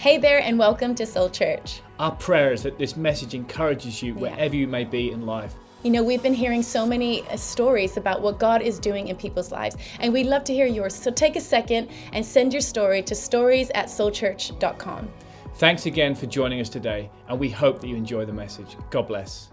Hey 0.00 0.16
there, 0.16 0.40
and 0.40 0.58
welcome 0.58 0.94
to 0.94 1.04
Soul 1.04 1.28
Church. 1.28 1.82
Our 1.98 2.12
prayer 2.12 2.54
is 2.54 2.62
that 2.62 2.78
this 2.78 2.96
message 2.96 3.34
encourages 3.34 4.02
you 4.02 4.14
wherever 4.14 4.56
you 4.56 4.66
may 4.66 4.82
be 4.82 5.10
in 5.10 5.26
life. 5.26 5.54
You 5.82 5.90
know, 5.90 6.02
we've 6.02 6.22
been 6.22 6.32
hearing 6.32 6.62
so 6.62 6.86
many 6.86 7.20
uh, 7.28 7.36
stories 7.36 7.98
about 7.98 8.22
what 8.22 8.38
God 8.38 8.62
is 8.62 8.78
doing 8.78 9.08
in 9.08 9.16
people's 9.16 9.52
lives, 9.52 9.76
and 9.98 10.10
we'd 10.10 10.24
love 10.24 10.42
to 10.44 10.54
hear 10.54 10.64
yours. 10.64 10.94
So 10.94 11.10
take 11.10 11.36
a 11.36 11.40
second 11.40 11.90
and 12.14 12.24
send 12.24 12.54
your 12.54 12.62
story 12.62 13.02
to 13.02 13.14
stories 13.14 13.70
at 13.74 13.88
soulchurch.com. 13.88 15.10
Thanks 15.56 15.84
again 15.84 16.14
for 16.14 16.24
joining 16.24 16.62
us 16.62 16.70
today, 16.70 17.10
and 17.28 17.38
we 17.38 17.50
hope 17.50 17.82
that 17.82 17.88
you 17.88 17.96
enjoy 17.96 18.24
the 18.24 18.32
message. 18.32 18.78
God 18.88 19.06
bless. 19.06 19.50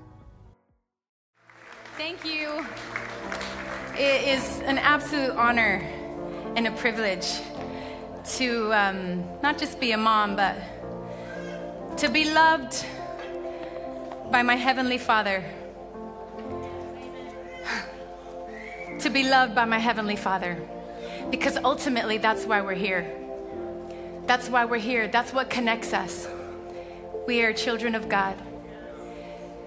Thank 1.98 2.24
you. 2.24 2.66
It 3.98 4.26
is 4.26 4.62
an 4.62 4.78
absolute 4.78 5.32
honor 5.32 5.82
and 6.56 6.68
a 6.68 6.72
privilege 6.72 7.42
to 8.36 8.74
um, 8.74 9.24
not 9.42 9.58
just 9.58 9.80
be 9.80 9.92
a 9.94 9.98
mom, 9.98 10.36
but 10.36 10.56
to 11.98 12.10
be 12.10 12.30
loved 12.30 12.86
by 14.32 14.42
my 14.42 14.56
Heavenly 14.56 14.98
Father. 14.98 15.44
to 19.00 19.10
be 19.10 19.24
loved 19.24 19.56
by 19.56 19.66
my 19.66 19.80
Heavenly 19.80 20.16
Father. 20.16 20.58
Because 21.32 21.58
ultimately, 21.58 22.18
that's 22.18 22.46
why 22.46 22.62
we're 22.62 22.74
here. 22.74 23.10
That's 24.26 24.50
why 24.50 24.66
we're 24.66 24.78
here. 24.78 25.08
That's 25.08 25.34
what 25.34 25.50
connects 25.50 25.94
us. 25.94 26.28
We 27.28 27.44
are 27.44 27.54
children 27.54 27.96
of 27.96 28.10
God. 28.10 28.36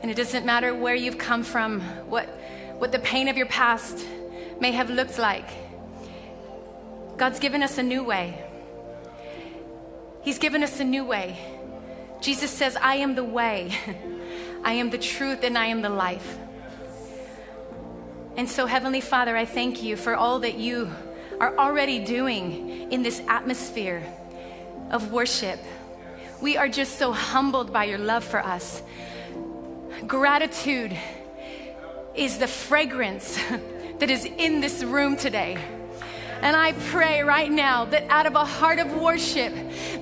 And 0.02 0.10
it 0.10 0.16
doesn't 0.16 0.46
matter 0.46 0.74
where 0.74 0.94
you've 0.94 1.18
come 1.18 1.42
from, 1.42 1.80
what, 2.08 2.26
what 2.78 2.92
the 2.92 2.98
pain 2.98 3.28
of 3.28 3.36
your 3.36 3.46
past 3.46 4.06
may 4.60 4.72
have 4.72 4.90
looked 4.90 5.18
like. 5.18 5.48
God's 7.16 7.38
given 7.38 7.62
us 7.62 7.76
a 7.76 7.82
new 7.82 8.02
way. 8.02 8.49
He's 10.22 10.38
given 10.38 10.62
us 10.62 10.80
a 10.80 10.84
new 10.84 11.04
way. 11.04 11.38
Jesus 12.20 12.50
says, 12.50 12.76
I 12.76 12.96
am 12.96 13.14
the 13.14 13.24
way, 13.24 13.72
I 14.64 14.74
am 14.74 14.90
the 14.90 14.98
truth, 14.98 15.42
and 15.42 15.56
I 15.56 15.66
am 15.66 15.80
the 15.80 15.88
life. 15.88 16.38
And 18.36 18.48
so, 18.48 18.66
Heavenly 18.66 19.00
Father, 19.00 19.36
I 19.36 19.44
thank 19.44 19.82
you 19.82 19.96
for 19.96 20.14
all 20.14 20.40
that 20.40 20.54
you 20.54 20.90
are 21.40 21.56
already 21.56 22.04
doing 22.04 22.92
in 22.92 23.02
this 23.02 23.20
atmosphere 23.26 24.02
of 24.90 25.10
worship. 25.10 25.58
We 26.40 26.56
are 26.56 26.68
just 26.68 26.98
so 26.98 27.12
humbled 27.12 27.72
by 27.72 27.84
your 27.84 27.98
love 27.98 28.24
for 28.24 28.44
us. 28.44 28.82
Gratitude 30.06 30.96
is 32.14 32.38
the 32.38 32.46
fragrance 32.46 33.38
that 33.98 34.10
is 34.10 34.24
in 34.24 34.60
this 34.60 34.82
room 34.82 35.16
today. 35.16 35.58
And 36.42 36.56
I 36.56 36.72
pray 36.72 37.22
right 37.22 37.50
now 37.50 37.84
that 37.86 38.04
out 38.08 38.26
of 38.26 38.34
a 38.34 38.44
heart 38.44 38.78
of 38.78 39.00
worship, 39.00 39.52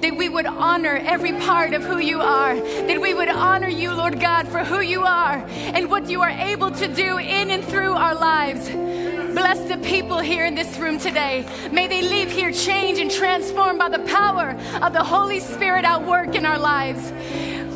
that 0.00 0.16
we 0.16 0.28
would 0.28 0.46
honor 0.46 1.00
every 1.04 1.32
part 1.32 1.74
of 1.74 1.82
who 1.82 1.98
you 1.98 2.20
are, 2.20 2.54
that 2.54 3.00
we 3.00 3.12
would 3.12 3.28
honor 3.28 3.68
you, 3.68 3.92
Lord 3.92 4.20
God, 4.20 4.46
for 4.46 4.62
who 4.64 4.80
you 4.80 5.02
are 5.02 5.44
and 5.48 5.90
what 5.90 6.08
you 6.08 6.22
are 6.22 6.30
able 6.30 6.70
to 6.70 6.86
do 6.86 7.18
in 7.18 7.50
and 7.50 7.64
through 7.64 7.92
our 7.92 8.14
lives. 8.14 8.68
Bless 8.68 9.60
the 9.68 9.78
people 9.78 10.18
here 10.18 10.44
in 10.46 10.54
this 10.54 10.78
room 10.78 10.98
today. 10.98 11.46
May 11.72 11.86
they 11.86 12.02
leave 12.02 12.30
here 12.30 12.52
changed 12.52 13.00
and 13.00 13.10
transformed 13.10 13.78
by 13.78 13.88
the 13.88 14.00
power 14.00 14.50
of 14.82 14.92
the 14.92 15.02
Holy 15.02 15.40
Spirit 15.40 15.84
at 15.84 16.04
work 16.04 16.34
in 16.34 16.46
our 16.46 16.58
lives. 16.58 17.12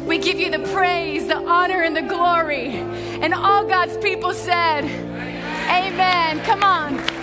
We 0.06 0.18
give 0.18 0.38
you 0.38 0.50
the 0.50 0.58
praise, 0.72 1.26
the 1.26 1.36
honor, 1.36 1.82
and 1.82 1.96
the 1.96 2.02
glory. 2.02 2.68
And 2.68 3.34
all 3.34 3.64
God's 3.64 3.96
people 3.98 4.34
said, 4.34 4.84
Amen. 4.84 6.40
Come 6.44 6.64
on. 6.64 7.21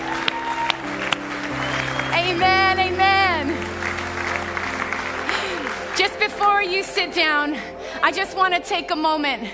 You 6.80 6.86
sit 6.86 7.14
down, 7.14 7.58
I 8.02 8.14
just 8.14 8.38
want 8.38 8.54
to 8.54 8.62
take 8.62 8.90
a 8.90 8.96
moment 8.96 9.52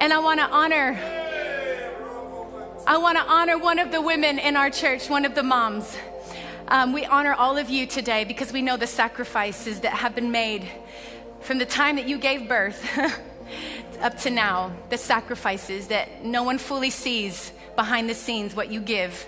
and 0.00 0.12
I 0.12 0.18
want 0.18 0.40
to 0.40 0.46
honor 0.46 0.98
I 2.88 2.98
want 2.98 3.16
to 3.18 3.22
honor 3.22 3.56
one 3.56 3.78
of 3.78 3.92
the 3.92 4.02
women 4.02 4.40
in 4.40 4.56
our 4.56 4.68
church, 4.68 5.08
one 5.08 5.24
of 5.24 5.36
the 5.36 5.44
moms. 5.44 5.96
Um, 6.66 6.92
we 6.92 7.04
honor 7.04 7.34
all 7.34 7.56
of 7.56 7.70
you 7.70 7.86
today 7.86 8.24
because 8.24 8.52
we 8.52 8.62
know 8.62 8.76
the 8.76 8.88
sacrifices 8.88 9.80
that 9.80 9.92
have 9.92 10.16
been 10.16 10.32
made 10.32 10.68
from 11.40 11.58
the 11.58 11.66
time 11.66 11.94
that 11.96 12.08
you 12.08 12.18
gave 12.18 12.48
birth 12.48 12.98
up 14.00 14.18
to 14.22 14.30
now, 14.30 14.72
the 14.90 14.98
sacrifices 14.98 15.86
that 15.86 16.24
no 16.24 16.42
one 16.42 16.58
fully 16.58 16.90
sees 16.90 17.52
behind 17.76 18.10
the 18.10 18.14
scenes 18.14 18.56
what 18.56 18.72
you 18.72 18.80
give. 18.80 19.24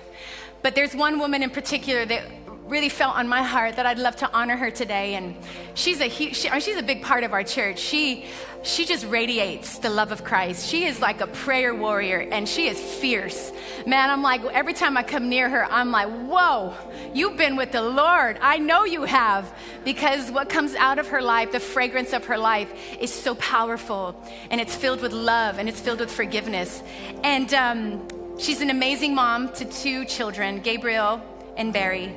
But 0.62 0.75
there's 0.75 0.93
one 0.93 1.21
woman 1.21 1.44
in 1.44 1.50
particular 1.50 2.04
that 2.04 2.25
really 2.68 2.90
felt 2.90 3.16
on 3.16 3.26
my 3.26 3.42
heart 3.42 3.76
that 3.76 3.86
I'd 3.86 3.98
love 3.98 4.16
to 4.16 4.30
honor 4.32 4.56
her 4.56 4.70
today. 4.70 5.14
And 5.14 5.34
she's 5.74 6.00
a 6.00 6.06
huge, 6.06 6.36
she, 6.36 6.48
she's 6.60 6.76
a 6.76 6.82
big 6.82 7.02
part 7.02 7.24
of 7.24 7.32
our 7.32 7.42
church. 7.42 7.78
She, 7.78 8.26
she 8.62 8.84
just 8.84 9.06
radiates 9.06 9.78
the 9.78 9.88
love 9.88 10.12
of 10.12 10.22
Christ. 10.22 10.68
She 10.68 10.84
is 10.84 11.00
like 11.00 11.20
a 11.20 11.26
prayer 11.26 11.74
warrior 11.74 12.18
and 12.18 12.48
she 12.48 12.68
is 12.68 12.78
fierce. 12.78 13.52
Man, 13.86 14.10
I'm 14.10 14.22
like, 14.22 14.44
every 14.44 14.74
time 14.74 14.96
I 14.96 15.02
come 15.02 15.28
near 15.28 15.48
her, 15.48 15.64
I'm 15.64 15.90
like, 15.90 16.08
whoa, 16.08 16.74
you've 17.14 17.38
been 17.38 17.56
with 17.56 17.72
the 17.72 17.82
Lord. 17.82 18.38
I 18.42 18.58
know 18.58 18.84
you 18.84 19.04
have 19.04 19.52
because 19.84 20.30
what 20.30 20.50
comes 20.50 20.74
out 20.74 20.98
of 20.98 21.08
her 21.08 21.22
life, 21.22 21.52
the 21.52 21.60
fragrance 21.60 22.12
of 22.12 22.26
her 22.26 22.36
life 22.36 22.72
is 23.00 23.12
so 23.12 23.34
powerful 23.36 24.20
and 24.50 24.60
it's 24.60 24.74
filled 24.74 25.00
with 25.00 25.12
love 25.12 25.58
and 25.58 25.68
it's 25.68 25.80
filled 25.80 26.00
with 26.00 26.12
forgiveness. 26.12 26.82
And 27.24 27.52
um, 27.54 28.38
she's 28.38 28.60
an 28.60 28.68
amazing 28.68 29.14
mom 29.14 29.52
to 29.54 29.64
two 29.64 30.04
children, 30.04 30.60
Gabriel 30.60 31.22
and 31.56 31.72
Barry. 31.72 32.14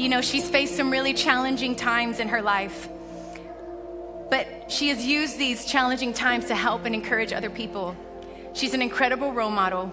You 0.00 0.08
know, 0.08 0.22
she's 0.22 0.48
faced 0.48 0.78
some 0.78 0.90
really 0.90 1.12
challenging 1.12 1.76
times 1.76 2.20
in 2.20 2.28
her 2.28 2.40
life. 2.40 2.88
But 4.30 4.72
she 4.72 4.88
has 4.88 5.04
used 5.04 5.36
these 5.36 5.66
challenging 5.66 6.14
times 6.14 6.46
to 6.46 6.54
help 6.54 6.86
and 6.86 6.94
encourage 6.94 7.34
other 7.34 7.50
people. 7.50 7.94
She's 8.54 8.72
an 8.72 8.80
incredible 8.80 9.34
role 9.34 9.50
model. 9.50 9.92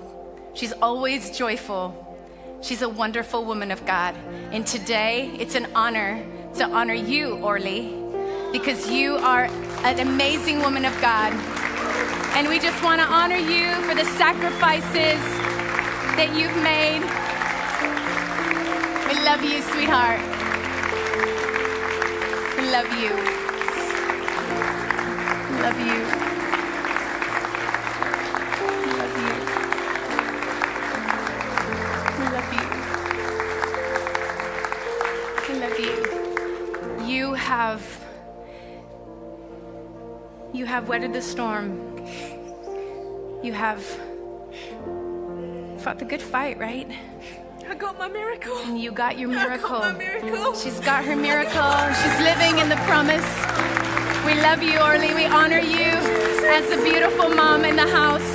She's 0.53 0.71
always 0.71 1.37
joyful. 1.37 1.91
She's 2.61 2.83
a 2.83 2.87
wonderful 2.87 3.43
woman 3.43 3.69
of 3.69 3.85
God. 3.85 4.15
And 4.53 4.65
today, 4.65 5.35
it's 5.39 5.55
an 5.55 5.67
honor 5.75 6.25
to 6.55 6.63
honor 6.63 6.93
you, 6.93 7.39
Orly, 7.39 7.93
because 8.53 8.89
you 8.89 9.17
are 9.17 9.49
an 9.83 9.99
amazing 9.99 10.59
woman 10.61 10.85
of 10.85 11.01
God. 11.01 11.33
And 12.33 12.47
we 12.47 12.59
just 12.59 12.81
want 12.81 13.01
to 13.01 13.07
honor 13.07 13.35
you 13.35 13.75
for 13.81 13.93
the 13.93 14.05
sacrifices 14.15 15.19
that 16.15 16.33
you've 16.33 16.55
made. 16.63 17.36
We 19.07 19.13
love 19.23 19.41
you, 19.41 19.61
sweetheart. 19.61 20.19
We 22.57 22.63
love 22.69 22.91
you. 22.91 23.13
We 25.47 25.57
love 25.61 25.79
you. 25.79 25.97
We 28.83 28.91
love 28.99 29.15
you. 29.23 29.33
We 32.17 32.25
love 32.35 32.49
you. 32.53 32.65
We 35.47 35.53
love 35.59 35.77
you. 35.79 35.95
You 37.07 37.33
have 37.33 37.81
you 40.53 40.65
have 40.65 40.89
weathered 40.89 41.13
the 41.13 41.21
storm. 41.21 42.05
You 43.41 43.53
have 43.53 43.83
fought 45.79 45.99
the 45.99 46.05
good 46.05 46.21
fight, 46.21 46.57
right? 46.59 46.91
I 47.69 47.75
got 47.75 47.97
my 47.97 48.07
miracle. 48.07 48.57
And 48.59 48.79
you 48.79 48.91
got 48.91 49.19
your 49.19 49.27
miracle. 49.27 49.79
Got 49.79 49.97
miracle. 49.97 50.55
She's 50.55 50.79
got 50.79 51.03
her 51.03 51.17
miracle. 51.17 51.73
She's 52.01 52.19
living 52.21 52.59
in 52.59 52.69
the 52.69 52.77
promise. 52.87 53.27
We 54.25 54.39
love 54.41 54.63
you, 54.63 54.79
Orly. 54.79 55.13
We 55.13 55.25
honor 55.25 55.59
you 55.59 55.91
as 56.47 56.69
the 56.69 56.81
beautiful 56.81 57.29
mom 57.29 57.65
in 57.65 57.75
the 57.75 57.87
house. 57.87 58.27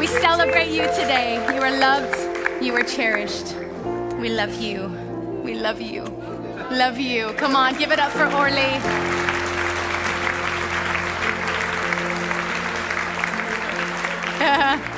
We 0.00 0.08
celebrate 0.08 0.70
you 0.70 0.82
today. 0.98 1.36
You 1.54 1.62
are 1.62 1.78
loved. 1.78 2.62
You 2.62 2.74
are 2.74 2.82
cherished. 2.82 3.54
We 4.18 4.30
love 4.30 4.60
you. 4.60 4.88
We 5.44 5.54
love 5.54 5.80
you. 5.80 6.02
Love 6.72 6.98
you. 6.98 7.32
Come 7.36 7.54
on, 7.54 7.78
give 7.78 7.92
it 7.92 8.00
up 8.00 8.10
for 8.10 8.26
Orly. 8.26 8.80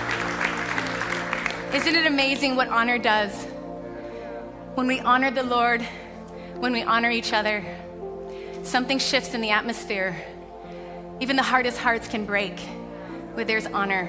Isn't 1.75 1.97
it 1.97 2.05
amazing 2.05 2.55
what 2.55 2.69
honor 2.69 2.99
does? 2.99 3.47
When 4.75 4.87
we 4.87 5.01
honor 5.01 5.31
the 5.31 5.43
Lord, 5.43 5.81
when 6.57 6.71
we 6.71 6.83
honor 6.83 7.11
each 7.11 7.33
other, 7.33 7.65
something 8.63 8.99
shifts 8.99 9.33
in 9.33 9.41
the 9.41 9.53
atmosphere. 9.53 10.15
Even 11.21 11.37
the 11.37 11.43
hardest 11.43 11.79
hearts 11.79 12.09
can 12.09 12.27
break 12.27 12.61
where 13.33 13.47
there's 13.47 13.65
honor. 13.65 14.07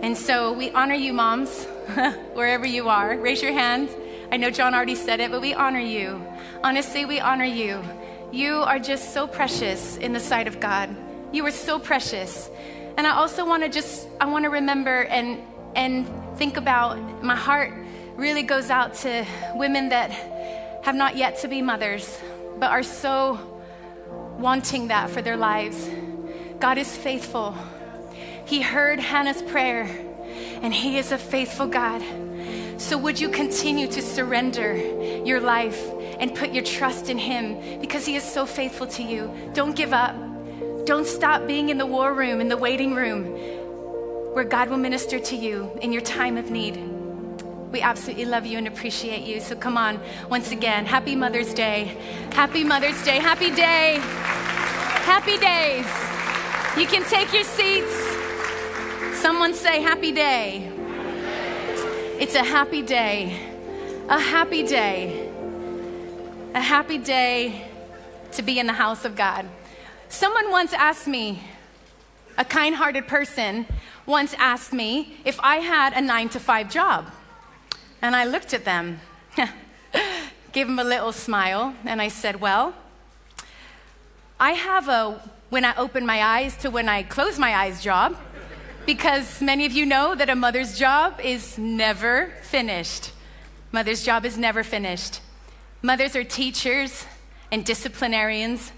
And 0.00 0.16
so 0.16 0.52
we 0.52 0.70
honor 0.70 0.94
you, 0.94 1.12
moms, 1.12 1.64
wherever 2.34 2.66
you 2.66 2.88
are. 2.88 3.18
Raise 3.18 3.42
your 3.42 3.52
hands. 3.52 3.90
I 4.30 4.36
know 4.36 4.50
John 4.50 4.74
already 4.74 4.94
said 4.94 5.18
it, 5.18 5.32
but 5.32 5.40
we 5.40 5.54
honor 5.54 5.80
you. 5.80 6.24
Honestly, 6.62 7.04
we 7.04 7.18
honor 7.18 7.44
you. 7.44 7.82
You 8.30 8.58
are 8.58 8.78
just 8.78 9.12
so 9.12 9.26
precious 9.26 9.96
in 9.96 10.12
the 10.12 10.20
sight 10.20 10.46
of 10.46 10.60
God. 10.60 10.94
You 11.32 11.44
are 11.46 11.50
so 11.50 11.80
precious. 11.80 12.48
And 12.96 13.08
I 13.08 13.16
also 13.16 13.44
want 13.44 13.64
to 13.64 13.68
just, 13.68 14.06
I 14.20 14.26
want 14.26 14.44
to 14.44 14.50
remember 14.50 15.02
and, 15.02 15.40
and 15.74 16.06
think 16.36 16.56
about 16.56 17.22
my 17.22 17.36
heart 17.36 17.72
really 18.16 18.42
goes 18.42 18.70
out 18.70 18.94
to 18.94 19.26
women 19.54 19.90
that 19.90 20.10
have 20.82 20.94
not 20.94 21.16
yet 21.16 21.38
to 21.38 21.48
be 21.48 21.62
mothers, 21.62 22.18
but 22.58 22.70
are 22.70 22.82
so 22.82 23.38
wanting 24.38 24.88
that 24.88 25.10
for 25.10 25.22
their 25.22 25.36
lives. 25.36 25.88
God 26.58 26.78
is 26.78 26.94
faithful. 26.96 27.56
He 28.46 28.60
heard 28.60 28.98
Hannah's 28.98 29.42
prayer, 29.42 29.84
and 30.60 30.74
He 30.74 30.98
is 30.98 31.12
a 31.12 31.18
faithful 31.18 31.66
God. 31.66 32.02
So, 32.76 32.98
would 32.98 33.20
you 33.20 33.28
continue 33.28 33.86
to 33.88 34.02
surrender 34.02 34.76
your 35.24 35.40
life 35.40 35.80
and 36.18 36.34
put 36.34 36.52
your 36.52 36.64
trust 36.64 37.08
in 37.08 37.18
Him 37.18 37.80
because 37.80 38.04
He 38.04 38.16
is 38.16 38.24
so 38.24 38.44
faithful 38.44 38.86
to 38.88 39.02
you? 39.02 39.32
Don't 39.54 39.76
give 39.76 39.92
up. 39.92 40.16
Don't 40.84 41.06
stop 41.06 41.46
being 41.46 41.70
in 41.70 41.78
the 41.78 41.86
war 41.86 42.12
room, 42.12 42.40
in 42.40 42.48
the 42.48 42.56
waiting 42.56 42.94
room, 42.94 43.38
where 44.34 44.44
God 44.44 44.68
will 44.68 44.78
minister 44.78 45.20
to 45.20 45.36
you 45.36 45.70
in 45.80 45.92
your 45.92 46.02
time 46.02 46.36
of 46.36 46.50
need. 46.50 46.76
We 47.70 47.80
absolutely 47.80 48.24
love 48.24 48.46
you 48.46 48.58
and 48.58 48.66
appreciate 48.66 49.22
you. 49.22 49.40
So, 49.40 49.54
come 49.54 49.78
on, 49.78 50.00
once 50.28 50.50
again, 50.50 50.86
happy 50.86 51.14
Mother's 51.14 51.54
Day. 51.54 51.96
Happy 52.32 52.64
Mother's 52.64 53.00
Day. 53.04 53.18
Happy 53.20 53.50
day. 53.50 53.98
Happy 55.06 55.38
days. 55.38 55.86
You 56.76 56.86
can 56.86 57.04
take 57.08 57.32
your 57.32 57.44
seats. 57.44 57.94
Someone 59.20 59.54
say, 59.54 59.80
Happy 59.80 60.10
day. 60.10 60.68
It's 62.18 62.34
a 62.34 62.42
happy 62.42 62.82
day. 62.82 63.38
A 64.08 64.18
happy 64.18 64.64
day. 64.64 65.30
A 66.54 66.60
happy 66.60 66.98
day 66.98 67.68
to 68.32 68.42
be 68.42 68.58
in 68.58 68.66
the 68.66 68.72
house 68.72 69.04
of 69.04 69.14
God. 69.14 69.48
Someone 70.08 70.50
once 70.50 70.72
asked 70.72 71.06
me, 71.06 71.40
a 72.36 72.44
kind 72.44 72.74
hearted 72.74 73.06
person 73.06 73.66
once 74.06 74.34
asked 74.38 74.72
me 74.72 75.16
if 75.24 75.38
I 75.40 75.56
had 75.56 75.92
a 75.92 76.00
nine 76.00 76.28
to 76.30 76.40
five 76.40 76.70
job. 76.70 77.10
And 78.02 78.14
I 78.14 78.24
looked 78.24 78.52
at 78.52 78.64
them, 78.64 79.00
gave 80.52 80.66
them 80.66 80.78
a 80.78 80.84
little 80.84 81.12
smile, 81.12 81.74
and 81.84 82.02
I 82.02 82.08
said, 82.08 82.40
Well, 82.40 82.74
I 84.38 84.52
have 84.52 84.88
a 84.88 85.30
when 85.50 85.64
I 85.64 85.74
open 85.76 86.04
my 86.04 86.22
eyes 86.22 86.56
to 86.58 86.70
when 86.70 86.88
I 86.88 87.02
close 87.04 87.38
my 87.38 87.54
eyes 87.54 87.82
job 87.82 88.16
because 88.86 89.40
many 89.40 89.64
of 89.66 89.72
you 89.72 89.86
know 89.86 90.14
that 90.14 90.28
a 90.28 90.34
mother's 90.34 90.78
job 90.78 91.20
is 91.20 91.56
never 91.56 92.32
finished. 92.42 93.12
Mother's 93.72 94.04
job 94.04 94.24
is 94.24 94.36
never 94.36 94.62
finished. 94.62 95.20
Mothers 95.82 96.16
are 96.16 96.24
teachers 96.24 97.06
and 97.50 97.64
disciplinarians. 97.64 98.72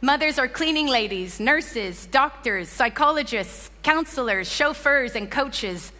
Mothers 0.00 0.38
are 0.38 0.46
cleaning 0.46 0.86
ladies, 0.86 1.40
nurses, 1.40 2.06
doctors, 2.06 2.68
psychologists, 2.68 3.68
counselors, 3.82 4.48
chauffeurs, 4.48 5.16
and 5.16 5.28
coaches. 5.28 5.90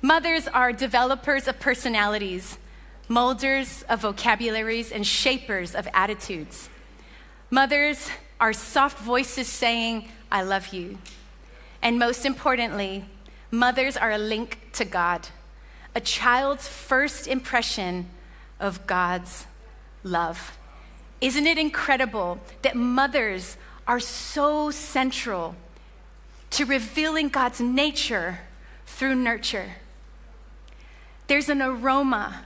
Mothers 0.00 0.46
are 0.46 0.72
developers 0.72 1.48
of 1.48 1.58
personalities, 1.58 2.56
molders 3.08 3.82
of 3.88 4.02
vocabularies, 4.02 4.92
and 4.92 5.04
shapers 5.04 5.74
of 5.74 5.88
attitudes. 5.92 6.68
Mothers 7.50 8.10
are 8.38 8.52
soft 8.52 8.98
voices 9.00 9.48
saying, 9.48 10.08
I 10.30 10.42
love 10.42 10.72
you. 10.72 10.98
And 11.82 11.98
most 11.98 12.24
importantly, 12.24 13.06
mothers 13.50 13.96
are 13.96 14.12
a 14.12 14.18
link 14.18 14.60
to 14.74 14.84
God, 14.84 15.26
a 15.96 16.00
child's 16.00 16.68
first 16.68 17.26
impression 17.26 18.08
of 18.60 18.86
God's 18.86 19.46
love. 20.04 20.56
Isn't 21.22 21.46
it 21.46 21.56
incredible 21.56 22.40
that 22.62 22.74
mothers 22.74 23.56
are 23.86 24.00
so 24.00 24.72
central 24.72 25.54
to 26.50 26.64
revealing 26.64 27.28
God's 27.28 27.60
nature 27.60 28.40
through 28.86 29.14
nurture? 29.14 29.76
There's 31.28 31.48
an 31.48 31.62
aroma, 31.62 32.42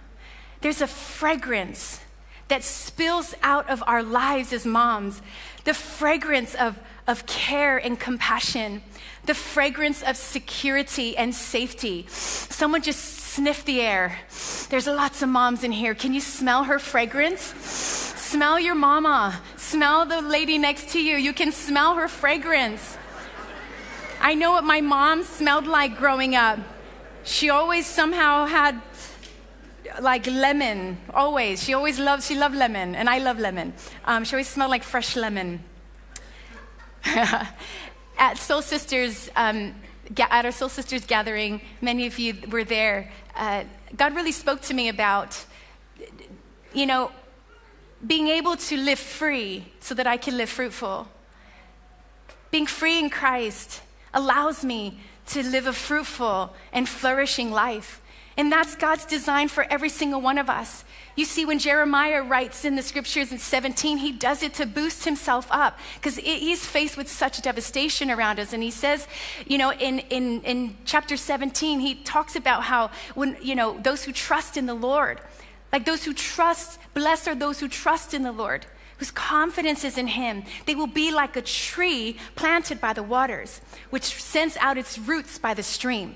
there's 0.61 0.83
a 0.83 0.87
fragrance 0.87 2.01
that 2.49 2.63
spills 2.63 3.35
out 3.43 3.69
of 3.71 3.83
our 3.87 4.03
lives 4.03 4.53
as 4.53 4.67
moms 4.67 5.23
the 5.65 5.73
fragrance 5.75 6.55
of, 6.55 6.79
of 7.09 7.25
care 7.25 7.79
and 7.79 7.99
compassion, 7.99 8.83
the 9.25 9.35
fragrance 9.35 10.03
of 10.03 10.17
security 10.17 11.17
and 11.17 11.35
safety. 11.35 12.05
Someone 12.09 12.83
just 12.83 13.01
sniffed 13.01 13.65
the 13.65 13.81
air. 13.81 14.19
There's 14.69 14.87
lots 14.87 15.23
of 15.23 15.31
moms 15.31 15.65
in 15.65 15.73
here. 15.73 15.95
Can 15.95 16.13
you 16.13 16.21
smell 16.21 16.65
her 16.65 16.79
fragrance? 16.79 18.15
Smell 18.27 18.59
your 18.59 18.75
mama. 18.75 19.41
Smell 19.57 20.05
the 20.05 20.21
lady 20.21 20.59
next 20.59 20.89
to 20.91 21.01
you. 21.01 21.17
You 21.17 21.33
can 21.33 21.53
smell 21.53 21.95
her 21.95 22.09
fragrance. 22.09 22.99
I 24.21 24.35
know 24.35 24.51
what 24.51 24.65
my 24.65 24.81
mom 24.81 25.23
smelled 25.23 25.69
like 25.69 25.97
growing 25.97 26.35
up. 26.35 26.59
She 27.23 27.51
always 27.51 27.87
somehow 27.87 28.47
had 28.47 28.83
like 30.01 30.27
lemon, 30.27 30.99
always. 31.15 31.63
She 31.63 31.73
always 31.73 32.01
loved, 32.01 32.25
she 32.25 32.35
loved 32.35 32.57
lemon, 32.57 32.97
and 32.97 33.09
I 33.09 33.19
love 33.19 33.39
lemon. 33.39 33.75
Um, 34.05 34.25
she 34.25 34.35
always 34.35 34.49
smelled 34.49 34.73
like 34.73 34.83
fresh 34.83 35.15
lemon. 35.15 35.63
at 37.05 38.39
Soul 38.39 38.61
Sisters, 38.61 39.31
um, 39.37 39.73
at 40.19 40.45
our 40.45 40.51
Soul 40.51 40.69
Sisters 40.69 41.07
gathering, 41.07 41.61
many 41.81 42.07
of 42.09 42.19
you 42.19 42.35
were 42.51 42.65
there. 42.65 43.13
Uh, 43.37 43.63
God 43.97 44.17
really 44.17 44.33
spoke 44.33 44.63
to 44.63 44.75
me 44.75 44.89
about, 44.89 45.45
you 46.75 46.87
know, 46.87 47.13
being 48.07 48.29
able 48.29 48.57
to 48.57 48.77
live 48.77 48.99
free 48.99 49.67
so 49.81 49.95
that 49.95 50.07
I 50.07 50.17
can 50.17 50.37
live 50.37 50.49
fruitful. 50.49 51.09
Being 52.51 52.67
free 52.67 52.99
in 52.99 53.11
Christ 53.11 53.83
allows 54.15 54.65
me 54.65 54.99
to 55.29 55.43
live 55.43 55.67
a 55.67 55.73
fruitful 55.73 56.55
and 56.73 56.89
flourishing 56.89 57.51
life. 57.51 58.01
And 58.39 58.53
that's 58.53 58.77
God's 58.77 59.07
design 59.07 59.49
for 59.49 59.65
every 59.65 59.89
single 59.89 60.21
one 60.21 60.37
of 60.37 60.51
us. 60.51 60.85
You 61.17 61.25
see, 61.25 61.47
when 61.47 61.59
Jeremiah 61.59 62.23
writes 62.23 62.67
in 62.67 62.77
the 62.77 62.83
scriptures 62.83 63.33
in 63.33 63.39
17, 63.39 63.97
he 63.97 64.13
does 64.13 64.43
it 64.43 64.53
to 64.55 64.67
boost 64.67 65.07
himself 65.07 65.49
up 65.51 65.79
because 65.95 66.17
he's 66.17 66.65
faced 66.65 66.99
with 66.99 67.11
such 67.11 67.41
devastation 67.41 68.11
around 68.11 68.39
us. 68.39 68.53
And 68.53 68.63
he 68.63 68.71
says, 68.71 69.09
you 69.47 69.57
know, 69.57 69.73
in, 69.73 70.01
in, 70.11 70.43
in 70.43 70.77
chapter 70.85 71.17
17, 71.17 71.81
he 71.81 71.95
talks 71.95 72.37
about 72.37 72.65
how 72.65 72.91
when, 73.15 73.39
you 73.41 73.55
know, 73.55 73.79
those 73.83 74.05
who 74.05 74.13
trust 74.13 74.59
in 74.59 74.67
the 74.67 74.75
Lord, 74.75 75.19
like 75.73 75.85
those 75.85 76.05
who 76.05 76.15
trust, 76.15 76.79
blessed 76.95 77.29
are 77.29 77.35
those 77.35 77.61
who 77.61 77.69
trust 77.69 78.15
in 78.15 78.23
the 78.23 78.33
Lord 78.33 78.67
whose 78.99 79.11
confidence 79.11 79.85
is 79.85 79.99
in 79.99 80.07
him. 80.07 80.45
They 80.65 80.75
will 80.75 80.87
be 80.87 81.13
like 81.13 81.37
a 81.37 81.43
tree 81.43 82.17
planted 82.35 82.81
by 82.81 82.93
the 82.93 83.03
waters, 83.03 83.61
which 83.91 84.05
sends 84.05 84.57
out 84.59 84.79
its 84.79 84.99
roots 84.99 85.39
by 85.39 85.55
the 85.55 85.63
stream. 85.63 86.15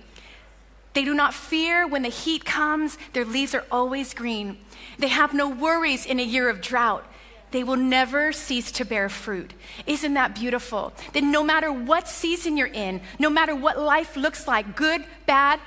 They 0.93 1.05
do 1.05 1.15
not 1.15 1.35
fear 1.35 1.87
when 1.87 2.03
the 2.03 2.09
heat 2.09 2.45
comes, 2.45 2.99
their 3.13 3.25
leaves 3.25 3.55
are 3.55 3.65
always 3.71 4.13
green. 4.13 4.59
They 4.99 5.09
have 5.09 5.33
no 5.33 5.49
worries 5.49 6.05
in 6.05 6.19
a 6.19 6.25
year 6.25 6.49
of 6.49 6.61
drought. 6.61 7.07
They 7.53 7.65
will 7.65 7.77
never 7.77 8.33
cease 8.33 8.71
to 8.73 8.85
bear 8.85 9.09
fruit. 9.09 9.53
Isn't 9.87 10.15
that 10.15 10.35
beautiful? 10.35 10.93
That 11.13 11.25
no 11.25 11.43
matter 11.43 11.73
what 11.73 12.09
season 12.09 12.57
you're 12.57 12.69
in, 12.69 13.01
no 13.19 13.29
matter 13.29 13.55
what 13.55 13.79
life 13.79 14.17
looks 14.17 14.47
like 14.47 14.77
good, 14.77 15.05
bad, 15.27 15.61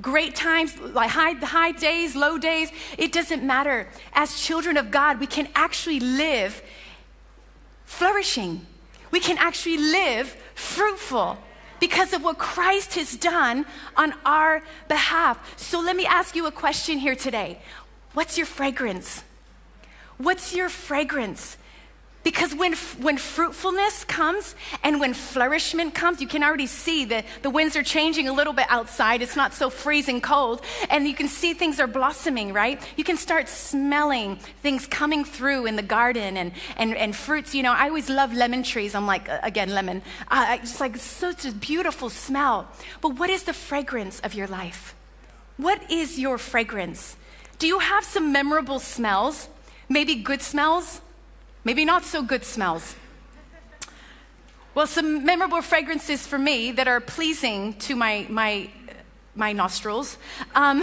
great 0.00 0.34
times, 0.34 0.78
like 0.78 1.10
high, 1.10 1.32
high 1.32 1.72
days, 1.72 2.14
low 2.16 2.38
days, 2.38 2.70
it 2.98 3.12
doesn't 3.12 3.42
matter. 3.42 3.88
As 4.12 4.40
children 4.40 4.76
of 4.76 4.90
God, 4.90 5.20
we 5.20 5.26
can 5.26 5.48
actually 5.54 6.00
live 6.00 6.62
flourishing. 7.84 8.66
We 9.10 9.20
can 9.20 9.38
actually 9.38 9.78
live 9.78 10.36
fruitful 10.54 11.38
because 11.80 12.12
of 12.12 12.22
what 12.22 12.38
Christ 12.38 12.94
has 12.94 13.16
done 13.16 13.66
on 13.96 14.14
our 14.24 14.62
behalf. 14.88 15.58
So 15.58 15.80
let 15.80 15.96
me 15.96 16.06
ask 16.06 16.34
you 16.34 16.46
a 16.46 16.52
question 16.52 16.98
here 16.98 17.16
today. 17.16 17.60
What's 18.14 18.38
your 18.38 18.46
fragrance? 18.46 19.22
What's 20.18 20.54
your 20.54 20.68
fragrance? 20.68 21.56
Because 22.24 22.54
when, 22.54 22.72
when 23.02 23.18
fruitfulness 23.18 24.04
comes 24.04 24.54
and 24.82 24.98
when 24.98 25.12
flourishment 25.12 25.94
comes, 25.94 26.22
you 26.22 26.26
can 26.26 26.42
already 26.42 26.66
see 26.66 27.04
that 27.04 27.26
the 27.42 27.50
winds 27.50 27.76
are 27.76 27.82
changing 27.82 28.28
a 28.28 28.32
little 28.32 28.54
bit 28.54 28.66
outside. 28.70 29.20
It's 29.20 29.36
not 29.36 29.52
so 29.52 29.68
freezing 29.68 30.22
cold. 30.22 30.62
And 30.88 31.06
you 31.06 31.14
can 31.14 31.28
see 31.28 31.52
things 31.52 31.78
are 31.78 31.86
blossoming, 31.86 32.54
right? 32.54 32.80
You 32.96 33.04
can 33.04 33.18
start 33.18 33.48
smelling 33.50 34.36
things 34.62 34.86
coming 34.86 35.26
through 35.26 35.66
in 35.66 35.76
the 35.76 35.82
garden 35.82 36.38
and, 36.38 36.52
and, 36.78 36.96
and 36.96 37.14
fruits. 37.14 37.54
You 37.54 37.62
know, 37.62 37.72
I 37.72 37.88
always 37.88 38.08
love 38.08 38.32
lemon 38.32 38.62
trees. 38.62 38.94
I'm 38.94 39.06
like, 39.06 39.28
uh, 39.28 39.40
again, 39.42 39.74
lemon. 39.74 40.00
Uh, 40.28 40.56
it's 40.62 40.80
like 40.80 40.96
such 40.96 41.44
a 41.44 41.52
beautiful 41.52 42.08
smell. 42.08 42.68
But 43.02 43.18
what 43.18 43.28
is 43.28 43.42
the 43.42 43.52
fragrance 43.52 44.20
of 44.20 44.32
your 44.32 44.46
life? 44.46 44.94
What 45.58 45.90
is 45.90 46.18
your 46.18 46.38
fragrance? 46.38 47.16
Do 47.58 47.66
you 47.66 47.80
have 47.80 48.02
some 48.02 48.32
memorable 48.32 48.78
smells? 48.78 49.48
Maybe 49.90 50.14
good 50.14 50.40
smells? 50.40 51.02
Maybe 51.64 51.84
not 51.84 52.04
so 52.04 52.22
good 52.22 52.44
smells. 52.44 52.96
Well, 54.74 54.86
some 54.86 55.24
memorable 55.24 55.62
fragrances 55.62 56.26
for 56.26 56.38
me 56.38 56.72
that 56.72 56.88
are 56.88 57.00
pleasing 57.00 57.74
to 57.74 57.94
my, 57.94 58.26
my, 58.28 58.68
my 59.34 59.52
nostrils 59.52 60.18
um, 60.54 60.82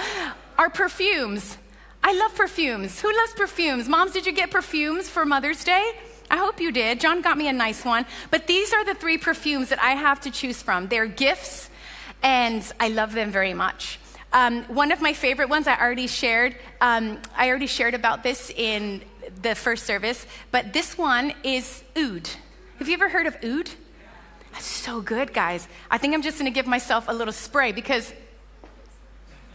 are 0.58 0.70
perfumes. 0.70 1.58
I 2.02 2.14
love 2.14 2.34
perfumes. 2.34 3.00
Who 3.00 3.14
loves 3.14 3.34
perfumes? 3.34 3.88
Moms, 3.88 4.12
did 4.12 4.26
you 4.26 4.32
get 4.32 4.50
perfumes 4.50 5.08
for 5.08 5.26
Mother's 5.26 5.64
Day? 5.64 5.92
I 6.30 6.38
hope 6.38 6.60
you 6.60 6.72
did. 6.72 7.00
John 7.00 7.20
got 7.20 7.36
me 7.36 7.48
a 7.48 7.52
nice 7.52 7.84
one. 7.84 8.06
But 8.30 8.46
these 8.46 8.72
are 8.72 8.84
the 8.84 8.94
three 8.94 9.18
perfumes 9.18 9.68
that 9.68 9.82
I 9.82 9.90
have 9.90 10.20
to 10.22 10.30
choose 10.30 10.62
from. 10.62 10.88
They're 10.88 11.06
gifts, 11.06 11.68
and 12.22 12.64
I 12.80 12.88
love 12.88 13.12
them 13.12 13.30
very 13.30 13.54
much. 13.54 13.98
Um, 14.32 14.64
one 14.64 14.92
of 14.92 15.00
my 15.00 15.12
favorite 15.12 15.48
ones 15.48 15.66
I 15.66 15.78
already 15.78 16.06
shared. 16.06 16.56
Um, 16.80 17.18
I 17.36 17.48
already 17.48 17.66
shared 17.66 17.94
about 17.94 18.22
this 18.22 18.50
in 18.50 19.02
the 19.48 19.54
first 19.54 19.84
service, 19.84 20.26
but 20.50 20.72
this 20.72 20.98
one 20.98 21.32
is 21.44 21.84
oud. 21.96 22.28
Have 22.78 22.88
you 22.88 22.94
ever 22.94 23.08
heard 23.08 23.26
of 23.26 23.36
oud? 23.44 23.70
That's 24.52 24.66
so 24.66 25.00
good, 25.00 25.32
guys. 25.32 25.68
I 25.88 25.98
think 25.98 26.14
I'm 26.14 26.22
just 26.22 26.38
gonna 26.38 26.50
give 26.50 26.66
myself 26.66 27.04
a 27.08 27.12
little 27.12 27.32
spray 27.32 27.70
because 27.70 28.12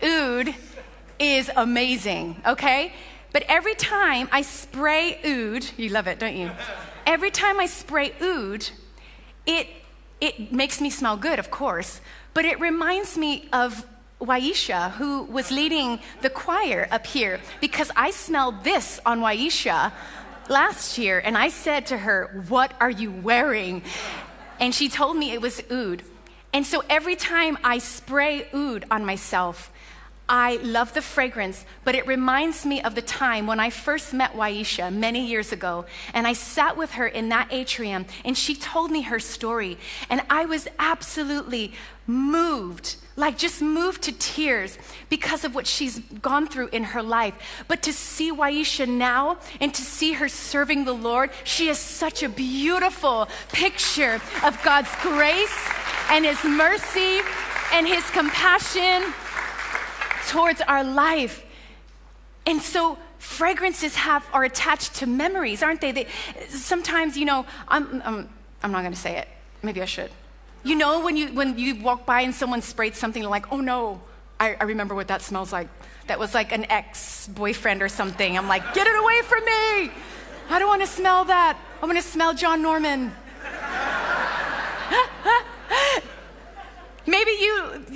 oud 0.01 0.55
is 1.19 1.51
amazing, 1.55 2.41
okay? 2.45 2.93
But 3.33 3.43
every 3.49 3.75
time 3.75 4.29
I 4.31 4.43
spray 4.43 5.19
oud, 5.25 5.65
you 5.77 5.89
love 5.89 6.07
it, 6.07 6.19
don't 6.19 6.35
you? 6.35 6.51
Every 7.05 7.31
time 7.31 7.59
I 7.59 7.65
spray 7.65 8.13
oud, 8.21 8.69
it, 9.45 9.67
it 10.21 10.53
makes 10.53 10.79
me 10.79 10.89
smell 10.89 11.17
good, 11.17 11.37
of 11.37 11.51
course, 11.51 11.99
but 12.33 12.45
it 12.45 12.59
reminds 12.61 13.17
me 13.17 13.49
of 13.51 13.85
Waisha, 14.21 14.91
who 14.91 15.23
was 15.23 15.51
leading 15.51 15.99
the 16.21 16.29
choir 16.29 16.87
up 16.91 17.05
here, 17.05 17.39
because 17.59 17.91
I 17.95 18.11
smelled 18.11 18.63
this 18.63 18.99
on 19.05 19.19
Waisha 19.19 19.91
last 20.47 20.97
year, 20.97 21.19
and 21.19 21.37
I 21.37 21.49
said 21.49 21.87
to 21.87 21.97
her, 21.97 22.45
What 22.47 22.73
are 22.79 22.89
you 22.89 23.11
wearing? 23.11 23.83
And 24.59 24.75
she 24.75 24.89
told 24.89 25.17
me 25.17 25.31
it 25.31 25.41
was 25.41 25.61
oud. 25.71 26.03
And 26.53 26.65
so 26.65 26.83
every 26.89 27.15
time 27.15 27.57
I 27.63 27.79
spray 27.79 28.47
oud 28.53 28.85
on 28.91 29.05
myself, 29.05 29.71
I 30.33 30.55
love 30.63 30.93
the 30.93 31.01
fragrance, 31.01 31.65
but 31.83 31.93
it 31.93 32.07
reminds 32.07 32.65
me 32.65 32.81
of 32.81 32.95
the 32.95 33.01
time 33.01 33.47
when 33.47 33.59
I 33.59 33.69
first 33.69 34.13
met 34.13 34.31
Waisha 34.31 34.89
many 34.89 35.27
years 35.27 35.51
ago. 35.51 35.83
And 36.13 36.25
I 36.25 36.31
sat 36.31 36.77
with 36.77 36.91
her 36.91 37.05
in 37.05 37.27
that 37.29 37.49
atrium, 37.51 38.05
and 38.23 38.37
she 38.37 38.55
told 38.55 38.91
me 38.91 39.01
her 39.01 39.19
story. 39.19 39.77
And 40.09 40.21
I 40.29 40.45
was 40.45 40.69
absolutely 40.79 41.73
moved, 42.07 42.95
like 43.17 43.37
just 43.37 43.61
moved 43.61 44.03
to 44.03 44.13
tears 44.13 44.77
because 45.09 45.43
of 45.43 45.53
what 45.53 45.67
she's 45.67 45.99
gone 45.99 46.47
through 46.47 46.69
in 46.69 46.85
her 46.85 47.03
life. 47.03 47.65
But 47.67 47.83
to 47.83 47.91
see 47.91 48.31
Waisha 48.31 48.87
now 48.87 49.37
and 49.59 49.73
to 49.73 49.81
see 49.81 50.13
her 50.13 50.29
serving 50.29 50.85
the 50.85 50.93
Lord, 50.93 51.31
she 51.43 51.67
is 51.67 51.77
such 51.77 52.23
a 52.23 52.29
beautiful 52.29 53.27
picture 53.51 54.21
of 54.45 54.57
God's 54.63 54.95
grace 55.01 55.69
and 56.09 56.23
His 56.23 56.41
mercy 56.45 57.19
and 57.73 57.85
His 57.85 58.09
compassion 58.11 59.13
towards 60.27 60.61
our 60.61 60.83
life. 60.83 61.45
And 62.45 62.61
so 62.61 62.97
fragrances 63.19 63.95
have 63.95 64.25
are 64.33 64.43
attached 64.43 64.95
to 64.95 65.05
memories, 65.05 65.61
aren't 65.61 65.81
they? 65.81 65.91
they 65.91 66.07
sometimes, 66.49 67.17
you 67.17 67.25
know, 67.25 67.45
I'm, 67.67 68.01
I'm, 68.03 68.29
I'm 68.63 68.71
not 68.71 68.81
going 68.81 68.93
to 68.93 68.99
say 68.99 69.17
it. 69.17 69.27
Maybe 69.61 69.81
I 69.81 69.85
should. 69.85 70.09
You 70.63 70.75
know, 70.75 71.03
when 71.03 71.17
you 71.17 71.29
when 71.29 71.57
you 71.57 71.81
walk 71.81 72.05
by 72.05 72.21
and 72.21 72.35
someone 72.35 72.61
sprayed 72.61 72.95
something 72.95 73.23
like, 73.23 73.51
oh 73.51 73.61
no, 73.61 74.01
I, 74.39 74.55
I 74.59 74.65
remember 74.65 74.93
what 74.93 75.07
that 75.07 75.21
smells 75.21 75.51
like. 75.51 75.67
That 76.07 76.19
was 76.19 76.33
like 76.33 76.51
an 76.51 76.69
ex-boyfriend 76.69 77.81
or 77.81 77.89
something. 77.89 78.37
I'm 78.37 78.47
like, 78.47 78.73
get 78.73 78.85
it 78.85 78.95
away 78.95 79.21
from 79.23 79.45
me! 79.45 79.91
I 80.49 80.59
don't 80.59 80.67
want 80.67 80.81
to 80.81 80.87
smell 80.87 81.25
that. 81.25 81.57
I 81.81 81.85
want 81.85 81.97
to 81.97 82.03
smell 82.03 82.33
John 82.33 82.61
Norman. 82.61 83.11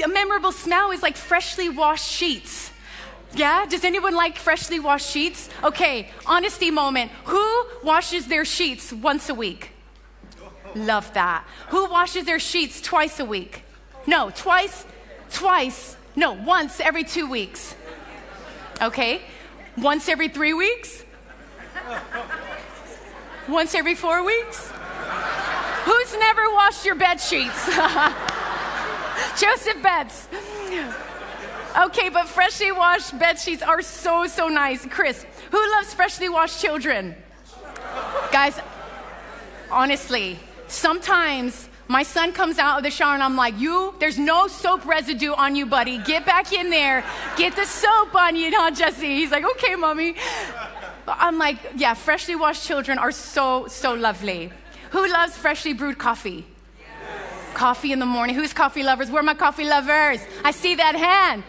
A 0.03 0.07
memorable 0.07 0.51
smell 0.51 0.91
is 0.91 1.01
like 1.01 1.17
freshly 1.17 1.69
washed 1.69 2.09
sheets. 2.09 2.71
Yeah? 3.33 3.65
Does 3.65 3.83
anyone 3.83 4.15
like 4.15 4.37
freshly 4.37 4.79
washed 4.79 5.09
sheets? 5.09 5.49
Okay, 5.63 6.09
honesty 6.25 6.71
moment. 6.71 7.11
Who 7.25 7.65
washes 7.83 8.27
their 8.27 8.45
sheets 8.45 8.93
once 8.93 9.29
a 9.29 9.33
week? 9.33 9.71
Love 10.75 11.13
that. 11.13 11.45
Who 11.69 11.85
washes 11.89 12.25
their 12.25 12.39
sheets 12.39 12.81
twice 12.81 13.19
a 13.19 13.25
week? 13.25 13.63
No, 14.07 14.29
twice, 14.29 14.85
twice, 15.31 15.95
no, 16.15 16.33
once 16.33 16.79
every 16.79 17.03
two 17.03 17.29
weeks. 17.29 17.75
Okay, 18.81 19.21
once 19.77 20.09
every 20.09 20.27
three 20.27 20.53
weeks? 20.53 21.03
Once 23.47 23.75
every 23.75 23.95
four 23.95 24.23
weeks? 24.23 24.71
Who's 25.85 26.17
never 26.17 26.49
washed 26.51 26.85
your 26.85 26.95
bed 26.95 27.21
sheets? 27.21 27.69
Joseph 29.37 29.81
Betts. 29.81 30.27
Okay, 31.85 32.09
but 32.09 32.27
freshly 32.27 32.71
washed 32.71 33.17
bed 33.19 33.37
sheets 33.37 33.61
are 33.61 33.81
so, 33.81 34.27
so 34.27 34.47
nice. 34.47 34.85
Chris, 34.85 35.25
who 35.51 35.71
loves 35.71 35.93
freshly 35.93 36.29
washed 36.29 36.61
children? 36.61 37.15
Guys, 38.31 38.59
honestly, 39.69 40.39
sometimes 40.67 41.69
my 41.87 42.03
son 42.03 42.31
comes 42.31 42.57
out 42.59 42.77
of 42.77 42.83
the 42.83 42.91
shower 42.91 43.13
and 43.13 43.21
I'm 43.21 43.35
like, 43.35 43.59
You, 43.59 43.93
there's 43.99 44.17
no 44.17 44.47
soap 44.47 44.85
residue 44.85 45.33
on 45.33 45.55
you, 45.55 45.65
buddy. 45.65 45.97
Get 45.99 46.25
back 46.25 46.53
in 46.53 46.69
there. 46.69 47.03
Get 47.35 47.55
the 47.55 47.65
soap 47.65 48.15
on 48.15 48.35
you, 48.35 48.51
huh, 48.53 48.71
Jesse? 48.71 49.15
He's 49.15 49.31
like, 49.31 49.45
Okay, 49.45 49.75
mommy. 49.75 50.15
I'm 51.07 51.37
like, 51.37 51.57
Yeah, 51.75 51.93
freshly 51.93 52.35
washed 52.35 52.65
children 52.65 52.97
are 52.97 53.11
so, 53.11 53.67
so 53.67 53.93
lovely. 53.93 54.51
Who 54.91 55.07
loves 55.11 55.35
freshly 55.35 55.73
brewed 55.73 55.97
coffee? 55.97 56.45
Coffee 57.55 57.91
in 57.91 57.99
the 57.99 58.05
morning. 58.05 58.35
Who's 58.35 58.53
coffee 58.53 58.83
lovers? 58.83 59.09
Where 59.09 59.21
are 59.21 59.23
my 59.23 59.33
coffee 59.33 59.63
lovers? 59.63 60.19
I 60.43 60.51
see 60.51 60.75
that 60.75 60.95
hand. 60.95 61.43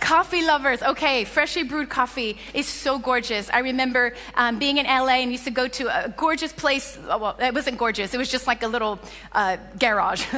Coffee 0.00 0.44
lovers. 0.44 0.82
Okay, 0.82 1.24
freshly 1.24 1.62
brewed 1.62 1.88
coffee 1.88 2.36
is 2.52 2.66
so 2.66 2.98
gorgeous. 2.98 3.48
I 3.52 3.60
remember 3.60 4.14
um, 4.34 4.58
being 4.58 4.78
in 4.78 4.86
LA 4.86 5.22
and 5.22 5.30
used 5.30 5.44
to 5.44 5.50
go 5.50 5.68
to 5.68 6.04
a 6.04 6.08
gorgeous 6.08 6.52
place. 6.52 6.98
Oh, 7.08 7.18
well, 7.18 7.36
it 7.38 7.54
wasn't 7.54 7.78
gorgeous, 7.78 8.14
it 8.14 8.18
was 8.18 8.30
just 8.30 8.46
like 8.46 8.62
a 8.62 8.68
little 8.68 8.98
uh, 9.32 9.56
garage. 9.78 10.24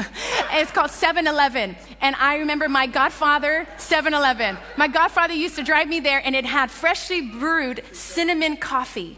it's 0.52 0.70
called 0.72 0.90
7 0.90 1.26
Eleven. 1.26 1.76
And 2.00 2.16
I 2.16 2.38
remember 2.38 2.68
my 2.68 2.86
godfather, 2.86 3.66
7 3.76 4.14
Eleven. 4.14 4.56
My 4.76 4.88
godfather 4.88 5.34
used 5.34 5.56
to 5.56 5.62
drive 5.62 5.88
me 5.88 6.00
there 6.00 6.20
and 6.24 6.34
it 6.34 6.44
had 6.44 6.70
freshly 6.70 7.20
brewed 7.22 7.82
cinnamon 7.92 8.56
coffee 8.56 9.16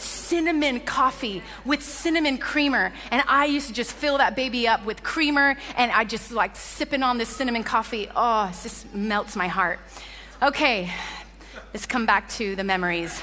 cinnamon 0.00 0.80
coffee 0.80 1.42
with 1.64 1.82
cinnamon 1.82 2.38
creamer. 2.38 2.92
And 3.10 3.22
I 3.26 3.46
used 3.46 3.68
to 3.68 3.74
just 3.74 3.92
fill 3.92 4.18
that 4.18 4.36
baby 4.36 4.66
up 4.68 4.84
with 4.84 5.02
creamer 5.02 5.56
and 5.76 5.92
I 5.92 6.04
just 6.04 6.30
like 6.30 6.56
sipping 6.56 7.02
on 7.02 7.18
this 7.18 7.28
cinnamon 7.28 7.64
coffee. 7.64 8.08
Oh, 8.14 8.48
it 8.48 8.56
just 8.62 8.94
melts 8.94 9.36
my 9.36 9.48
heart. 9.48 9.80
Okay, 10.42 10.90
let's 11.74 11.86
come 11.86 12.06
back 12.06 12.28
to 12.30 12.54
the 12.56 12.64
memories. 12.64 13.20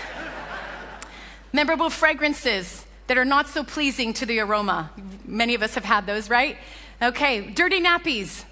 Memorable 1.53 1.89
fragrances 1.89 2.85
that 3.07 3.17
are 3.17 3.25
not 3.25 3.47
so 3.47 3.63
pleasing 3.63 4.13
to 4.13 4.25
the 4.25 4.39
aroma. 4.39 4.91
Many 5.25 5.55
of 5.55 5.63
us 5.63 5.75
have 5.75 5.85
had 5.85 6.05
those, 6.05 6.29
right? 6.29 6.57
Okay, 7.01 7.41
dirty 7.51 7.81
nappies. 7.81 8.43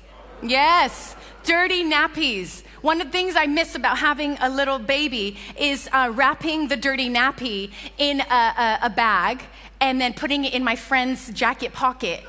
Yes, 0.42 1.16
dirty 1.44 1.84
nappies. 1.84 2.64
One 2.84 3.00
of 3.00 3.08
the 3.08 3.12
things 3.12 3.38
I 3.38 3.46
miss 3.46 3.76
about 3.76 4.00
having 4.00 4.38
a 4.42 4.50
little 4.50 4.78
baby 4.78 5.38
is 5.58 5.88
uh, 5.94 6.12
wrapping 6.14 6.68
the 6.68 6.76
dirty 6.76 7.10
nappy 7.10 7.72
in 7.98 8.20
a, 8.20 8.24
a, 8.24 8.80
a 8.84 8.90
bag 8.90 9.42
and 9.80 10.02
then 10.02 10.14
putting 10.14 10.44
it 10.44 10.54
in 10.54 10.66
my 10.66 10.76
friend's 10.76 11.30
jacket 11.32 11.72
pocket. 11.72 12.22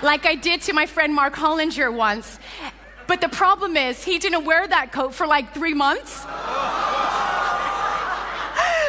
like 0.00 0.24
I 0.24 0.36
did 0.36 0.62
to 0.62 0.72
my 0.72 0.86
friend 0.86 1.14
Mark 1.14 1.34
Hollinger 1.34 1.94
once. 1.94 2.38
But 3.06 3.20
the 3.20 3.28
problem 3.28 3.76
is, 3.76 4.02
he 4.02 4.18
didn't 4.18 4.46
wear 4.46 4.66
that 4.66 4.90
coat 4.90 5.12
for 5.14 5.26
like 5.26 5.52
three 5.52 5.74
months. 5.74 6.24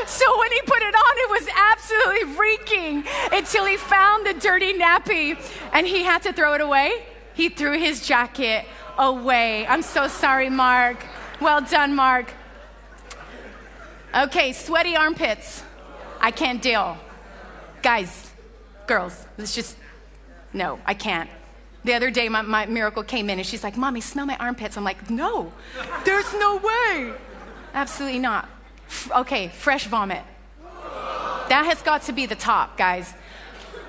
So 0.07 0.39
when 0.39 0.51
he 0.51 0.61
put 0.63 0.81
it 0.81 0.93
on, 0.93 1.13
it 1.17 1.29
was 1.29 1.47
absolutely 1.55 2.35
reeking 2.35 3.03
until 3.31 3.65
he 3.65 3.77
found 3.77 4.25
the 4.25 4.33
dirty 4.33 4.73
nappy 4.73 5.37
and 5.71 5.87
he 5.87 6.03
had 6.03 6.23
to 6.23 6.33
throw 6.33 6.53
it 6.53 6.59
away. 6.59 7.05
He 7.33 7.49
threw 7.49 7.79
his 7.79 8.05
jacket 8.05 8.65
away. 8.97 9.65
I'm 9.67 9.81
so 9.81 10.07
sorry, 10.07 10.49
Mark. 10.49 11.05
Well 11.39 11.61
done, 11.61 11.95
Mark. 11.95 12.33
Okay, 14.13 14.53
sweaty 14.53 14.95
armpits. 14.95 15.63
I 16.19 16.31
can't 16.31 16.61
deal. 16.61 16.97
Guys, 17.81 18.31
girls, 18.85 19.25
let's 19.37 19.55
just, 19.55 19.75
no, 20.53 20.79
I 20.85 20.93
can't. 20.93 21.29
The 21.83 21.93
other 21.93 22.11
day, 22.11 22.29
my, 22.29 22.41
my 22.43 22.65
miracle 22.67 23.03
came 23.03 23.29
in 23.29 23.39
and 23.39 23.47
she's 23.47 23.63
like, 23.63 23.75
Mommy, 23.75 24.01
smell 24.01 24.25
my 24.25 24.37
armpits. 24.37 24.77
I'm 24.77 24.83
like, 24.83 25.09
No, 25.09 25.51
there's 26.05 26.31
no 26.33 26.57
way. 26.57 27.13
Absolutely 27.73 28.19
not. 28.19 28.47
F- 28.87 29.11
okay, 29.11 29.47
fresh 29.47 29.87
vomit. 29.87 30.23
That 31.49 31.65
has 31.65 31.81
got 31.81 32.03
to 32.03 32.13
be 32.13 32.25
the 32.27 32.35
top, 32.35 32.77
guys. 32.77 33.13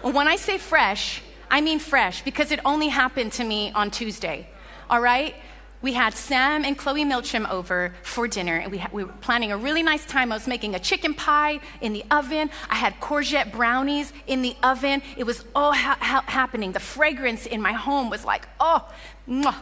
When 0.02 0.26
I 0.26 0.36
say 0.36 0.56
fresh, 0.56 1.22
I 1.50 1.60
mean 1.60 1.78
fresh 1.78 2.22
because 2.22 2.50
it 2.50 2.60
only 2.64 2.88
happened 2.88 3.32
to 3.32 3.44
me 3.44 3.72
on 3.72 3.90
Tuesday 3.90 4.48
all 4.92 5.00
right? 5.00 5.34
We 5.80 5.94
had 5.94 6.12
Sam 6.12 6.66
and 6.66 6.76
Chloe 6.76 7.04
Milcham 7.04 7.48
over 7.50 7.94
for 8.02 8.28
dinner, 8.28 8.58
and 8.58 8.70
we, 8.70 8.78
ha- 8.78 8.90
we 8.92 9.04
were 9.04 9.12
planning 9.22 9.50
a 9.50 9.56
really 9.56 9.82
nice 9.82 10.04
time. 10.04 10.30
I 10.30 10.36
was 10.36 10.46
making 10.46 10.74
a 10.74 10.78
chicken 10.78 11.14
pie 11.14 11.60
in 11.80 11.94
the 11.94 12.04
oven. 12.10 12.50
I 12.68 12.74
had 12.74 13.00
courgette 13.00 13.50
brownies 13.52 14.12
in 14.26 14.42
the 14.42 14.54
oven. 14.62 15.00
It 15.16 15.24
was 15.24 15.46
all 15.54 15.72
ha- 15.72 15.96
ha- 15.98 16.24
happening. 16.28 16.72
The 16.72 16.78
fragrance 16.78 17.46
in 17.46 17.62
my 17.62 17.72
home 17.72 18.10
was 18.10 18.26
like, 18.26 18.46
oh, 18.60 18.86
mwah. 19.26 19.56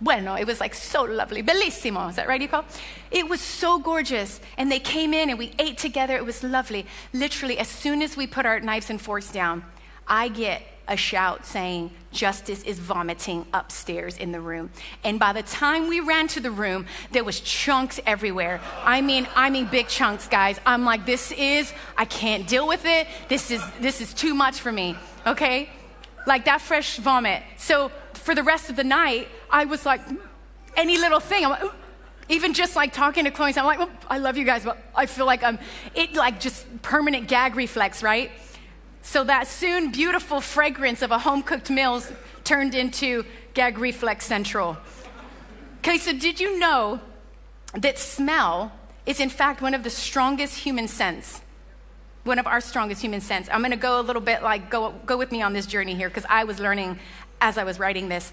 Bueno, 0.00 0.34
it 0.34 0.46
was 0.46 0.60
like 0.60 0.74
so 0.74 1.04
lovely. 1.04 1.42
Bellissimo. 1.42 2.10
Is 2.10 2.16
that 2.16 2.28
right, 2.28 2.48
call? 2.50 2.66
It 3.10 3.26
was 3.26 3.40
so 3.40 3.78
gorgeous. 3.78 4.40
And 4.58 4.70
they 4.70 4.78
came 4.78 5.14
in 5.14 5.30
and 5.30 5.38
we 5.38 5.52
ate 5.58 5.78
together. 5.78 6.16
It 6.16 6.26
was 6.26 6.44
lovely. 6.44 6.84
Literally, 7.14 7.58
as 7.58 7.68
soon 7.68 8.02
as 8.02 8.14
we 8.14 8.26
put 8.26 8.44
our 8.44 8.60
knives 8.60 8.90
and 8.90 9.00
forks 9.00 9.32
down, 9.32 9.64
I 10.06 10.28
get 10.28 10.62
a 10.86 10.96
shout 10.96 11.46
saying, 11.46 11.90
Justice 12.12 12.62
is 12.62 12.78
vomiting 12.78 13.46
upstairs 13.52 14.16
in 14.16 14.32
the 14.32 14.40
room. 14.40 14.70
And 15.02 15.18
by 15.18 15.32
the 15.32 15.42
time 15.42 15.88
we 15.88 16.00
ran 16.00 16.28
to 16.28 16.40
the 16.40 16.50
room, 16.50 16.86
there 17.12 17.24
was 17.24 17.40
chunks 17.40 18.00
everywhere. 18.06 18.60
I 18.84 19.00
mean, 19.00 19.26
I 19.34 19.50
mean 19.50 19.66
big 19.66 19.88
chunks, 19.88 20.28
guys. 20.28 20.60
I'm 20.64 20.84
like, 20.84 21.06
this 21.06 21.32
is, 21.32 21.72
I 21.96 22.04
can't 22.04 22.46
deal 22.46 22.68
with 22.68 22.84
it. 22.84 23.06
This 23.28 23.50
is 23.50 23.62
this 23.80 24.00
is 24.00 24.14
too 24.14 24.34
much 24.34 24.60
for 24.60 24.70
me. 24.70 24.96
Okay? 25.26 25.70
Like 26.26 26.44
that 26.44 26.60
fresh 26.60 26.98
vomit. 26.98 27.42
So 27.56 27.90
for 28.14 28.34
the 28.34 28.42
rest 28.42 28.70
of 28.70 28.76
the 28.76 28.84
night, 28.84 29.28
I 29.50 29.64
was 29.64 29.84
like, 29.84 30.06
mm, 30.06 30.18
any 30.76 30.98
little 30.98 31.20
thing, 31.20 31.44
I'm 31.44 31.50
like, 31.50 31.72
even 32.28 32.54
just 32.54 32.74
like 32.74 32.92
talking 32.92 33.24
to 33.24 33.30
Chloe, 33.30 33.52
I'm 33.56 33.66
like, 33.66 33.88
I 34.08 34.18
love 34.18 34.36
you 34.36 34.44
guys, 34.44 34.64
but 34.64 34.78
I 34.94 35.06
feel 35.06 35.26
like 35.26 35.42
I'm, 35.42 35.58
it 35.94 36.14
like 36.14 36.40
just 36.40 36.82
permanent 36.82 37.28
gag 37.28 37.54
reflex, 37.54 38.02
right? 38.02 38.30
So 39.04 39.22
that 39.22 39.46
soon 39.46 39.90
beautiful 39.90 40.40
fragrance 40.40 41.02
of 41.02 41.10
a 41.10 41.18
home 41.18 41.42
cooked 41.42 41.70
meal 41.70 42.02
turned 42.42 42.74
into 42.74 43.24
gag 43.52 43.78
reflex 43.78 44.24
central. 44.24 44.78
Okay, 45.78 45.98
so 45.98 46.12
did 46.12 46.40
you 46.40 46.58
know 46.58 47.00
that 47.74 47.98
smell 47.98 48.72
is 49.04 49.20
in 49.20 49.28
fact 49.28 49.60
one 49.60 49.74
of 49.74 49.84
the 49.84 49.90
strongest 49.90 50.58
human 50.58 50.88
sense? 50.88 51.42
One 52.24 52.38
of 52.38 52.46
our 52.46 52.62
strongest 52.62 53.02
human 53.02 53.20
sense. 53.20 53.46
I'm 53.52 53.60
gonna 53.60 53.76
go 53.76 54.00
a 54.00 54.02
little 54.02 54.22
bit 54.22 54.42
like, 54.42 54.70
go, 54.70 54.94
go 55.04 55.18
with 55.18 55.30
me 55.30 55.42
on 55.42 55.52
this 55.52 55.66
journey 55.66 55.94
here, 55.94 56.08
because 56.08 56.24
I 56.28 56.44
was 56.44 56.58
learning 56.58 56.98
as 57.42 57.58
I 57.58 57.64
was 57.64 57.78
writing 57.78 58.08
this. 58.08 58.32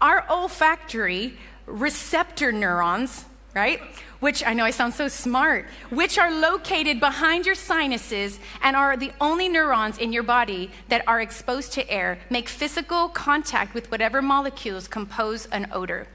Our 0.00 0.24
olfactory 0.30 1.36
receptor 1.66 2.52
neurons, 2.52 3.24
right? 3.54 3.80
Which 4.20 4.44
I 4.44 4.54
know 4.54 4.64
I 4.64 4.70
sound 4.70 4.94
so 4.94 5.08
smart, 5.08 5.66
which 5.90 6.16
are 6.16 6.30
located 6.30 7.00
behind 7.00 7.44
your 7.44 7.54
sinuses 7.54 8.38
and 8.62 8.76
are 8.76 8.96
the 8.96 9.12
only 9.20 9.48
neurons 9.48 9.98
in 9.98 10.12
your 10.12 10.22
body 10.22 10.70
that 10.88 11.06
are 11.06 11.20
exposed 11.20 11.72
to 11.72 11.90
air, 11.90 12.18
make 12.30 12.48
physical 12.48 13.08
contact 13.08 13.74
with 13.74 13.90
whatever 13.90 14.22
molecules 14.22 14.88
compose 14.88 15.46
an 15.46 15.68
odor. 15.72 16.06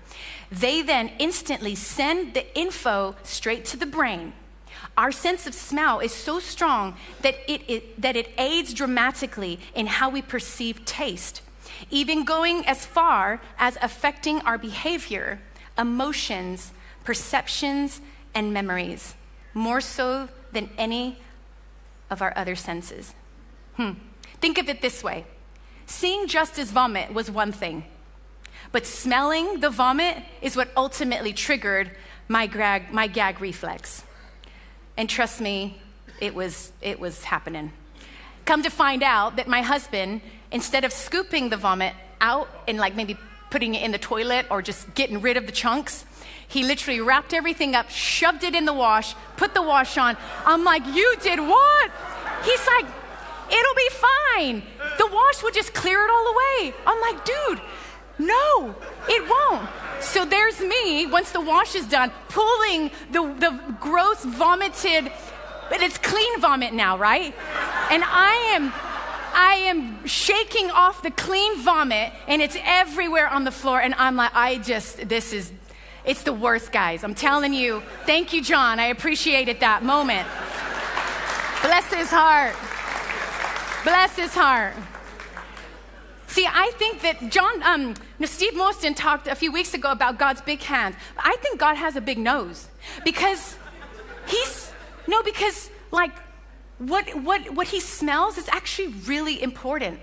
They 0.52 0.82
then 0.82 1.12
instantly 1.20 1.76
send 1.76 2.34
the 2.34 2.58
info 2.58 3.16
straight 3.24 3.66
to 3.66 3.78
the 3.78 3.86
brain. 3.86 4.34
Our 4.98 5.12
sense 5.12 5.46
of 5.46 5.54
smell 5.54 6.00
is 6.00 6.12
so 6.12 6.40
strong 6.40 6.96
that 7.22 7.36
it, 7.48 7.62
it, 7.68 8.02
that 8.02 8.16
it 8.16 8.32
aids 8.38 8.74
dramatically 8.74 9.60
in 9.76 9.86
how 9.86 10.10
we 10.10 10.22
perceive 10.22 10.86
taste, 10.86 11.42
even 11.92 12.24
going 12.24 12.66
as 12.66 12.86
far 12.86 13.42
as 13.60 13.78
affecting 13.82 14.40
our 14.42 14.58
behavior, 14.58 15.40
emotions, 15.78 16.72
perceptions, 17.08 18.02
and 18.36 18.52
memories, 18.52 19.16
more 19.54 19.80
so 19.80 20.28
than 20.52 20.70
any 20.78 21.18
of 22.10 22.22
our 22.22 22.34
other 22.36 22.54
senses. 22.54 23.16
Hmm. 23.78 23.92
Think 24.42 24.58
of 24.58 24.68
it 24.68 24.82
this 24.82 25.06
way 25.06 25.24
seeing 25.86 26.28
Justice 26.28 26.70
vomit 26.70 27.14
was 27.14 27.32
one 27.32 27.54
thing, 27.54 27.86
but 28.74 28.86
smelling 28.86 29.62
the 29.62 29.70
vomit 29.70 30.18
is 30.42 30.58
what 30.58 30.68
ultimately 30.76 31.32
triggered 31.32 31.90
my, 32.28 32.46
gag, 32.46 32.92
my 32.92 33.08
gag 33.08 33.40
reflex. 33.40 34.04
And 34.98 35.10
trust 35.10 35.40
me, 35.40 35.82
it 36.20 36.36
was, 36.36 36.74
it 36.82 37.00
was 37.00 37.24
happening. 37.24 37.72
Come 38.44 38.64
to 38.64 38.70
find 38.70 39.02
out 39.02 39.38
that 39.38 39.48
my 39.48 39.62
husband, 39.62 40.20
instead 40.52 40.84
of 40.84 40.92
scooping 40.92 41.48
the 41.48 41.58
vomit 41.58 41.94
out 42.20 42.50
and 42.68 42.78
like 42.78 42.96
maybe 42.96 43.16
putting 43.50 43.76
it 43.76 43.84
in 43.84 43.92
the 43.92 43.98
toilet 43.98 44.46
or 44.50 44.62
just 44.62 44.94
getting 44.96 45.22
rid 45.22 45.38
of 45.38 45.46
the 45.46 45.52
chunks, 45.52 46.06
he 46.48 46.64
literally 46.64 47.02
wrapped 47.02 47.34
everything 47.34 47.76
up, 47.76 47.90
shoved 47.90 48.44
it 48.44 48.56
in 48.56 48.66
the 48.66 48.74
wash, 48.74 49.16
put 49.36 49.54
the 49.54 49.62
wash 49.62 49.98
on. 49.98 50.18
I'm 50.46 50.64
like, 50.64 50.86
You 50.86 51.16
did 51.22 51.40
what? 51.40 51.92
He's 52.44 52.66
like, 52.68 52.86
It'll 53.50 53.76
be 53.76 53.90
fine. 53.90 54.64
The 54.98 55.08
wash 55.08 55.44
will 55.44 55.52
just 55.52 55.74
clear 55.74 56.04
it 56.04 56.12
all 56.12 56.28
away. 56.28 56.74
I'm 56.86 57.02
like, 57.02 57.26
Dude, 57.26 57.62
no, 58.20 58.76
it 59.10 59.30
won't. 59.30 59.70
So 60.00 60.26
there's 60.26 60.60
me, 60.62 61.06
once 61.06 61.32
the 61.32 61.42
wash 61.42 61.76
is 61.76 61.86
done, 61.86 62.12
pulling 62.30 62.92
the, 63.12 63.34
the 63.40 63.76
gross, 63.80 64.24
vomited, 64.24 65.12
but 65.70 65.82
it's 65.82 65.98
clean 65.98 66.40
vomit 66.40 66.74
now, 66.74 66.98
right? 66.98 67.36
And 67.92 68.04
I 68.06 68.52
am 68.56 68.72
I 69.40 69.54
am 69.68 70.06
shaking 70.08 70.72
off 70.72 71.04
the 71.04 71.12
clean 71.12 71.62
vomit 71.62 72.12
and 72.28 72.42
it's 72.42 72.58
everywhere 72.64 73.30
on 73.30 73.44
the 73.44 73.52
floor. 73.52 73.80
And 73.80 73.94
I'm 73.94 74.16
like, 74.16 74.32
I 74.34 74.58
just, 74.58 75.08
this 75.08 75.32
is 75.32 75.52
it's 76.04 76.24
the 76.24 76.34
worst, 76.34 76.72
guys. 76.72 77.04
I'm 77.04 77.14
telling 77.14 77.54
you. 77.54 77.84
Thank 78.06 78.32
you, 78.32 78.42
John. 78.42 78.80
I 78.80 78.86
appreciated 78.86 79.60
that 79.60 79.84
moment. 79.84 80.26
Bless 81.62 81.94
his 81.94 82.10
heart. 82.10 82.56
Bless 83.84 84.16
his 84.16 84.34
heart. 84.34 84.74
See, 86.28 86.48
I 86.48 86.72
think 86.78 87.02
that 87.02 87.30
John, 87.30 87.62
um, 87.62 87.94
Steve 88.24 88.54
Moston 88.54 88.96
talked 88.96 89.28
a 89.28 89.36
few 89.36 89.52
weeks 89.52 89.74
ago 89.74 89.92
about 89.92 90.18
God's 90.18 90.42
big 90.42 90.62
hands. 90.62 90.96
I 91.18 91.36
think 91.42 91.60
God 91.60 91.76
has 91.76 91.96
a 91.96 92.02
big 92.02 92.18
nose 92.18 92.70
because 93.04 93.58
he's, 94.28 94.72
no, 95.08 95.22
because 95.24 95.70
like 95.92 96.12
what, 96.80 97.24
what, 97.24 97.54
what 97.54 97.68
he 97.68 97.80
smells 97.80 98.38
is 98.38 98.48
actually 98.50 98.90
really 99.06 99.42
important. 99.42 100.00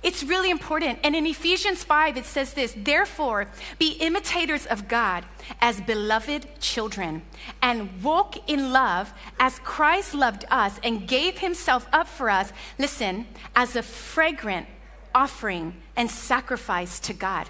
It's 0.00 0.22
really 0.22 0.50
important. 0.50 1.00
And 1.02 1.16
in 1.16 1.26
Ephesians 1.26 1.82
5, 1.82 2.16
it 2.16 2.24
says 2.24 2.54
this 2.54 2.74
Therefore, 2.76 3.48
be 3.78 3.92
imitators 3.94 4.64
of 4.66 4.86
God 4.86 5.24
as 5.60 5.80
beloved 5.80 6.60
children, 6.60 7.22
and 7.60 8.02
walk 8.02 8.48
in 8.48 8.72
love 8.72 9.12
as 9.40 9.58
Christ 9.60 10.14
loved 10.14 10.44
us 10.50 10.78
and 10.84 11.08
gave 11.08 11.38
himself 11.38 11.88
up 11.92 12.06
for 12.06 12.30
us, 12.30 12.52
listen, 12.78 13.26
as 13.56 13.74
a 13.74 13.82
fragrant 13.82 14.68
offering 15.14 15.74
and 15.96 16.08
sacrifice 16.08 17.00
to 17.00 17.12
God. 17.12 17.48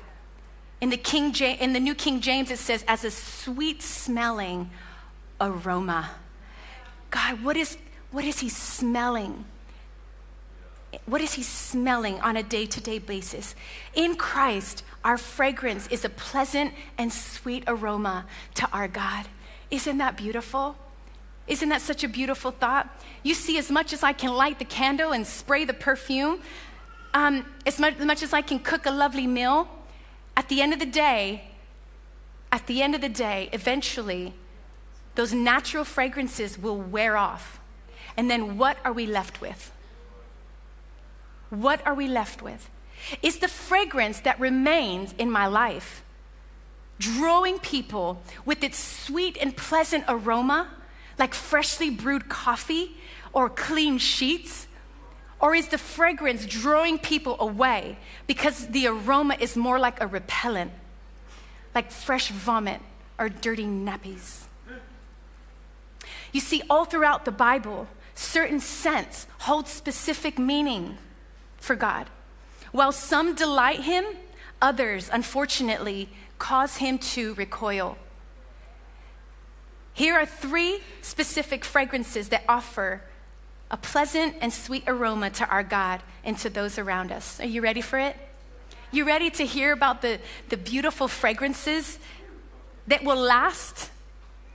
In 0.80 0.90
the, 0.90 0.96
King 0.96 1.34
in 1.34 1.72
the 1.72 1.80
New 1.80 1.94
King 1.94 2.20
James, 2.20 2.50
it 2.50 2.58
says, 2.58 2.84
as 2.88 3.04
a 3.04 3.10
sweet 3.10 3.82
smelling 3.82 4.70
aroma. 5.40 6.10
God, 7.10 7.42
what 7.42 7.56
is, 7.56 7.76
what 8.10 8.24
is 8.24 8.40
he 8.40 8.48
smelling? 8.48 9.44
what 11.06 11.20
is 11.20 11.34
he 11.34 11.42
smelling 11.42 12.20
on 12.20 12.36
a 12.36 12.42
day 12.42 12.66
to 12.66 12.80
day 12.80 12.98
basis? 12.98 13.54
In 13.94 14.14
Christ, 14.14 14.84
our 15.04 15.18
fragrance 15.18 15.86
is 15.88 16.04
a 16.04 16.08
pleasant 16.08 16.72
and 16.96 17.12
sweet 17.12 17.64
aroma 17.66 18.26
to 18.54 18.68
our 18.72 18.88
God. 18.88 19.26
Isn't 19.70 19.98
that 19.98 20.16
beautiful? 20.16 20.76
Isn't 21.46 21.68
that 21.70 21.82
such 21.82 22.04
a 22.04 22.08
beautiful 22.08 22.50
thought? 22.50 22.88
You 23.22 23.34
see, 23.34 23.58
as 23.58 23.70
much 23.70 23.92
as 23.92 24.02
I 24.02 24.12
can 24.12 24.32
light 24.34 24.58
the 24.58 24.64
candle 24.64 25.12
and 25.12 25.26
spray 25.26 25.64
the 25.64 25.74
perfume, 25.74 26.40
um, 27.14 27.44
as, 27.66 27.78
much, 27.78 27.98
as 27.98 28.04
much 28.04 28.22
as 28.22 28.32
I 28.32 28.42
can 28.42 28.58
cook 28.58 28.86
a 28.86 28.90
lovely 28.90 29.26
meal, 29.26 29.68
at 30.36 30.48
the 30.48 30.60
end 30.60 30.72
of 30.72 30.78
the 30.78 30.86
day, 30.86 31.50
at 32.52 32.66
the 32.66 32.82
end 32.82 32.94
of 32.94 33.00
the 33.00 33.08
day, 33.08 33.48
eventually, 33.52 34.34
those 35.14 35.32
natural 35.32 35.84
fragrances 35.84 36.58
will 36.58 36.76
wear 36.76 37.16
off. 37.16 37.60
And 38.18 38.30
then 38.30 38.58
what 38.58 38.76
are 38.84 38.92
we 38.92 39.06
left 39.06 39.40
with? 39.40 39.72
what 41.50 41.84
are 41.86 41.94
we 41.94 42.06
left 42.06 42.42
with? 42.42 42.68
Is 43.22 43.38
the 43.38 43.48
fragrance 43.48 44.20
that 44.20 44.38
remains 44.40 45.14
in 45.18 45.30
my 45.30 45.46
life 45.46 46.02
drawing 46.98 47.58
people 47.60 48.20
with 48.44 48.64
its 48.64 48.78
sweet 48.78 49.38
and 49.40 49.56
pleasant 49.56 50.04
aroma, 50.08 50.68
like 51.18 51.32
freshly 51.32 51.90
brewed 51.90 52.28
coffee 52.28 52.96
or 53.32 53.48
clean 53.48 53.98
sheets? 53.98 54.66
Or 55.40 55.54
is 55.54 55.68
the 55.68 55.78
fragrance 55.78 56.44
drawing 56.44 56.98
people 56.98 57.36
away 57.38 57.96
because 58.26 58.66
the 58.66 58.88
aroma 58.88 59.36
is 59.38 59.56
more 59.56 59.78
like 59.78 60.00
a 60.00 60.06
repellent, 60.06 60.72
like 61.74 61.92
fresh 61.92 62.30
vomit 62.30 62.80
or 63.18 63.28
dirty 63.28 63.64
nappies? 63.64 64.44
You 66.32 66.40
see, 66.40 66.62
all 66.68 66.84
throughout 66.84 67.24
the 67.24 67.30
Bible, 67.30 67.86
certain 68.18 68.58
scents 68.58 69.28
hold 69.38 69.68
specific 69.68 70.38
meaning 70.40 70.98
for 71.56 71.76
God. 71.76 72.08
While 72.72 72.90
some 72.90 73.34
delight 73.34 73.80
him, 73.80 74.04
others, 74.60 75.08
unfortunately, 75.12 76.08
cause 76.38 76.78
him 76.78 76.98
to 76.98 77.34
recoil. 77.34 77.96
Here 79.94 80.14
are 80.14 80.26
three 80.26 80.80
specific 81.00 81.64
fragrances 81.64 82.28
that 82.30 82.42
offer 82.48 83.02
a 83.70 83.76
pleasant 83.76 84.34
and 84.40 84.52
sweet 84.52 84.82
aroma 84.88 85.30
to 85.30 85.46
our 85.48 85.62
God 85.62 86.02
and 86.24 86.36
to 86.38 86.50
those 86.50 86.76
around 86.76 87.12
us. 87.12 87.38
Are 87.40 87.46
you 87.46 87.60
ready 87.60 87.80
for 87.80 87.98
it? 87.98 88.16
You 88.90 89.04
ready 89.04 89.30
to 89.30 89.46
hear 89.46 89.72
about 89.72 90.02
the, 90.02 90.18
the 90.48 90.56
beautiful 90.56 91.06
fragrances 91.06 91.98
that 92.88 93.04
will 93.04 93.20
last? 93.20 93.90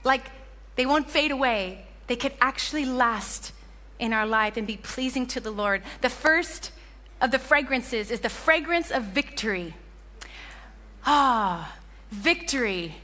Like 0.02 0.30
they 0.76 0.84
won't 0.84 1.10
fade 1.10 1.30
away. 1.30 1.86
They 2.06 2.16
could 2.16 2.32
actually 2.40 2.84
last 2.84 3.52
in 3.98 4.12
our 4.12 4.26
life 4.26 4.56
and 4.56 4.66
be 4.66 4.76
pleasing 4.76 5.26
to 5.28 5.40
the 5.40 5.50
Lord. 5.50 5.82
The 6.00 6.10
first 6.10 6.72
of 7.20 7.30
the 7.30 7.38
fragrances 7.38 8.10
is 8.10 8.20
the 8.20 8.28
fragrance 8.28 8.90
of 8.90 9.04
victory. 9.04 9.74
Ah, 11.06 11.76
victory, 12.10 12.96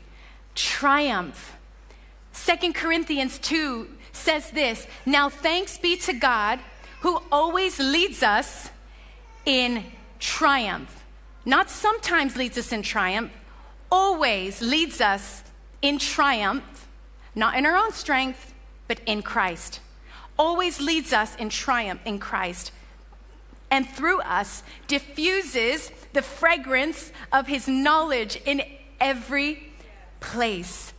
triumph. 0.55 1.57
Second 2.33 2.75
Corinthians 2.75 3.39
2 3.39 3.89
says 4.13 4.51
this 4.51 4.87
Now 5.07 5.29
thanks 5.29 5.79
be 5.79 5.97
to 5.99 6.13
God 6.13 6.61
who 7.01 7.23
always 7.33 7.79
leads 7.79 8.23
us 8.23 8.71
in 9.47 9.85
triumph. 10.19 11.05
Not 11.45 11.71
sometimes 11.71 12.37
leads 12.37 12.59
us 12.59 12.73
in 12.73 12.83
triumph, 12.83 13.33
always 13.91 14.61
leads 14.61 15.01
us 15.01 15.43
in 15.81 15.99
triumph, 15.99 16.87
not 17.35 17.57
in 17.57 17.65
our 17.65 17.77
own 17.77 17.93
strength, 17.93 18.50
but 18.91 19.01
in 19.07 19.23
Christ. 19.23 19.79
Always 20.37 20.81
leads 20.81 21.13
us 21.13 21.37
in 21.37 21.49
triumph 21.49 22.01
in 22.05 22.19
Christ. 22.19 22.73
And 23.71 23.89
through 23.89 24.21
us 24.23 24.65
diffuses 24.89 25.93
the 26.13 26.23
fragrance 26.23 27.13
of 27.33 27.47
his 27.47 27.69
knowledge 27.69 28.43
in 28.45 28.63
every 28.99 29.73
place. 30.19 30.93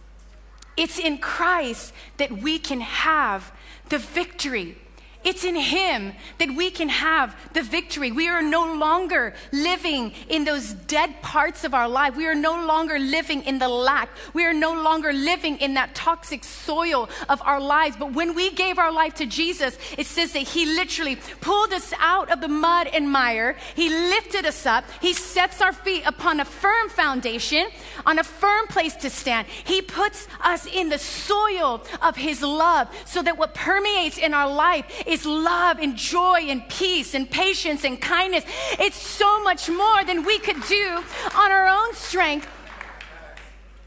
It's 0.77 0.97
in 0.97 1.17
Christ 1.17 1.91
that 2.15 2.32
we 2.32 2.60
can 2.60 2.80
have 2.80 3.51
the 3.89 3.97
victory 3.97 4.77
it's 5.23 5.43
in 5.43 5.55
Him 5.55 6.13
that 6.39 6.55
we 6.55 6.71
can 6.71 6.89
have 6.89 7.36
the 7.53 7.62
victory. 7.62 8.12
We 8.12 8.27
are 8.27 8.41
no 8.41 8.73
longer 8.73 9.34
living 9.51 10.13
in 10.29 10.45
those 10.45 10.73
dead 10.73 11.21
parts 11.21 11.63
of 11.63 11.73
our 11.73 11.88
life. 11.88 12.15
We 12.15 12.25
are 12.25 12.36
no 12.36 12.65
longer 12.65 12.97
living 12.97 13.43
in 13.43 13.60
the 13.60 13.69
lack. 13.69 14.10
We 14.34 14.45
are 14.45 14.53
no 14.53 14.73
longer 14.73 15.13
living 15.13 15.57
in 15.57 15.75
that 15.75 15.93
toxic 15.93 16.43
soil 16.43 17.10
of 17.29 17.41
our 17.43 17.60
lives. 17.60 17.97
But 17.97 18.13
when 18.13 18.34
we 18.34 18.51
gave 18.51 18.79
our 18.79 18.91
life 18.91 19.13
to 19.15 19.25
Jesus, 19.27 19.77
it 19.97 20.07
says 20.07 20.34
that 20.34 20.39
He 20.39 20.65
literally 20.65 21.17
pulled 21.39 21.71
us 21.71 21.93
out 21.99 22.31
of 22.31 22.41
the 22.41 22.47
mud 22.47 22.88
and 22.88 23.12
mire. 23.12 23.55
He 23.75 23.89
lifted 23.89 24.45
us 24.45 24.65
up. 24.65 24.86
He 25.01 25.13
sets 25.13 25.62
our 25.62 25.73
feet 25.73 26.03
upon 26.05 26.39
a 26.39 26.45
firm 26.45 26.89
foundation, 26.89 27.67
on 28.05 28.17
a 28.17 28.23
firm 28.23 28.67
place 28.67 28.95
to 28.95 29.10
stand. 29.10 29.47
He 29.47 29.81
puts 29.81 30.27
us 30.43 30.65
in 30.65 30.89
the 30.89 30.97
soil 30.97 31.84
of 32.01 32.15
His 32.15 32.41
love 32.41 32.88
so 33.05 33.21
that 33.21 33.38
what 33.38 33.53
permeates 33.53 34.17
in 34.17 34.34
our 34.34 34.51
life 34.51 34.86
is 35.12 35.26
love 35.26 35.80
and 35.80 35.97
joy 35.97 36.39
and 36.47 36.67
peace 36.69 37.13
and 37.13 37.30
patience 37.30 37.84
and 37.84 38.00
kindness. 38.02 38.45
It's 38.80 38.95
so 38.95 39.43
much 39.43 39.69
more 39.69 40.04
than 40.06 40.24
we 40.24 40.39
could 40.39 40.62
do 40.63 41.04
on 41.36 41.52
our 41.52 41.67
own 41.67 41.93
strength, 41.93 42.47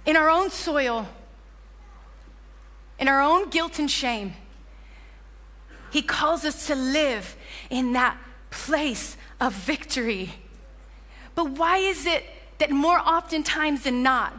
in 0.05 0.17
our 0.17 0.29
own 0.29 0.51
soil, 0.51 1.09
in 2.99 3.09
our 3.09 3.23
own 3.23 3.49
guilt 3.49 3.79
and 3.79 3.91
shame. 3.91 4.35
He 5.91 6.03
calls 6.03 6.45
us 6.45 6.67
to 6.67 6.75
live 6.75 7.37
in 7.71 7.93
that 7.93 8.19
place 8.51 9.17
of 9.41 9.55
victory. 9.55 10.35
But 11.35 11.51
why 11.51 11.79
is 11.79 12.07
it 12.07 12.25
that 12.59 12.71
more 12.71 12.99
oftentimes 12.99 13.85
than 13.85 14.03
not, 14.03 14.35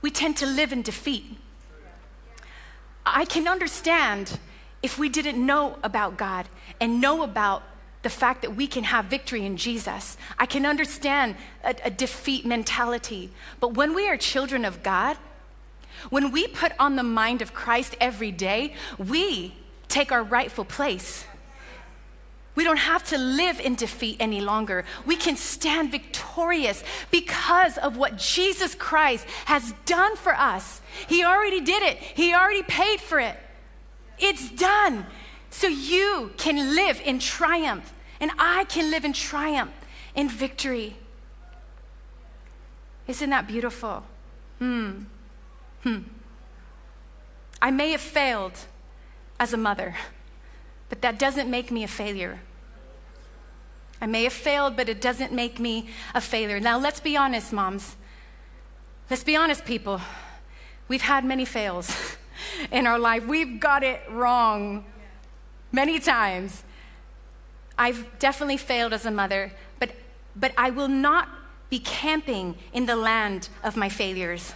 we 0.00 0.10
tend 0.10 0.36
to 0.38 0.46
live 0.46 0.72
in 0.72 0.82
defeat? 0.82 1.24
I 3.06 3.24
can 3.24 3.46
understand 3.46 4.38
if 4.84 4.98
we 4.98 5.08
didn't 5.08 5.44
know 5.44 5.78
about 5.82 6.18
God 6.18 6.46
and 6.78 7.00
know 7.00 7.22
about 7.22 7.62
the 8.02 8.10
fact 8.10 8.42
that 8.42 8.54
we 8.54 8.66
can 8.66 8.84
have 8.84 9.06
victory 9.06 9.46
in 9.46 9.56
Jesus. 9.56 10.18
I 10.38 10.44
can 10.44 10.66
understand 10.66 11.36
a, 11.64 11.74
a, 11.84 11.90
defeat 11.90 12.44
mentality. 12.44 13.30
But 13.60 13.72
when 13.72 13.94
we 13.94 14.06
are 14.10 14.18
children 14.18 14.62
of 14.66 14.82
God, 14.82 15.16
when 16.10 16.30
we 16.30 16.46
put 16.46 16.72
on 16.78 16.96
the 16.96 17.02
mind 17.02 17.40
of 17.40 17.54
Christ 17.54 17.96
every 17.98 18.30
day, 18.30 18.74
we 18.98 19.54
take 19.88 20.12
our 20.12 20.22
rightful 20.22 20.66
place. 20.66 21.24
We 22.54 22.62
don't 22.62 22.76
have 22.76 23.04
to 23.04 23.16
live 23.16 23.60
in 23.60 23.76
defeat 23.76 24.18
any 24.20 24.42
longer. 24.42 24.84
We 25.06 25.16
can 25.16 25.36
stand 25.36 25.92
victorious 25.92 26.84
because 27.10 27.78
of 27.78 27.96
what 27.96 28.18
Jesus 28.18 28.74
Christ 28.74 29.26
has 29.46 29.72
done 29.86 30.14
for 30.16 30.34
us. 30.34 30.82
He 31.08 31.24
already 31.24 31.62
did 31.62 31.82
it, 31.82 31.96
He 31.96 32.34
already 32.34 32.62
paid 32.64 33.00
for 33.00 33.18
it. 33.18 33.38
It's 34.24 34.50
done. 34.50 35.06
So 35.50 35.66
you 35.66 36.32
can 36.38 36.74
live 36.74 36.98
in 37.04 37.18
triumph, 37.18 37.92
and 38.20 38.30
I 38.38 38.64
can 38.64 38.90
live 38.90 39.04
in 39.04 39.12
triumph, 39.12 39.74
in 40.14 40.30
victory. 40.30 40.96
Isn't 43.06 43.28
that 43.28 43.46
beautiful? 43.46 44.02
Hmm. 44.58 45.04
Hmm. 45.82 45.98
I 47.60 47.70
may 47.70 47.90
have 47.90 48.00
failed 48.00 48.58
as 49.38 49.52
a 49.52 49.58
mother, 49.58 49.94
but 50.88 51.02
that 51.02 51.18
doesn't 51.18 51.50
make 51.50 51.70
me 51.70 51.84
a 51.84 51.88
failure. 51.88 52.40
I 54.00 54.06
may 54.06 54.24
have 54.24 54.32
failed, 54.32 54.74
but 54.74 54.88
it 54.88 55.02
doesn't 55.02 55.32
make 55.32 55.60
me 55.60 55.88
a 56.14 56.20
failure. 56.22 56.60
Now, 56.60 56.78
let's 56.78 57.00
be 57.00 57.14
honest, 57.14 57.52
moms. 57.52 57.94
Let's 59.10 59.24
be 59.24 59.36
honest, 59.36 59.66
people. 59.66 60.00
We've 60.88 61.02
had 61.02 61.26
many 61.26 61.44
fails. 61.44 62.16
in 62.70 62.86
our 62.86 62.98
life. 62.98 63.26
We've 63.26 63.60
got 63.60 63.82
it 63.82 64.00
wrong 64.10 64.84
many 65.72 65.98
times. 65.98 66.62
I've 67.76 68.18
definitely 68.18 68.56
failed 68.56 68.92
as 68.92 69.04
a 69.04 69.10
mother, 69.10 69.52
but, 69.78 69.90
but 70.36 70.52
I 70.56 70.70
will 70.70 70.88
not 70.88 71.28
be 71.70 71.78
camping 71.80 72.56
in 72.72 72.86
the 72.86 72.96
land 72.96 73.48
of 73.62 73.76
my 73.76 73.88
failures. 73.88 74.54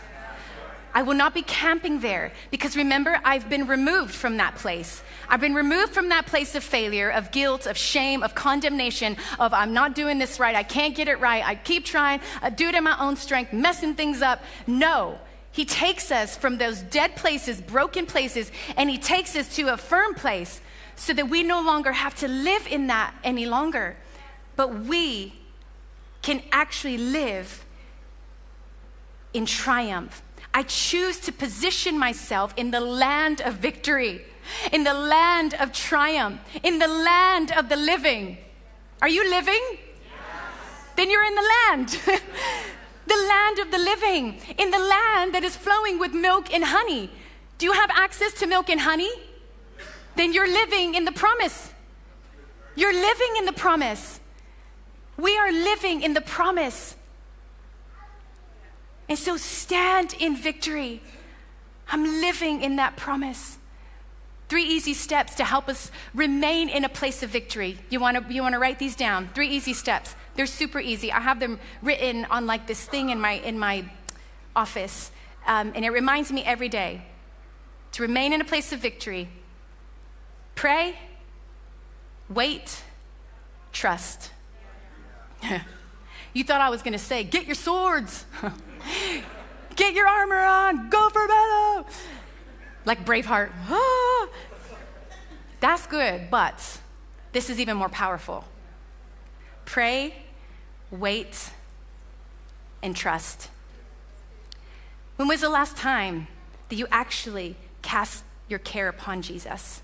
I 0.94 1.02
will 1.02 1.14
not 1.14 1.34
be 1.34 1.42
camping 1.42 2.00
there 2.00 2.32
because 2.50 2.76
remember, 2.76 3.20
I've 3.24 3.48
been 3.48 3.66
removed 3.66 4.14
from 4.14 4.38
that 4.38 4.56
place. 4.56 5.02
I've 5.28 5.40
been 5.40 5.54
removed 5.54 5.92
from 5.92 6.08
that 6.08 6.26
place 6.26 6.54
of 6.54 6.64
failure, 6.64 7.10
of 7.10 7.30
guilt, 7.30 7.66
of 7.66 7.76
shame, 7.76 8.22
of 8.22 8.34
condemnation, 8.34 9.16
of 9.38 9.52
I'm 9.52 9.72
not 9.72 9.94
doing 9.94 10.18
this 10.18 10.40
right, 10.40 10.56
I 10.56 10.62
can't 10.62 10.94
get 10.94 11.06
it 11.08 11.20
right, 11.20 11.46
I 11.46 11.54
keep 11.56 11.84
trying, 11.84 12.20
I 12.40 12.50
do 12.50 12.68
it 12.68 12.74
in 12.74 12.84
my 12.84 12.96
own 12.98 13.16
strength, 13.16 13.52
messing 13.52 13.94
things 13.94 14.22
up. 14.22 14.42
No, 14.66 15.18
he 15.58 15.64
takes 15.64 16.12
us 16.12 16.36
from 16.36 16.58
those 16.58 16.82
dead 16.82 17.16
places, 17.16 17.60
broken 17.60 18.06
places, 18.06 18.52
and 18.76 18.88
He 18.88 18.96
takes 18.96 19.34
us 19.34 19.56
to 19.56 19.72
a 19.72 19.76
firm 19.76 20.14
place 20.14 20.60
so 20.94 21.12
that 21.12 21.28
we 21.28 21.42
no 21.42 21.60
longer 21.60 21.90
have 21.90 22.14
to 22.18 22.28
live 22.28 22.68
in 22.68 22.86
that 22.86 23.12
any 23.24 23.44
longer. 23.44 23.96
But 24.54 24.84
we 24.84 25.34
can 26.22 26.44
actually 26.52 26.96
live 26.96 27.64
in 29.34 29.46
triumph. 29.46 30.22
I 30.54 30.62
choose 30.62 31.18
to 31.22 31.32
position 31.32 31.98
myself 31.98 32.54
in 32.56 32.70
the 32.70 32.78
land 32.78 33.40
of 33.40 33.54
victory, 33.54 34.24
in 34.70 34.84
the 34.84 34.94
land 34.94 35.54
of 35.54 35.72
triumph, 35.72 36.40
in 36.62 36.78
the 36.78 36.86
land 36.86 37.50
of 37.50 37.68
the 37.68 37.74
living. 37.74 38.38
Are 39.02 39.08
you 39.08 39.28
living? 39.28 39.62
Yes. 39.72 39.82
Then 40.94 41.10
you're 41.10 41.24
in 41.24 41.34
the 41.34 41.50
land. 41.66 42.22
the 43.08 43.26
land 43.28 43.58
of 43.58 43.70
the 43.70 43.78
living, 43.78 44.38
in 44.58 44.70
the 44.70 44.78
land 44.78 45.34
that 45.34 45.42
is 45.42 45.56
flowing 45.56 45.98
with 45.98 46.14
milk 46.14 46.52
and 46.52 46.64
honey. 46.64 47.10
Do 47.58 47.66
you 47.66 47.72
have 47.72 47.90
access 47.92 48.32
to 48.34 48.46
milk 48.46 48.70
and 48.70 48.80
honey? 48.80 49.10
Then 50.16 50.32
you're 50.32 50.50
living 50.50 50.94
in 50.94 51.04
the 51.04 51.12
promise. 51.12 51.72
You're 52.76 52.94
living 52.94 53.34
in 53.38 53.44
the 53.44 53.52
promise. 53.52 54.20
We 55.16 55.36
are 55.36 55.50
living 55.50 56.02
in 56.02 56.14
the 56.14 56.20
promise. 56.20 56.94
And 59.08 59.18
so 59.18 59.36
stand 59.36 60.14
in 60.18 60.36
victory. 60.36 61.02
I'm 61.88 62.04
living 62.04 62.62
in 62.62 62.76
that 62.76 62.96
promise. 62.96 63.58
Three 64.48 64.64
easy 64.64 64.94
steps 64.94 65.34
to 65.36 65.44
help 65.44 65.68
us 65.68 65.90
remain 66.14 66.68
in 66.68 66.84
a 66.84 66.88
place 66.88 67.22
of 67.22 67.30
victory. 67.30 67.78
You 67.90 68.00
want 68.00 68.16
to 68.16 68.32
you 68.32 68.42
want 68.42 68.54
to 68.54 68.58
write 68.58 68.78
these 68.78 68.96
down? 68.96 69.28
Three 69.34 69.48
easy 69.48 69.74
steps. 69.74 70.14
They're 70.38 70.46
super 70.46 70.78
easy. 70.78 71.10
I 71.10 71.18
have 71.18 71.40
them 71.40 71.58
written 71.82 72.24
on 72.26 72.46
like 72.46 72.68
this 72.68 72.84
thing 72.86 73.10
in 73.10 73.20
my 73.20 73.32
in 73.32 73.58
my 73.58 73.84
office, 74.54 75.10
um, 75.48 75.72
and 75.74 75.84
it 75.84 75.90
reminds 75.90 76.30
me 76.30 76.44
every 76.44 76.68
day 76.68 77.02
to 77.90 78.02
remain 78.02 78.32
in 78.32 78.40
a 78.40 78.44
place 78.44 78.72
of 78.72 78.78
victory. 78.78 79.28
Pray, 80.54 80.96
wait, 82.30 82.84
trust. 83.72 84.30
you 86.32 86.44
thought 86.44 86.60
I 86.60 86.70
was 86.70 86.82
going 86.82 86.92
to 86.92 87.00
say, 87.00 87.24
get 87.24 87.46
your 87.46 87.56
swords, 87.56 88.24
get 89.74 89.92
your 89.92 90.06
armor 90.06 90.38
on, 90.38 90.88
go 90.88 91.08
for 91.08 91.26
battle 91.26 91.86
like 92.84 93.04
Braveheart. 93.04 93.50
That's 95.58 95.84
good, 95.88 96.30
but 96.30 96.78
this 97.32 97.50
is 97.50 97.58
even 97.58 97.76
more 97.76 97.88
powerful. 97.88 98.44
Pray, 99.64 100.14
wait, 100.90 101.50
and 102.82 102.94
trust. 102.94 103.48
When 105.16 105.28
was 105.28 105.40
the 105.40 105.48
last 105.48 105.76
time 105.76 106.28
that 106.68 106.76
you 106.76 106.86
actually 106.90 107.56
cast 107.82 108.24
your 108.48 108.58
care 108.58 108.88
upon 108.88 109.22
Jesus? 109.22 109.82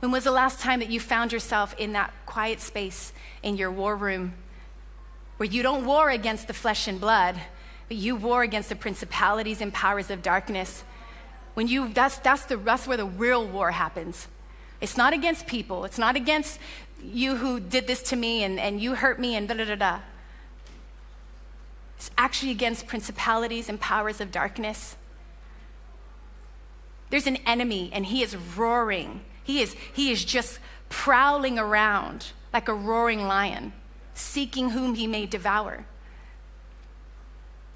When 0.00 0.10
was 0.10 0.24
the 0.24 0.30
last 0.30 0.60
time 0.60 0.80
that 0.80 0.90
you 0.90 1.00
found 1.00 1.32
yourself 1.32 1.74
in 1.78 1.92
that 1.94 2.12
quiet 2.26 2.60
space 2.60 3.12
in 3.42 3.56
your 3.56 3.70
war 3.70 3.96
room 3.96 4.34
where 5.38 5.48
you 5.48 5.62
don't 5.62 5.86
war 5.86 6.10
against 6.10 6.46
the 6.46 6.52
flesh 6.52 6.86
and 6.86 7.00
blood, 7.00 7.36
but 7.88 7.96
you 7.96 8.16
war 8.16 8.42
against 8.42 8.68
the 8.68 8.76
principalities 8.76 9.60
and 9.60 9.72
powers 9.72 10.10
of 10.10 10.22
darkness? 10.22 10.84
When 11.54 11.68
you, 11.68 11.88
that's, 11.88 12.18
that's, 12.18 12.44
the, 12.44 12.58
that's 12.58 12.86
where 12.86 12.98
the 12.98 13.06
real 13.06 13.46
war 13.46 13.70
happens. 13.70 14.28
It's 14.80 14.98
not 14.98 15.14
against 15.14 15.46
people. 15.46 15.86
It's 15.86 15.98
not 15.98 16.16
against 16.16 16.58
you 17.02 17.36
who 17.36 17.60
did 17.60 17.86
this 17.86 18.02
to 18.04 18.16
me 18.16 18.44
and, 18.44 18.60
and 18.60 18.80
you 18.80 18.94
hurt 18.94 19.18
me 19.18 19.36
and 19.36 19.48
da 19.48 19.54
da 19.54 19.64
da 19.64 19.74
da. 19.74 20.00
It's 21.96 22.10
actually 22.18 22.52
against 22.52 22.86
principalities 22.86 23.68
and 23.68 23.80
powers 23.80 24.20
of 24.20 24.30
darkness. 24.30 24.96
There's 27.10 27.26
an 27.26 27.36
enemy 27.46 27.90
and 27.92 28.06
he 28.06 28.22
is 28.22 28.36
roaring. 28.36 29.22
He 29.42 29.62
is, 29.62 29.74
he 29.92 30.10
is 30.10 30.24
just 30.24 30.58
prowling 30.88 31.58
around 31.58 32.32
like 32.52 32.68
a 32.68 32.74
roaring 32.74 33.26
lion. 33.26 33.72
seeking 34.16 34.70
whom 34.70 34.94
he 34.94 35.06
may 35.06 35.26
devour. 35.26 35.84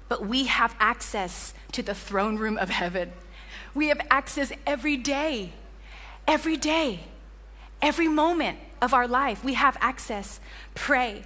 But 0.09 0.25
we 0.25 0.45
have 0.45 0.75
access 0.79 1.53
to 1.71 1.81
the 1.81 1.93
throne 1.93 2.37
room 2.37 2.57
of 2.57 2.69
heaven. 2.69 3.11
We 3.73 3.87
have 3.87 4.01
access 4.09 4.51
every 4.65 4.97
day, 4.97 5.53
every 6.27 6.57
day, 6.57 7.01
every 7.81 8.07
moment 8.07 8.57
of 8.81 8.93
our 8.93 9.07
life. 9.07 9.43
We 9.43 9.53
have 9.53 9.77
access. 9.79 10.39
Pray. 10.75 11.23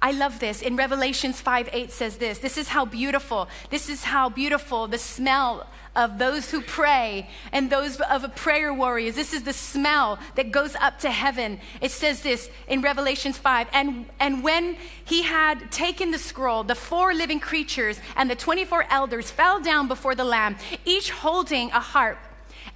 I 0.00 0.12
love 0.12 0.38
this. 0.38 0.62
In 0.62 0.76
Revelations 0.76 1.40
5 1.40 1.70
8 1.72 1.90
says 1.90 2.18
this 2.18 2.38
This 2.38 2.56
is 2.56 2.68
how 2.68 2.84
beautiful, 2.84 3.48
this 3.70 3.88
is 3.88 4.04
how 4.04 4.28
beautiful 4.28 4.86
the 4.86 4.98
smell 4.98 5.66
of 5.96 6.18
those 6.18 6.48
who 6.50 6.60
pray 6.60 7.28
and 7.50 7.68
those 7.68 8.00
of 8.00 8.22
a 8.22 8.28
prayer 8.28 8.72
warriors. 8.72 9.16
This 9.16 9.34
is 9.34 9.42
the 9.42 9.52
smell 9.52 10.20
that 10.36 10.52
goes 10.52 10.76
up 10.76 11.00
to 11.00 11.10
heaven. 11.10 11.58
It 11.80 11.90
says 11.90 12.22
this 12.22 12.48
in 12.68 12.80
Revelations 12.80 13.38
5 13.38 13.66
and, 13.72 14.06
and 14.20 14.44
when 14.44 14.76
he 15.04 15.22
had 15.22 15.72
taken 15.72 16.12
the 16.12 16.18
scroll, 16.18 16.62
the 16.62 16.76
four 16.76 17.12
living 17.12 17.40
creatures 17.40 18.00
and 18.14 18.30
the 18.30 18.36
24 18.36 18.84
elders 18.90 19.32
fell 19.32 19.60
down 19.60 19.88
before 19.88 20.14
the 20.14 20.24
Lamb, 20.24 20.56
each 20.84 21.10
holding 21.10 21.72
a 21.72 21.80
harp 21.80 22.18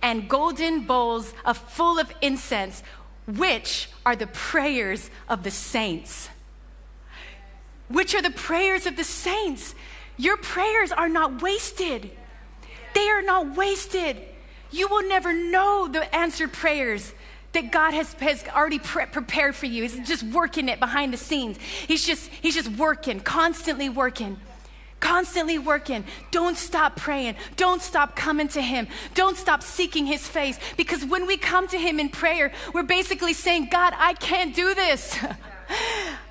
and 0.02 0.28
golden 0.28 0.80
bowls 0.80 1.32
of 1.44 1.56
full 1.56 2.00
of 2.00 2.12
incense, 2.20 2.82
which 3.28 3.88
are 4.04 4.16
the 4.16 4.26
prayers 4.26 5.08
of 5.28 5.44
the 5.44 5.50
saints 5.52 6.28
which 7.92 8.14
are 8.14 8.22
the 8.22 8.30
prayers 8.30 8.86
of 8.86 8.96
the 8.96 9.04
saints. 9.04 9.74
Your 10.16 10.36
prayers 10.36 10.92
are 10.92 11.08
not 11.08 11.42
wasted. 11.42 12.10
They 12.94 13.08
are 13.08 13.22
not 13.22 13.56
wasted. 13.56 14.16
You 14.70 14.88
will 14.88 15.06
never 15.08 15.32
know 15.32 15.88
the 15.88 16.14
answered 16.14 16.52
prayers 16.52 17.12
that 17.52 17.70
God 17.70 17.92
has, 17.92 18.12
has 18.14 18.44
already 18.48 18.78
pre- 18.78 19.06
prepared 19.06 19.54
for 19.54 19.66
you. 19.66 19.82
He's 19.82 20.08
just 20.08 20.22
working 20.22 20.68
it 20.68 20.80
behind 20.80 21.12
the 21.12 21.18
scenes. 21.18 21.58
He's 21.58 22.06
just, 22.06 22.28
he's 22.40 22.54
just 22.54 22.70
working, 22.70 23.20
constantly 23.20 23.88
working. 23.88 24.38
Constantly 25.00 25.58
working. 25.58 26.04
Don't 26.30 26.56
stop 26.56 26.96
praying. 26.96 27.34
Don't 27.56 27.82
stop 27.82 28.14
coming 28.14 28.46
to 28.48 28.62
Him. 28.62 28.86
Don't 29.14 29.36
stop 29.36 29.62
seeking 29.62 30.06
His 30.06 30.26
face. 30.26 30.58
Because 30.76 31.04
when 31.04 31.26
we 31.26 31.36
come 31.36 31.66
to 31.68 31.76
Him 31.76 31.98
in 31.98 32.08
prayer, 32.08 32.52
we're 32.72 32.84
basically 32.84 33.32
saying, 33.32 33.68
God, 33.70 33.94
I 33.96 34.14
can't 34.14 34.54
do 34.54 34.74
this. 34.74 35.18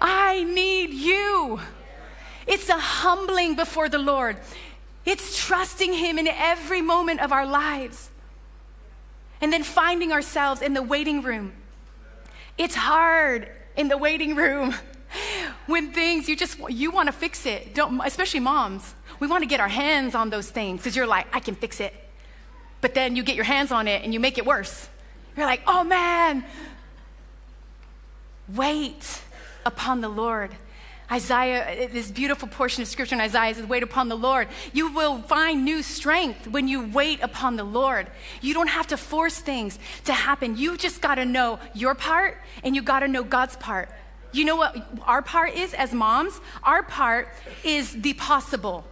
I 0.01 0.43
need 0.43 0.93
you. 0.93 1.59
It's 2.47 2.69
a 2.69 2.77
humbling 2.77 3.55
before 3.55 3.89
the 3.89 3.99
Lord. 3.99 4.37
It's 5.05 5.37
trusting 5.37 5.93
Him 5.93 6.17
in 6.17 6.27
every 6.27 6.81
moment 6.81 7.21
of 7.21 7.31
our 7.31 7.45
lives. 7.45 8.09
And 9.39 9.51
then 9.51 9.63
finding 9.63 10.11
ourselves 10.11 10.61
in 10.61 10.73
the 10.73 10.83
waiting 10.83 11.21
room. 11.21 11.53
It's 12.57 12.75
hard 12.75 13.49
in 13.75 13.87
the 13.87 13.97
waiting 13.97 14.35
room 14.35 14.75
when 15.65 15.91
things 15.91 16.29
you 16.29 16.35
just 16.35 16.59
you 16.69 16.91
want 16.91 17.07
to 17.07 17.13
fix 17.13 17.45
it. 17.45 17.73
Don't 17.73 18.01
especially 18.05 18.39
moms. 18.39 18.93
We 19.19 19.27
want 19.27 19.43
to 19.43 19.47
get 19.47 19.59
our 19.59 19.67
hands 19.67 20.15
on 20.15 20.29
those 20.29 20.49
things 20.49 20.81
because 20.81 20.95
you're 20.95 21.07
like, 21.07 21.27
I 21.33 21.39
can 21.39 21.55
fix 21.55 21.79
it. 21.79 21.93
But 22.81 22.93
then 22.95 23.15
you 23.15 23.23
get 23.23 23.35
your 23.35 23.45
hands 23.45 23.71
on 23.71 23.87
it 23.87 24.03
and 24.03 24.13
you 24.13 24.19
make 24.19 24.37
it 24.37 24.45
worse. 24.45 24.89
You're 25.37 25.45
like, 25.45 25.61
oh 25.67 25.83
man. 25.83 26.43
Wait 28.49 29.21
upon 29.65 30.01
the 30.01 30.09
Lord. 30.09 30.51
Isaiah, 31.11 31.89
this 31.91 32.09
beautiful 32.09 32.47
portion 32.47 32.81
of 32.81 32.87
scripture 32.87 33.15
in 33.15 33.21
Isaiah 33.21 33.53
says, 33.53 33.65
Wait 33.65 33.83
upon 33.83 34.07
the 34.07 34.15
Lord. 34.15 34.47
You 34.71 34.93
will 34.93 35.21
find 35.23 35.65
new 35.65 35.83
strength 35.83 36.47
when 36.47 36.69
you 36.69 36.87
wait 36.87 37.21
upon 37.21 37.57
the 37.57 37.65
Lord. 37.65 38.07
You 38.39 38.53
don't 38.53 38.69
have 38.69 38.87
to 38.87 38.97
force 38.97 39.37
things 39.37 39.77
to 40.05 40.13
happen. 40.13 40.55
You 40.55 40.77
just 40.77 41.01
got 41.01 41.15
to 41.15 41.25
know 41.25 41.59
your 41.73 41.95
part 41.95 42.37
and 42.63 42.75
you 42.75 42.81
got 42.81 43.01
to 43.01 43.09
know 43.09 43.23
God's 43.23 43.57
part. 43.57 43.89
You 44.31 44.45
know 44.45 44.55
what 44.55 44.77
our 45.01 45.21
part 45.21 45.53
is 45.53 45.73
as 45.73 45.93
moms? 45.93 46.39
Our 46.63 46.81
part 46.81 47.27
is 47.65 48.01
the 48.01 48.13
possible. 48.13 48.85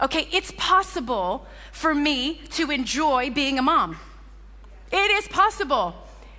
Okay, 0.00 0.28
it's 0.30 0.52
possible 0.56 1.46
for 1.72 1.94
me 1.94 2.42
to 2.50 2.70
enjoy 2.70 3.30
being 3.30 3.58
a 3.58 3.62
mom. 3.62 3.96
It 4.92 5.10
is 5.10 5.26
possible. 5.26 5.94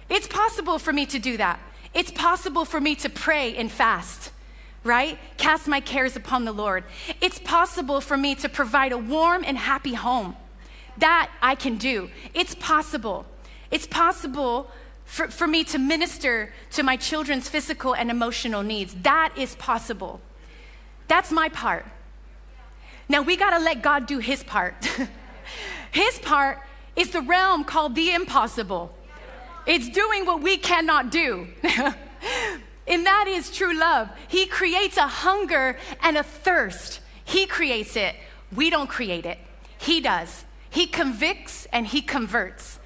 It's 0.09 0.27
possible 0.27 0.79
for 0.79 0.93
me 0.93 1.05
to 1.07 1.19
do 1.19 1.35
that. 1.35 1.59
It's 1.97 2.11
possible 2.11 2.63
for 2.63 2.79
me 2.79 2.93
to 2.97 3.09
pray 3.09 3.55
and 3.55 3.71
fast, 3.71 4.31
right? 4.83 5.17
Cast 5.37 5.67
my 5.67 5.79
cares 5.79 6.15
upon 6.15 6.45
the 6.45 6.51
Lord. 6.51 6.83
It's 7.21 7.39
possible 7.39 8.01
for 8.01 8.15
me 8.15 8.35
to 8.35 8.47
provide 8.47 8.91
a 8.91 8.99
warm 8.99 9.43
and 9.43 9.57
happy 9.57 9.95
home. 9.95 10.35
That 10.99 11.31
I 11.41 11.55
can 11.55 11.77
do. 11.77 12.11
It's 12.35 12.53
possible. 12.53 13.25
It's 13.71 13.87
possible 13.87 14.69
for, 15.05 15.27
for 15.29 15.47
me 15.47 15.63
to 15.63 15.79
minister 15.79 16.53
to 16.73 16.83
my 16.83 16.97
children's 16.97 17.49
physical 17.49 17.95
and 17.95 18.11
emotional 18.11 18.61
needs. 18.61 18.93
That 19.01 19.33
is 19.35 19.55
possible. 19.55 20.21
That's 21.07 21.31
my 21.31 21.49
part. 21.49 21.87
Now 23.09 23.23
we 23.23 23.35
got 23.35 23.57
to 23.57 23.59
let 23.59 23.81
God 23.81 24.05
do 24.05 24.19
his 24.19 24.43
part. 24.43 24.87
his 25.91 26.19
part 26.19 26.59
is 26.95 27.09
the 27.09 27.21
realm 27.21 27.63
called 27.63 27.95
the 27.95 28.11
impossible. 28.11 28.93
It's 29.67 29.89
doing 29.89 30.25
what 30.25 30.41
we 30.41 30.57
cannot 30.57 31.11
do. 31.11 31.47
and 31.63 33.05
that 33.05 33.25
is 33.27 33.51
true 33.51 33.77
love. 33.77 34.09
He 34.27 34.45
creates 34.45 34.97
a 34.97 35.07
hunger 35.07 35.77
and 36.01 36.17
a 36.17 36.23
thirst. 36.23 37.01
He 37.25 37.45
creates 37.45 37.97
it. 37.97 38.15
We 38.55 38.69
don't 38.69 38.87
create 38.87 39.25
it. 39.25 39.37
He 39.77 39.99
does. 39.99 40.45
He 40.69 40.87
convicts 40.87 41.67
and 41.73 41.85
he 41.85 42.01
converts. 42.01 42.79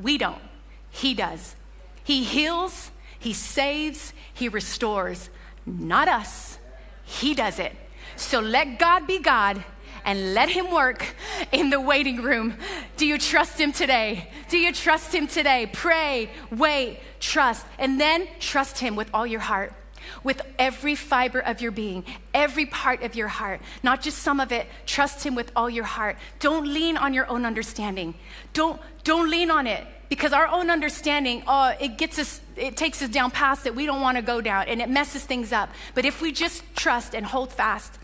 We 0.00 0.18
don't. 0.18 0.42
He 0.90 1.14
does. 1.14 1.54
He 2.02 2.24
heals, 2.24 2.90
he 3.18 3.32
saves, 3.32 4.12
he 4.32 4.48
restores. 4.48 5.30
Not 5.64 6.08
us. 6.08 6.58
He 7.04 7.34
does 7.34 7.58
it. 7.58 7.72
So 8.16 8.40
let 8.40 8.78
God 8.78 9.06
be 9.06 9.18
God 9.20 9.64
and 10.06 10.32
let 10.32 10.48
Him 10.48 10.70
work 10.70 11.04
in 11.52 11.68
the 11.68 11.80
waiting 11.80 12.22
room. 12.22 12.54
Do 12.96 13.06
you 13.06 13.18
trust 13.18 13.60
Him 13.60 13.72
today? 13.72 14.30
Do 14.48 14.56
you 14.56 14.72
trust 14.72 15.14
Him 15.14 15.26
today? 15.26 15.68
Pray, 15.72 16.30
wait, 16.50 17.00
trust, 17.20 17.66
and 17.78 18.00
then 18.00 18.26
trust 18.40 18.78
Him 18.78 18.96
with 18.96 19.10
all 19.12 19.26
your 19.26 19.40
heart 19.40 19.74
with 20.22 20.40
every 20.58 20.94
fiber 20.94 21.40
of 21.40 21.60
your 21.60 21.72
being, 21.72 22.04
every 22.32 22.66
part 22.66 23.02
of 23.02 23.16
your 23.16 23.28
heart, 23.28 23.60
not 23.82 24.00
just 24.00 24.18
some 24.18 24.38
of 24.38 24.52
it. 24.52 24.68
Trust 24.86 25.24
Him 25.24 25.34
with 25.34 25.50
all 25.56 25.68
your 25.68 25.84
heart. 25.84 26.16
Don't 26.38 26.72
lean 26.72 26.96
on 26.96 27.12
your 27.12 27.28
own 27.28 27.44
understanding. 27.44 28.14
Don't, 28.52 28.80
don't 29.04 29.28
lean 29.30 29.50
on 29.50 29.66
it 29.66 29.84
because 30.08 30.32
our 30.32 30.46
own 30.46 30.70
understanding, 30.70 31.42
oh, 31.46 31.74
it 31.80 31.98
gets 31.98 32.18
us, 32.18 32.40
it 32.56 32.76
takes 32.76 33.02
us 33.02 33.08
down 33.08 33.30
past 33.30 33.66
it. 33.66 33.74
We 33.74 33.86
don't 33.86 34.00
want 34.00 34.16
to 34.16 34.22
go 34.22 34.40
down 34.40 34.68
and 34.68 34.80
it 34.80 34.88
messes 34.88 35.24
things 35.24 35.52
up. 35.52 35.70
But 35.94 36.04
if 36.04 36.20
we 36.20 36.32
just 36.32 36.62
trust 36.76 37.14
and 37.14 37.26
hold 37.26 37.52
fast, 37.52 37.98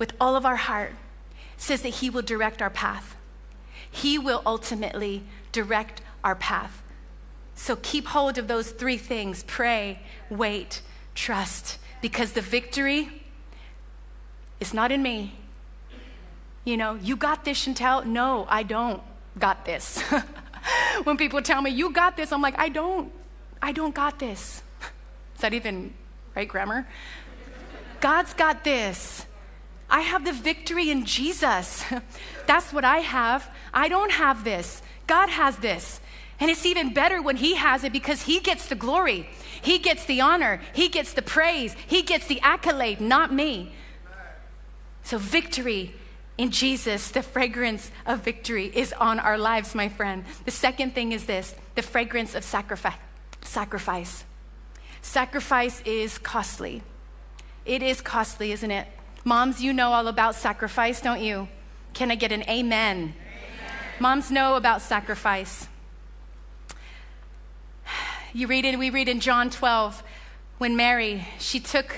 with 0.00 0.14
all 0.18 0.34
of 0.34 0.44
our 0.44 0.56
heart 0.56 0.94
says 1.56 1.82
that 1.82 1.90
He 1.90 2.10
will 2.10 2.22
direct 2.22 2.60
our 2.60 2.70
path. 2.70 3.14
He 3.88 4.18
will 4.18 4.42
ultimately 4.46 5.22
direct 5.52 6.00
our 6.24 6.34
path. 6.34 6.82
So 7.54 7.76
keep 7.76 8.06
hold 8.06 8.38
of 8.38 8.48
those 8.48 8.70
three 8.70 8.96
things 8.96 9.44
pray, 9.44 10.00
wait, 10.30 10.80
trust, 11.14 11.78
because 12.00 12.32
the 12.32 12.40
victory 12.40 13.22
is 14.58 14.72
not 14.72 14.90
in 14.90 15.02
me. 15.02 15.34
You 16.64 16.78
know, 16.78 16.94
you 16.94 17.14
got 17.14 17.44
this, 17.44 17.66
Chantel. 17.66 18.06
No, 18.06 18.46
I 18.48 18.62
don't 18.62 19.02
got 19.38 19.66
this. 19.66 20.02
when 21.04 21.18
people 21.18 21.42
tell 21.42 21.60
me, 21.60 21.70
you 21.70 21.92
got 21.92 22.16
this, 22.16 22.32
I'm 22.32 22.40
like, 22.42 22.58
I 22.58 22.70
don't. 22.70 23.12
I 23.60 23.72
don't 23.72 23.94
got 23.94 24.18
this. 24.18 24.62
Is 25.34 25.42
that 25.42 25.52
even 25.52 25.92
right 26.34 26.48
grammar? 26.48 26.86
God's 28.00 28.32
got 28.32 28.64
this. 28.64 29.26
I 29.90 30.00
have 30.00 30.24
the 30.24 30.32
victory 30.32 30.90
in 30.90 31.04
Jesus. 31.04 31.84
That's 32.46 32.72
what 32.72 32.84
I 32.84 32.98
have. 32.98 33.50
I 33.74 33.88
don't 33.88 34.12
have 34.12 34.44
this. 34.44 34.82
God 35.06 35.28
has 35.28 35.56
this. 35.56 36.00
And 36.38 36.50
it's 36.50 36.64
even 36.64 36.94
better 36.94 37.20
when 37.20 37.36
He 37.36 37.56
has 37.56 37.84
it 37.84 37.92
because 37.92 38.22
He 38.22 38.40
gets 38.40 38.66
the 38.66 38.74
glory, 38.74 39.28
He 39.60 39.78
gets 39.78 40.06
the 40.06 40.22
honor, 40.22 40.60
He 40.72 40.88
gets 40.88 41.12
the 41.12 41.22
praise, 41.22 41.74
He 41.86 42.02
gets 42.02 42.26
the 42.26 42.40
accolade, 42.40 43.00
not 43.00 43.32
me. 43.32 43.72
So, 45.02 45.18
victory 45.18 45.94
in 46.38 46.50
Jesus, 46.50 47.10
the 47.10 47.22
fragrance 47.22 47.90
of 48.06 48.20
victory 48.20 48.70
is 48.74 48.94
on 48.94 49.18
our 49.18 49.36
lives, 49.36 49.74
my 49.74 49.88
friend. 49.88 50.24
The 50.46 50.50
second 50.50 50.94
thing 50.94 51.12
is 51.12 51.26
this 51.26 51.54
the 51.74 51.82
fragrance 51.82 52.34
of 52.34 52.44
sacrifice. 52.44 52.94
Sacrifice. 53.42 54.24
Sacrifice 55.02 55.82
is 55.84 56.16
costly. 56.16 56.82
It 57.66 57.82
is 57.82 58.00
costly, 58.00 58.52
isn't 58.52 58.70
it? 58.70 58.86
Moms, 59.24 59.62
you 59.62 59.72
know 59.72 59.92
all 59.92 60.08
about 60.08 60.34
sacrifice, 60.34 61.00
don't 61.00 61.20
you? 61.20 61.48
Can 61.92 62.10
I 62.10 62.14
get 62.14 62.32
an 62.32 62.42
amen? 62.44 62.96
amen? 62.96 63.14
Moms 63.98 64.30
know 64.30 64.56
about 64.56 64.80
sacrifice. 64.80 65.68
You 68.32 68.46
read 68.46 68.64
it, 68.64 68.78
we 68.78 68.90
read 68.90 69.08
in 69.08 69.20
John 69.20 69.50
12 69.50 70.02
when 70.58 70.76
Mary, 70.76 71.26
she 71.38 71.58
took 71.58 71.96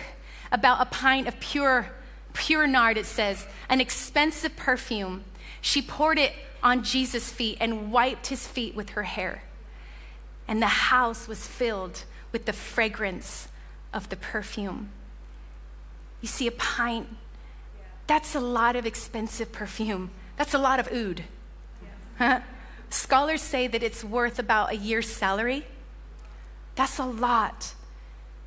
about 0.51 0.81
a 0.81 0.87
pint 0.87 1.29
of 1.29 1.39
pure, 1.41 1.91
pure 2.33 2.67
nard, 2.67 2.97
it 2.97 3.07
says, 3.07 3.47
an 3.69 3.81
expensive 3.81 4.57
perfume. 4.57 5.25
She 5.61 5.83
poured 5.83 6.19
it 6.19 6.33
on 6.63 6.85
Jesus' 6.85 7.31
feet 7.31 7.59
and 7.61 7.93
wiped 7.93 8.29
his 8.29 8.47
feet 8.47 8.75
with 8.75 8.91
her 8.91 9.03
hair. 9.03 9.43
And 10.49 10.63
the 10.63 10.67
house 10.67 11.29
was 11.29 11.47
filled 11.47 12.05
with 12.33 12.47
the 12.47 12.53
fragrance 12.53 13.49
of 13.93 14.09
the 14.09 14.17
perfume. 14.17 14.91
You 16.23 16.29
see, 16.29 16.47
a 16.47 16.53
pint, 16.53 17.09
that's 18.07 18.35
a 18.35 18.41
lot 18.41 18.77
of 18.77 18.87
expensive 18.87 19.53
perfume. 19.53 20.11
That's 20.37 20.55
a 20.55 20.59
lot 20.59 20.81
of 20.81 20.89
oud. 20.91 22.43
Scholars 22.89 23.43
say 23.43 23.67
that 23.67 23.83
it's 23.83 24.03
worth 24.03 24.39
about 24.39 24.71
a 24.71 24.77
year's 24.77 25.09
salary. 25.09 25.67
That's 26.75 26.99
a 26.99 27.05
lot. 27.05 27.75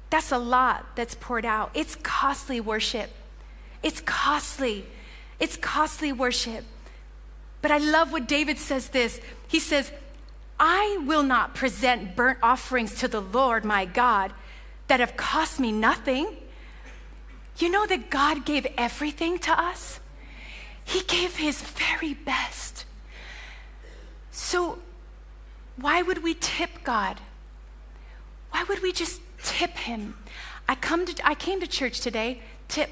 That's 0.09 0.31
a 0.31 0.37
lot 0.37 0.95
that's 0.95 1.15
poured 1.15 1.45
out. 1.45 1.71
It's 1.73 1.95
costly 1.95 2.59
worship. 2.59 3.11
It's 3.83 4.01
costly. 4.01 4.85
It's 5.39 5.57
costly 5.57 6.11
worship. 6.13 6.63
But 7.61 7.71
I 7.71 7.79
love 7.79 8.11
what 8.11 8.27
David 8.27 8.57
says 8.57 8.89
this. 8.89 9.19
He 9.47 9.59
says, 9.59 9.91
I 10.59 11.03
will 11.05 11.23
not 11.23 11.55
present 11.55 12.15
burnt 12.15 12.39
offerings 12.41 12.99
to 12.99 13.07
the 13.07 13.21
Lord 13.21 13.65
my 13.65 13.85
God 13.85 14.31
that 14.87 14.99
have 14.99 15.17
cost 15.17 15.59
me 15.59 15.71
nothing. 15.71 16.37
You 17.57 17.69
know 17.69 17.85
that 17.85 18.09
God 18.09 18.45
gave 18.45 18.67
everything 18.77 19.39
to 19.39 19.51
us? 19.51 19.99
He 20.83 21.01
gave 21.01 21.37
his 21.37 21.61
very 21.61 22.13
best. 22.13 22.85
So, 24.31 24.79
why 25.77 26.01
would 26.01 26.21
we 26.23 26.33
tip 26.35 26.83
God? 26.83 27.19
Why 28.51 28.63
would 28.63 28.81
we 28.81 28.91
just 28.91 29.21
tip 29.43 29.71
him? 29.71 30.15
I, 30.67 30.75
come 30.75 31.05
to, 31.05 31.27
I 31.27 31.35
came 31.35 31.59
to 31.59 31.67
church 31.67 31.99
today, 32.01 32.41
tip. 32.67 32.91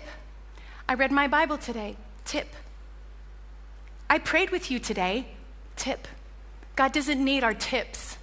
I 0.88 0.94
read 0.94 1.12
my 1.12 1.28
Bible 1.28 1.58
today, 1.58 1.96
tip. 2.26 2.48
I 4.10 4.20
prayed 4.20 4.50
with 4.50 4.70
you 4.70 4.80
today, 4.80 5.28
tip. 5.76 6.08
God 6.76 6.92
doesn't 6.92 7.24
need 7.24 7.44
our 7.44 7.54
tips. 7.54 8.18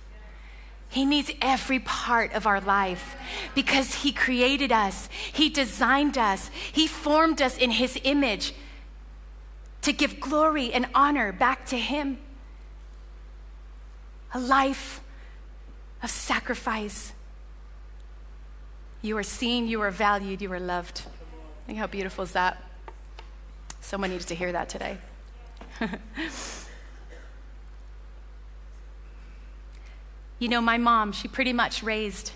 He 0.91 1.05
needs 1.05 1.31
every 1.41 1.79
part 1.79 2.33
of 2.33 2.47
our 2.47 2.61
life 2.61 3.17
because 3.55 3.95
He 3.95 4.11
created 4.11 4.73
us, 4.73 5.09
He 5.33 5.49
designed 5.49 6.19
us, 6.19 6.51
He 6.73 6.89
formed 6.89 7.41
us 7.41 7.57
in 7.57 7.71
His 7.71 7.99
image 8.03 8.53
to 9.83 9.93
give 9.93 10.21
glory 10.21 10.73
and 10.73 10.87
honor 10.95 11.33
back 11.33 11.65
to 11.67 11.79
Him. 11.79 12.19
A 14.35 14.41
life 14.41 15.01
of 16.03 16.11
sacrifice. 16.11 17.13
You 19.01 19.17
are 19.17 19.23
seen, 19.23 19.69
you 19.69 19.81
are 19.83 19.91
valued, 19.91 20.43
you 20.43 20.53
are 20.53 20.61
loved. 20.61 21.03
Think 21.67 21.79
how 21.79 21.87
beautiful 21.87 22.25
is 22.25 22.33
that? 22.33 22.63
Someone 23.81 24.11
needs 24.11 24.27
to 24.27 24.35
hear 24.35 24.53
that 24.53 24.69
today. 24.69 24.99
you 30.41 30.49
know, 30.49 30.61
my 30.61 30.79
mom, 30.79 31.13
she 31.13 31.29
pretty 31.29 31.53
much 31.53 31.83
raised 31.83 32.33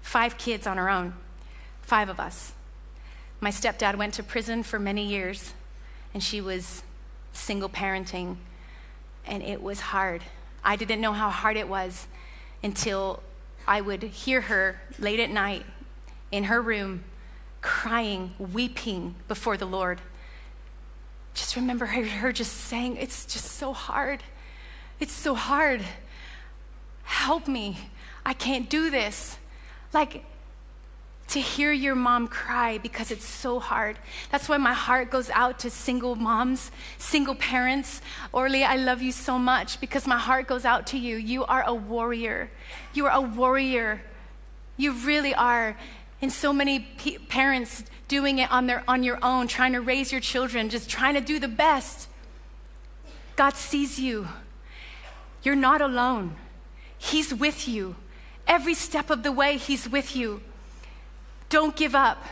five 0.00 0.38
kids 0.38 0.66
on 0.66 0.78
her 0.78 0.88
own, 0.88 1.12
five 1.82 2.08
of 2.08 2.18
us. 2.18 2.52
My 3.40 3.50
stepdad 3.50 3.96
went 3.96 4.14
to 4.14 4.22
prison 4.22 4.62
for 4.62 4.78
many 4.78 5.06
years, 5.06 5.52
and 6.14 6.22
she 6.22 6.40
was 6.40 6.84
single 7.32 7.68
parenting, 7.68 8.36
and 9.26 9.42
it 9.42 9.60
was 9.60 9.80
hard. 9.80 10.22
I 10.64 10.76
didn't 10.76 11.00
know 11.00 11.12
how 11.12 11.30
hard 11.30 11.56
it 11.56 11.68
was 11.68 12.06
until 12.62 13.22
I 13.66 13.80
would 13.80 14.04
hear 14.04 14.42
her 14.42 14.80
late 14.98 15.20
at 15.20 15.30
night 15.30 15.66
in 16.30 16.44
her 16.44 16.62
room 16.62 17.02
crying, 17.60 18.34
weeping 18.38 19.16
before 19.26 19.56
the 19.56 19.66
Lord. 19.66 20.00
Just 21.34 21.56
remember 21.56 21.86
her, 21.86 22.04
her 22.04 22.32
just 22.32 22.52
saying, 22.52 22.96
It's 22.96 23.26
just 23.26 23.46
so 23.52 23.72
hard. 23.72 24.22
It's 25.00 25.12
so 25.12 25.34
hard. 25.34 25.82
Help 27.08 27.48
me. 27.48 27.78
I 28.24 28.34
can't 28.34 28.68
do 28.68 28.90
this. 28.90 29.38
Like, 29.94 30.24
to 31.28 31.40
hear 31.40 31.72
your 31.72 31.94
mom 31.94 32.28
cry 32.28 32.76
because 32.76 33.10
it's 33.10 33.24
so 33.24 33.58
hard. 33.58 33.98
That's 34.30 34.46
why 34.46 34.58
my 34.58 34.74
heart 34.74 35.10
goes 35.10 35.30
out 35.30 35.58
to 35.60 35.70
single 35.70 36.16
moms, 36.16 36.70
single 36.98 37.34
parents. 37.34 38.02
Orly, 38.30 38.62
I 38.62 38.76
love 38.76 39.00
you 39.00 39.10
so 39.10 39.38
much 39.38 39.80
because 39.80 40.06
my 40.06 40.18
heart 40.18 40.46
goes 40.46 40.66
out 40.66 40.86
to 40.88 40.98
you. 40.98 41.16
You 41.16 41.46
are 41.46 41.62
a 41.66 41.72
warrior. 41.72 42.50
You 42.92 43.06
are 43.06 43.12
a 43.12 43.22
warrior. 43.22 44.02
You 44.76 44.92
really 44.92 45.34
are. 45.34 45.78
And 46.20 46.30
so 46.30 46.52
many 46.52 46.80
p- 46.98 47.18
parents 47.18 47.84
doing 48.06 48.38
it 48.38 48.52
on, 48.52 48.66
their, 48.66 48.84
on 48.86 49.02
your 49.02 49.18
own, 49.22 49.48
trying 49.48 49.72
to 49.72 49.80
raise 49.80 50.12
your 50.12 50.20
children, 50.20 50.68
just 50.68 50.90
trying 50.90 51.14
to 51.14 51.22
do 51.22 51.38
the 51.38 51.48
best. 51.48 52.08
God 53.34 53.54
sees 53.54 53.98
you. 53.98 54.28
You're 55.42 55.56
not 55.56 55.80
alone. 55.80 56.36
He's 56.98 57.32
with 57.32 57.68
you. 57.68 57.96
Every 58.46 58.74
step 58.74 59.10
of 59.10 59.22
the 59.22 59.32
way, 59.32 59.56
He's 59.56 59.88
with 59.88 60.14
you. 60.14 60.42
Don't 61.48 61.74
give 61.76 61.94
up. 61.94 62.22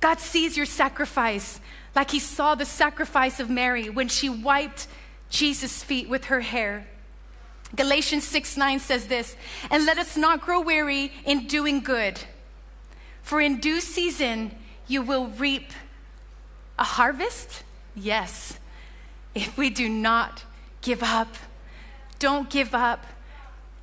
God 0.00 0.20
sees 0.20 0.56
your 0.56 0.66
sacrifice 0.66 1.60
like 1.94 2.12
he 2.12 2.20
saw 2.20 2.54
the 2.54 2.64
sacrifice 2.64 3.40
of 3.40 3.50
Mary 3.50 3.90
when 3.90 4.06
she 4.06 4.28
wiped 4.28 4.86
Jesus' 5.30 5.82
feet 5.82 6.08
with 6.08 6.26
her 6.26 6.42
hair. 6.42 6.86
Galatians 7.74 8.22
6 8.22 8.56
9 8.56 8.78
says 8.78 9.08
this, 9.08 9.36
and 9.70 9.84
let 9.84 9.98
us 9.98 10.16
not 10.16 10.40
grow 10.40 10.60
weary 10.60 11.12
in 11.24 11.46
doing 11.46 11.80
good, 11.80 12.20
for 13.22 13.40
in 13.40 13.58
due 13.58 13.80
season 13.80 14.52
you 14.86 15.02
will 15.02 15.26
reap 15.26 15.72
a 16.78 16.84
harvest. 16.84 17.64
Yes, 17.96 18.58
if 19.34 19.58
we 19.58 19.68
do 19.68 19.88
not 19.88 20.44
give 20.80 21.02
up. 21.02 21.34
Don't 22.20 22.48
give 22.48 22.74
up. 22.74 23.04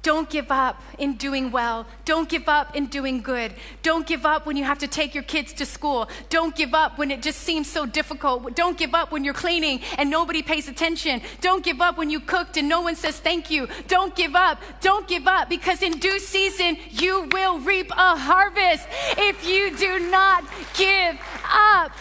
Don't 0.05 0.29
give 0.29 0.51
up 0.51 0.83
in 0.99 1.15
doing 1.15 1.49
well. 1.49 1.87
Don't 2.05 2.29
give 2.29 2.47
up 2.47 2.75
in 2.75 2.85
doing 2.85 3.23
good. 3.23 3.51
Don't 3.81 4.05
give 4.05 4.23
up 4.23 4.45
when 4.45 4.55
you 4.55 4.63
have 4.63 4.77
to 4.77 4.87
take 4.87 5.15
your 5.15 5.23
kids 5.23 5.51
to 5.53 5.65
school. 5.65 6.07
Don't 6.29 6.55
give 6.55 6.75
up 6.75 6.99
when 6.99 7.09
it 7.09 7.23
just 7.23 7.39
seems 7.39 7.67
so 7.67 7.87
difficult. 7.87 8.55
Don't 8.55 8.77
give 8.77 8.93
up 8.93 9.11
when 9.11 9.23
you're 9.23 9.33
cleaning 9.33 9.81
and 9.97 10.11
nobody 10.11 10.43
pays 10.43 10.67
attention. 10.67 11.23
Don't 11.41 11.63
give 11.63 11.81
up 11.81 11.97
when 11.97 12.11
you 12.11 12.19
cooked 12.19 12.55
and 12.55 12.69
no 12.69 12.81
one 12.81 12.95
says 12.95 13.19
thank 13.19 13.49
you. 13.49 13.67
Don't 13.87 14.15
give 14.15 14.35
up. 14.35 14.61
Don't 14.79 15.07
give 15.07 15.27
up 15.27 15.49
because 15.49 15.81
in 15.81 15.93
due 15.93 16.19
season 16.19 16.77
you 16.91 17.27
will 17.31 17.57
reap 17.57 17.89
a 17.89 18.15
harvest 18.15 18.87
if 19.17 19.43
you 19.49 19.75
do 19.75 20.11
not 20.11 20.43
give 20.75 21.19
up. 21.51 21.91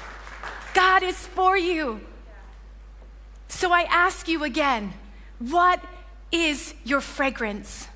God 0.75 1.03
is 1.03 1.17
for 1.29 1.57
you. 1.57 2.03
So 3.49 3.73
I 3.73 3.85
ask 3.85 4.29
you 4.29 4.45
again, 4.45 4.93
what 5.39 5.83
is 6.31 6.75
your 6.85 7.01
fragrance? 7.01 7.89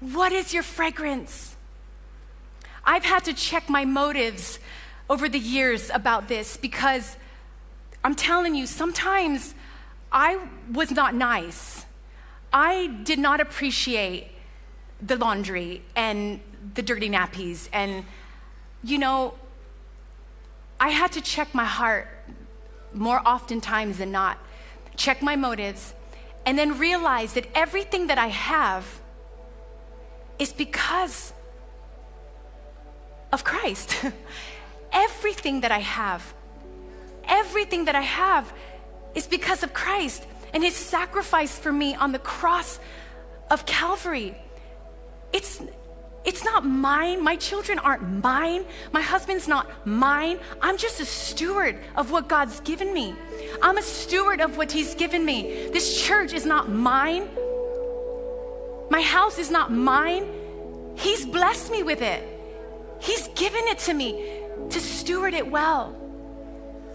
What 0.00 0.32
is 0.32 0.54
your 0.54 0.62
fragrance? 0.62 1.56
I've 2.84 3.04
had 3.04 3.24
to 3.24 3.34
check 3.34 3.68
my 3.68 3.84
motives 3.84 4.58
over 5.10 5.28
the 5.28 5.38
years 5.38 5.90
about 5.92 6.28
this 6.28 6.56
because 6.56 7.16
I'm 8.04 8.14
telling 8.14 8.54
you, 8.54 8.66
sometimes 8.66 9.54
I 10.12 10.38
was 10.72 10.92
not 10.92 11.14
nice. 11.14 11.84
I 12.52 12.86
did 13.02 13.18
not 13.18 13.40
appreciate 13.40 14.30
the 15.02 15.16
laundry 15.16 15.82
and 15.96 16.40
the 16.74 16.82
dirty 16.82 17.08
nappies. 17.08 17.68
And, 17.72 18.04
you 18.84 18.98
know, 18.98 19.34
I 20.78 20.90
had 20.90 21.12
to 21.12 21.20
check 21.20 21.54
my 21.54 21.64
heart 21.64 22.08
more 22.94 23.20
oftentimes 23.26 23.98
than 23.98 24.12
not, 24.12 24.38
check 24.96 25.22
my 25.22 25.34
motives, 25.34 25.92
and 26.46 26.56
then 26.56 26.78
realize 26.78 27.32
that 27.34 27.46
everything 27.54 28.06
that 28.06 28.16
I 28.16 28.28
have 28.28 29.00
is 30.38 30.52
because 30.52 31.32
of 33.32 33.44
Christ. 33.44 33.94
everything 34.92 35.60
that 35.60 35.72
I 35.72 35.80
have, 35.80 36.34
everything 37.24 37.84
that 37.86 37.94
I 37.94 38.02
have 38.02 38.52
is 39.14 39.26
because 39.26 39.62
of 39.62 39.72
Christ 39.74 40.26
and 40.54 40.62
his 40.62 40.74
sacrifice 40.74 41.58
for 41.58 41.72
me 41.72 41.94
on 41.94 42.12
the 42.12 42.18
cross 42.18 42.78
of 43.50 43.66
Calvary. 43.66 44.34
It's 45.32 45.60
it's 46.24 46.44
not 46.44 46.66
mine. 46.66 47.22
My 47.22 47.36
children 47.36 47.78
aren't 47.78 48.02
mine. 48.22 48.66
My 48.92 49.00
husband's 49.00 49.48
not 49.48 49.86
mine. 49.86 50.38
I'm 50.60 50.76
just 50.76 51.00
a 51.00 51.04
steward 51.06 51.78
of 51.96 52.10
what 52.10 52.28
God's 52.28 52.60
given 52.60 52.92
me. 52.92 53.14
I'm 53.62 53.78
a 53.78 53.82
steward 53.82 54.40
of 54.40 54.58
what 54.58 54.70
He's 54.72 54.94
given 54.94 55.24
me. 55.24 55.68
This 55.72 56.02
church 56.02 56.34
is 56.34 56.44
not 56.44 56.68
mine. 56.68 57.28
My 58.90 59.02
house 59.02 59.38
is 59.38 59.50
not 59.50 59.72
mine. 59.72 60.26
He's 60.96 61.26
blessed 61.26 61.70
me 61.70 61.82
with 61.82 62.02
it. 62.02 62.22
He's 63.00 63.28
given 63.28 63.62
it 63.66 63.78
to 63.80 63.94
me 63.94 64.40
to 64.70 64.80
steward 64.80 65.34
it 65.34 65.50
well, 65.50 65.94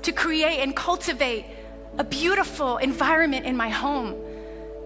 to 0.01 0.11
create 0.11 0.59
and 0.59 0.75
cultivate 0.75 1.45
a 1.97 2.03
beautiful 2.03 2.77
environment 2.77 3.45
in 3.45 3.55
my 3.55 3.69
home, 3.69 4.15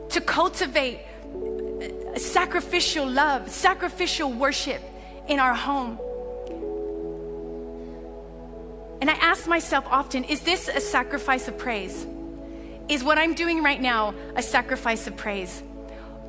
to 0.09 0.21
cultivate 0.21 0.99
sacrificial 2.17 3.07
love, 3.07 3.49
sacrificial 3.49 4.31
worship 4.31 4.81
in 5.27 5.39
our 5.39 5.53
home. 5.53 5.99
And 9.01 9.09
I 9.09 9.13
ask 9.13 9.47
myself 9.47 9.85
often 9.89 10.23
is 10.23 10.41
this 10.41 10.67
a 10.67 10.81
sacrifice 10.81 11.47
of 11.47 11.57
praise? 11.57 12.05
Is 12.89 13.03
what 13.03 13.17
I'm 13.17 13.33
doing 13.33 13.63
right 13.63 13.81
now 13.81 14.13
a 14.35 14.41
sacrifice 14.41 15.07
of 15.07 15.17
praise? 15.17 15.61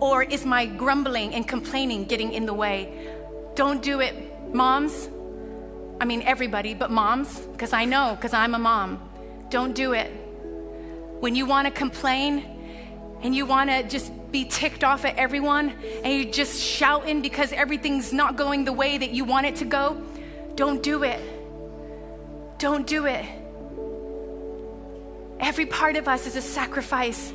Or 0.01 0.23
is 0.23 0.45
my 0.45 0.67
grumbling 0.67 1.35
and 1.35 1.47
complaining 1.47 2.05
getting 2.05 2.33
in 2.33 2.47
the 2.47 2.55
way? 2.55 3.13
Don't 3.55 3.83
do 3.83 4.01
it, 4.01 4.15
moms. 4.55 5.09
I 6.01 6.05
mean, 6.05 6.23
everybody, 6.23 6.75
but 6.75 6.91
moms, 6.91 7.41
because 7.41 7.73
I 7.73 7.85
know, 7.85 8.15
because 8.15 8.33
I'm 8.33 8.55
a 8.55 8.59
mom. 8.59 9.03
Don't 9.51 9.75
do 9.75 9.93
it. 9.95 10.11
When 11.21 11.35
you 11.35 11.47
want 11.47 11.67
to 11.67 11.73
complain 11.73 12.45
and 13.23 13.35
you 13.35 13.47
want 13.47 13.71
to 13.71 13.83
just 13.83 14.13
be 14.31 14.45
ticked 14.45 14.85
off 14.85 15.05
at 15.05 15.17
everyone 15.17 15.71
and 16.05 16.15
you're 16.15 16.33
just 16.33 16.63
shouting 16.63 17.21
because 17.23 17.53
everything's 17.53 18.13
not 18.13 18.37
going 18.37 18.65
the 18.65 18.73
way 18.73 18.99
that 18.99 19.11
you 19.11 19.25
want 19.25 19.47
it 19.47 19.57
to 19.57 19.65
go, 19.65 20.01
don't 20.55 20.83
do 20.83 21.03
it. 21.03 21.21
Don't 22.59 22.87
do 22.87 23.07
it. 23.07 23.25
Every 25.41 25.67
part 25.67 25.97
of 25.97 26.09
us 26.09 26.27
is 26.27 26.37
a 26.37 26.43
sacrifice 26.43 27.33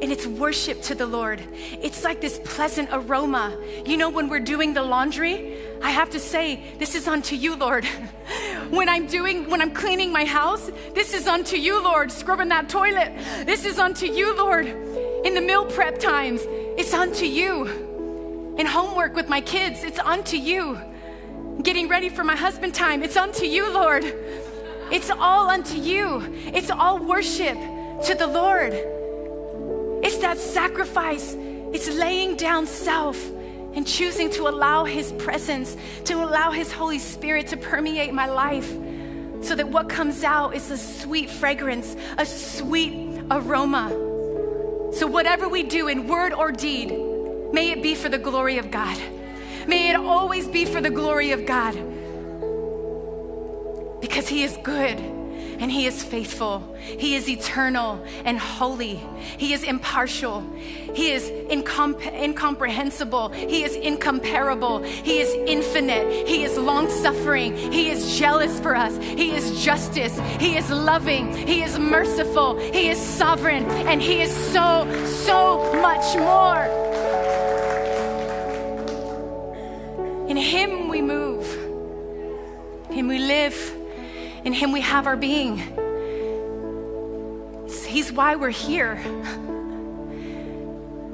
and 0.00 0.12
it's 0.12 0.26
worship 0.26 0.80
to 0.82 0.94
the 0.94 1.06
Lord. 1.06 1.42
It's 1.82 2.04
like 2.04 2.20
this 2.20 2.40
pleasant 2.44 2.88
aroma. 2.92 3.56
You 3.84 3.96
know, 3.96 4.08
when 4.08 4.28
we're 4.28 4.40
doing 4.40 4.72
the 4.72 4.82
laundry, 4.82 5.56
I 5.82 5.90
have 5.90 6.10
to 6.10 6.20
say, 6.20 6.62
This 6.78 6.94
is 6.94 7.08
unto 7.08 7.34
you, 7.34 7.56
Lord. 7.56 7.84
when 8.70 8.88
I'm 8.88 9.06
doing, 9.06 9.50
when 9.50 9.60
I'm 9.60 9.72
cleaning 9.72 10.12
my 10.12 10.24
house, 10.24 10.70
this 10.94 11.14
is 11.14 11.26
unto 11.26 11.56
you, 11.56 11.82
Lord. 11.82 12.12
Scrubbing 12.12 12.48
that 12.48 12.68
toilet, 12.68 13.12
this 13.44 13.64
is 13.64 13.78
unto 13.78 14.06
you, 14.06 14.36
Lord. 14.36 14.66
In 15.24 15.34
the 15.34 15.40
meal 15.40 15.64
prep 15.66 15.98
times, 15.98 16.42
it's 16.46 16.94
unto 16.94 17.26
you. 17.26 18.54
In 18.56 18.66
homework 18.66 19.14
with 19.14 19.28
my 19.28 19.40
kids, 19.40 19.82
it's 19.82 19.98
unto 19.98 20.36
you. 20.36 20.78
Getting 21.62 21.88
ready 21.88 22.08
for 22.08 22.22
my 22.22 22.36
husband 22.36 22.72
time, 22.72 23.02
it's 23.02 23.16
unto 23.16 23.46
you, 23.46 23.68
Lord. 23.72 24.04
It's 24.92 25.10
all 25.10 25.50
unto 25.50 25.76
you. 25.76 26.22
It's 26.54 26.70
all 26.70 26.98
worship 26.98 27.58
to 28.04 28.14
the 28.16 28.26
Lord. 28.26 28.72
It's 30.02 30.18
that 30.18 30.38
sacrifice. 30.38 31.34
It's 31.72 31.90
laying 31.90 32.36
down 32.36 32.66
self 32.66 33.22
and 33.74 33.86
choosing 33.86 34.30
to 34.30 34.48
allow 34.48 34.84
His 34.84 35.12
presence, 35.12 35.76
to 36.04 36.14
allow 36.14 36.50
His 36.50 36.72
Holy 36.72 36.98
Spirit 36.98 37.48
to 37.48 37.56
permeate 37.56 38.14
my 38.14 38.26
life 38.26 38.68
so 39.40 39.54
that 39.54 39.68
what 39.68 39.88
comes 39.88 40.24
out 40.24 40.54
is 40.54 40.70
a 40.70 40.78
sweet 40.78 41.30
fragrance, 41.30 41.96
a 42.16 42.26
sweet 42.26 43.20
aroma. 43.30 43.90
So, 44.92 45.06
whatever 45.06 45.48
we 45.48 45.62
do 45.62 45.88
in 45.88 46.08
word 46.08 46.32
or 46.32 46.50
deed, 46.50 46.90
may 47.52 47.70
it 47.70 47.82
be 47.82 47.94
for 47.94 48.08
the 48.08 48.18
glory 48.18 48.58
of 48.58 48.70
God. 48.70 48.98
May 49.66 49.90
it 49.90 49.96
always 49.96 50.48
be 50.48 50.64
for 50.64 50.80
the 50.80 50.90
glory 50.90 51.32
of 51.32 51.44
God. 51.44 51.74
Because 54.00 54.26
He 54.28 54.42
is 54.44 54.56
good 54.62 55.17
and 55.58 55.70
He 55.70 55.86
is 55.86 56.02
faithful. 56.04 56.76
He 56.80 57.16
is 57.16 57.28
eternal 57.28 58.04
and 58.24 58.38
holy. 58.38 59.00
He 59.36 59.52
is 59.52 59.64
impartial. 59.64 60.40
He 60.94 61.10
is 61.12 61.30
incom- 61.50 62.00
incomprehensible. 62.12 63.30
He 63.30 63.64
is 63.64 63.74
incomparable. 63.74 64.82
He 64.82 65.18
is 65.18 65.34
infinite. 65.46 66.28
He 66.28 66.44
is 66.44 66.56
long 66.56 66.88
suffering. 66.88 67.56
He 67.56 67.90
is 67.90 68.18
jealous 68.18 68.60
for 68.60 68.76
us. 68.76 68.96
He 68.98 69.32
is 69.32 69.64
justice. 69.64 70.18
He 70.38 70.56
is 70.56 70.70
loving. 70.70 71.34
He 71.34 71.62
is 71.62 71.78
merciful. 71.78 72.58
He 72.58 72.88
is 72.88 72.98
sovereign. 72.98 73.64
And 73.64 74.00
He 74.00 74.22
is 74.22 74.34
so, 74.52 74.86
so 75.04 75.72
much 75.82 76.16
more. 76.16 76.66
In 80.28 80.36
Him 80.36 80.88
we 80.88 81.00
move, 81.00 81.46
in 82.90 82.94
Him 82.94 83.08
we 83.08 83.18
live. 83.18 83.77
In 84.44 84.52
Him 84.52 84.72
we 84.72 84.80
have 84.80 85.06
our 85.06 85.16
being. 85.16 85.58
He's 87.86 88.12
why 88.12 88.36
we're 88.36 88.50
here. 88.50 88.94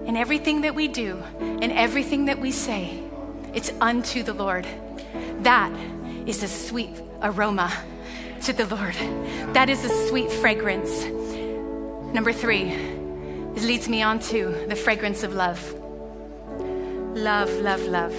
And 0.06 0.18
everything 0.18 0.62
that 0.62 0.74
we 0.74 0.88
do 0.88 1.22
and 1.40 1.72
everything 1.72 2.26
that 2.26 2.38
we 2.40 2.50
say, 2.50 3.02
it's 3.54 3.72
unto 3.80 4.22
the 4.22 4.34
Lord. 4.34 4.66
That 5.40 5.72
is 6.26 6.42
a 6.42 6.48
sweet 6.48 7.00
aroma 7.22 7.72
to 8.42 8.52
the 8.52 8.66
Lord. 8.66 8.94
That 9.54 9.70
is 9.70 9.84
a 9.84 10.08
sweet 10.08 10.30
fragrance. 10.30 11.04
Number 12.14 12.32
three, 12.32 12.64
this 13.54 13.64
leads 13.64 13.88
me 13.88 14.02
on 14.02 14.18
to 14.20 14.66
the 14.68 14.76
fragrance 14.76 15.22
of 15.22 15.34
love. 15.34 15.74
Love, 17.16 17.50
love, 17.60 17.80
love. 17.82 18.14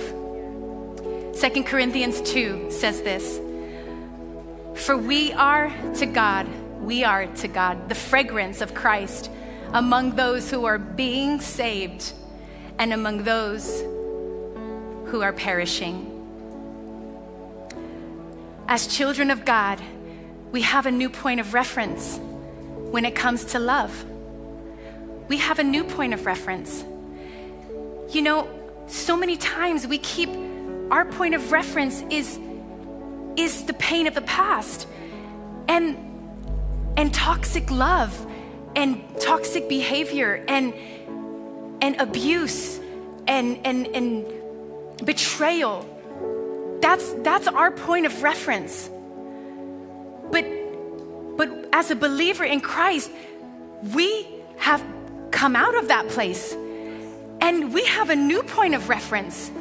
Second 1.36 1.66
Corinthians 1.66 2.22
2 2.22 2.72
says 2.72 3.02
this 3.02 3.40
for 4.76 4.98
we 4.98 5.32
are 5.34 5.74
to 5.96 6.06
God, 6.06 6.48
we 6.82 7.04
are 7.04 7.26
to 7.28 7.48
God 7.48 7.90
the 7.90 7.96
fragrance 7.96 8.62
of 8.62 8.74
Christ 8.74 9.32
among 9.74 10.16
those 10.16 10.52
who 10.52 10.66
are 10.66 10.78
being 10.78 11.40
saved 11.40 12.14
and 12.78 12.94
among 12.94 13.24
those 13.24 13.82
who 15.08 15.22
are 15.22 15.34
perishing. 15.34 16.12
As 18.68 18.88
children 18.88 19.32
of 19.32 19.46
God, 19.46 19.82
we 20.52 20.62
have 20.62 20.86
a 20.86 20.92
new 20.92 21.10
point 21.10 21.40
of 21.40 21.54
reference 21.54 22.20
when 22.92 23.06
it 23.06 23.16
comes 23.16 23.46
to 23.46 23.60
love. 23.60 24.06
We 25.28 25.38
have 25.38 25.60
a 25.60 25.64
new 25.64 25.84
point 25.84 26.14
of 26.14 26.26
reference. 26.26 26.84
You 28.10 28.22
know, 28.22 28.48
so 28.88 29.18
many 29.18 29.38
times 29.38 29.88
we 29.88 29.98
keep 29.98 30.30
our 30.92 31.06
point 31.06 31.34
of 31.34 31.52
reference 31.52 32.04
is 32.10 32.40
is 33.38 33.66
the 33.66 33.74
pain 33.74 34.08
of 34.08 34.16
the 34.16 34.22
past. 34.22 34.88
And 35.68 35.98
and 36.98 37.14
toxic 37.14 37.70
love 37.72 38.26
and 38.76 39.04
toxic 39.20 39.68
behavior 39.68 40.44
and 40.48 40.74
and 41.82 42.00
abuse 42.00 42.80
and 43.28 43.60
and 43.66 43.88
and 43.88 44.26
betrayal. 45.04 45.86
That's 46.82 47.14
that's 47.24 47.48
our 47.48 47.72
point 47.72 48.06
of 48.06 48.24
reference. 48.24 48.90
But 50.32 50.46
but 51.38 51.70
as 51.74 51.92
a 51.92 51.96
believer 51.96 52.44
in 52.44 52.62
Christ 52.62 53.12
we 53.94 54.28
have 54.58 54.84
come 55.32 55.56
out 55.56 55.76
of 55.76 55.90
that 55.90 56.08
place. 56.10 56.54
And 57.42 57.74
we 57.74 57.86
have 57.86 58.10
a 58.10 58.16
new 58.16 58.42
point 58.42 58.74
of 58.74 58.90
reference. 58.90 59.52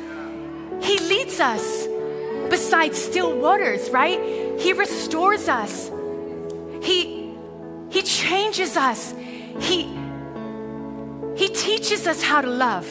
He 0.81 0.99
leads 1.01 1.41
us 1.41 1.87
beside 2.55 2.95
still 2.95 3.37
waters, 3.37 3.91
right? 3.91 4.21
He 4.61 4.73
restores 4.73 5.49
us. 5.49 5.91
He 6.81 7.35
he 7.91 8.03
changes 8.03 8.77
us. 8.77 9.13
He 9.59 9.79
he 11.35 11.49
teaches 11.49 12.07
us 12.07 12.23
how 12.23 12.43
to 12.43 12.49
love. 12.49 12.87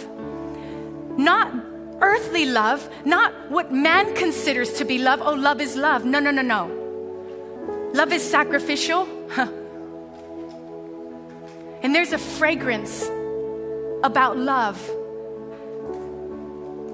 Not 1.18 1.49
earthly 2.01 2.45
love, 2.45 2.89
not 3.05 3.32
what 3.49 3.72
man 3.72 4.14
considers 4.16 4.74
to 4.74 4.84
be 4.84 4.97
love. 4.97 5.22
Oh, 5.22 5.34
love 5.34 5.61
is 5.61 5.78
love. 5.78 6.03
No, 6.03 6.20
no, 6.20 6.32
no, 6.32 6.41
no. 6.41 6.64
Love 7.93 8.11
is 8.11 8.22
sacrificial. 8.38 9.07
And 11.84 11.93
there's 11.95 12.14
a 12.14 12.18
fragrance 12.18 13.03
about 14.03 14.38
love 14.38 14.78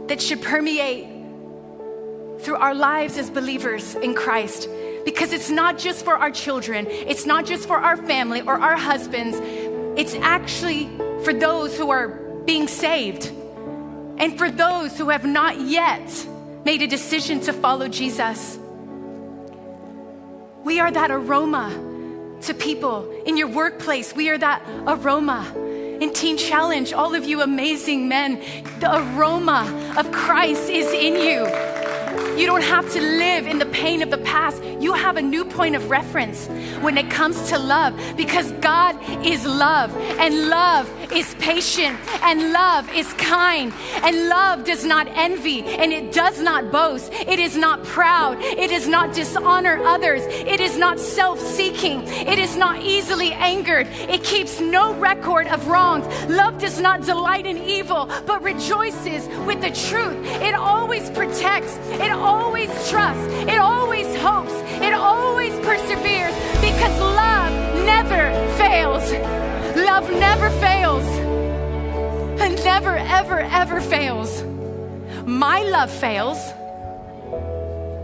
that 0.08 0.20
should 0.20 0.42
permeate 0.42 1.19
through 2.40 2.56
our 2.56 2.74
lives 2.74 3.18
as 3.18 3.30
believers 3.30 3.96
in 3.96 4.14
Christ. 4.14 4.68
Because 5.06 5.34
it's 5.34 5.50
not 5.50 5.78
just 5.78 6.04
for 6.06 6.16
our 6.16 6.32
children, 6.32 6.88
it's 6.88 7.26
not 7.26 7.46
just 7.46 7.68
for 7.68 7.78
our 7.78 7.98
family 7.98 8.42
or 8.42 8.54
our 8.54 8.76
husbands, 8.76 9.38
it's 9.98 10.16
actually 10.16 10.90
for 11.24 11.34
those 11.34 11.78
who 11.78 11.90
are 11.90 12.08
being 12.46 12.68
saved 12.68 13.28
and 14.18 14.38
for 14.38 14.52
those 14.52 14.98
who 14.98 15.10
have 15.10 15.26
not 15.26 15.60
yet 15.60 16.28
made 16.66 16.82
a 16.82 16.88
decision 16.88 17.40
to 17.42 17.54
follow 17.54 17.88
Jesus. 17.88 18.60
We 20.64 20.80
are 20.80 20.92
that 20.92 21.10
aroma 21.10 21.88
to 22.42 22.54
people 22.54 23.10
in 23.26 23.38
your 23.38 23.48
workplace. 23.48 24.14
We 24.14 24.30
are 24.30 24.38
that 24.38 24.62
aroma 24.88 25.52
in 26.00 26.14
Teen 26.14 26.38
Challenge. 26.38 26.94
All 26.94 27.16
of 27.16 27.26
you 27.26 27.42
amazing 27.42 28.08
men, 28.08 28.42
the 28.80 28.96
aroma 28.96 29.96
of 29.98 30.12
Christ 30.12 30.70
is 30.70 30.92
in 30.94 31.16
you. 31.16 31.69
You 32.40 32.46
don't 32.46 32.64
have 32.64 32.90
to 32.94 33.02
live 33.02 33.48
in 33.48 33.60
the 33.60 33.66
pain 33.66 34.02
of 34.02 34.12
the 34.12 34.18
past. 34.20 34.64
You 34.64 34.94
have 34.94 35.18
a 35.18 35.22
new 35.22 35.44
point 35.44 35.76
of 35.76 35.90
reference 35.90 36.48
when 36.80 36.98
it 36.98 37.10
comes 37.12 37.50
to 37.50 37.60
love 37.60 37.94
because 38.16 38.54
God 38.62 38.96
is 39.26 39.46
love 39.46 39.94
and 40.18 40.48
love 40.48 40.90
is 41.12 41.36
patient 41.36 42.00
and 42.24 42.54
love 42.54 42.90
is 42.94 43.12
kind 43.16 43.74
and 44.04 44.30
love 44.30 44.64
does 44.64 44.86
not 44.86 45.10
envy 45.10 45.64
and 45.64 45.92
it 45.92 46.14
does 46.14 46.40
not 46.42 46.72
boast. 46.72 47.12
It 47.12 47.40
is 47.40 47.58
not 47.58 47.84
proud. 47.84 48.38
It 48.40 48.70
does 48.70 48.88
not 48.88 49.14
dishonor 49.14 49.84
others. 49.84 50.24
It 50.26 50.62
is 50.62 50.78
not 50.78 50.98
self 50.98 51.42
seeking. 51.42 52.04
It 52.08 52.40
is 52.40 52.56
not 52.56 52.82
easily 52.82 53.34
angered. 53.34 53.88
It 53.88 54.24
keeps 54.24 54.62
no 54.62 54.94
record 54.94 55.48
of 55.48 55.68
wrongs. 55.68 56.06
Love 56.30 56.58
does 56.58 56.80
not 56.80 57.02
delight 57.02 57.46
in 57.46 57.58
evil 57.58 58.10
but 58.26 58.42
rejoices 58.44 59.28
with 59.46 59.60
the 59.60 59.72
truth. 59.90 60.16
It 60.42 60.56
always 60.56 61.10
protects. 61.10 61.76
It 62.00 62.12
trusts. 62.90 63.28
It 63.48 63.60
always 63.60 64.08
hopes. 64.18 64.54
It 64.82 64.94
always 64.94 65.54
perseveres 65.66 66.36
because 66.60 67.00
love 67.00 67.52
never 67.86 68.32
fails. 68.58 69.12
Love 69.76 70.10
never 70.12 70.50
fails. 70.60 71.06
And 72.42 72.56
never, 72.64 72.98
ever, 72.98 73.40
ever 73.40 73.82
fails. 73.82 74.44
My 75.26 75.62
love 75.64 75.92
fails. 75.92 76.40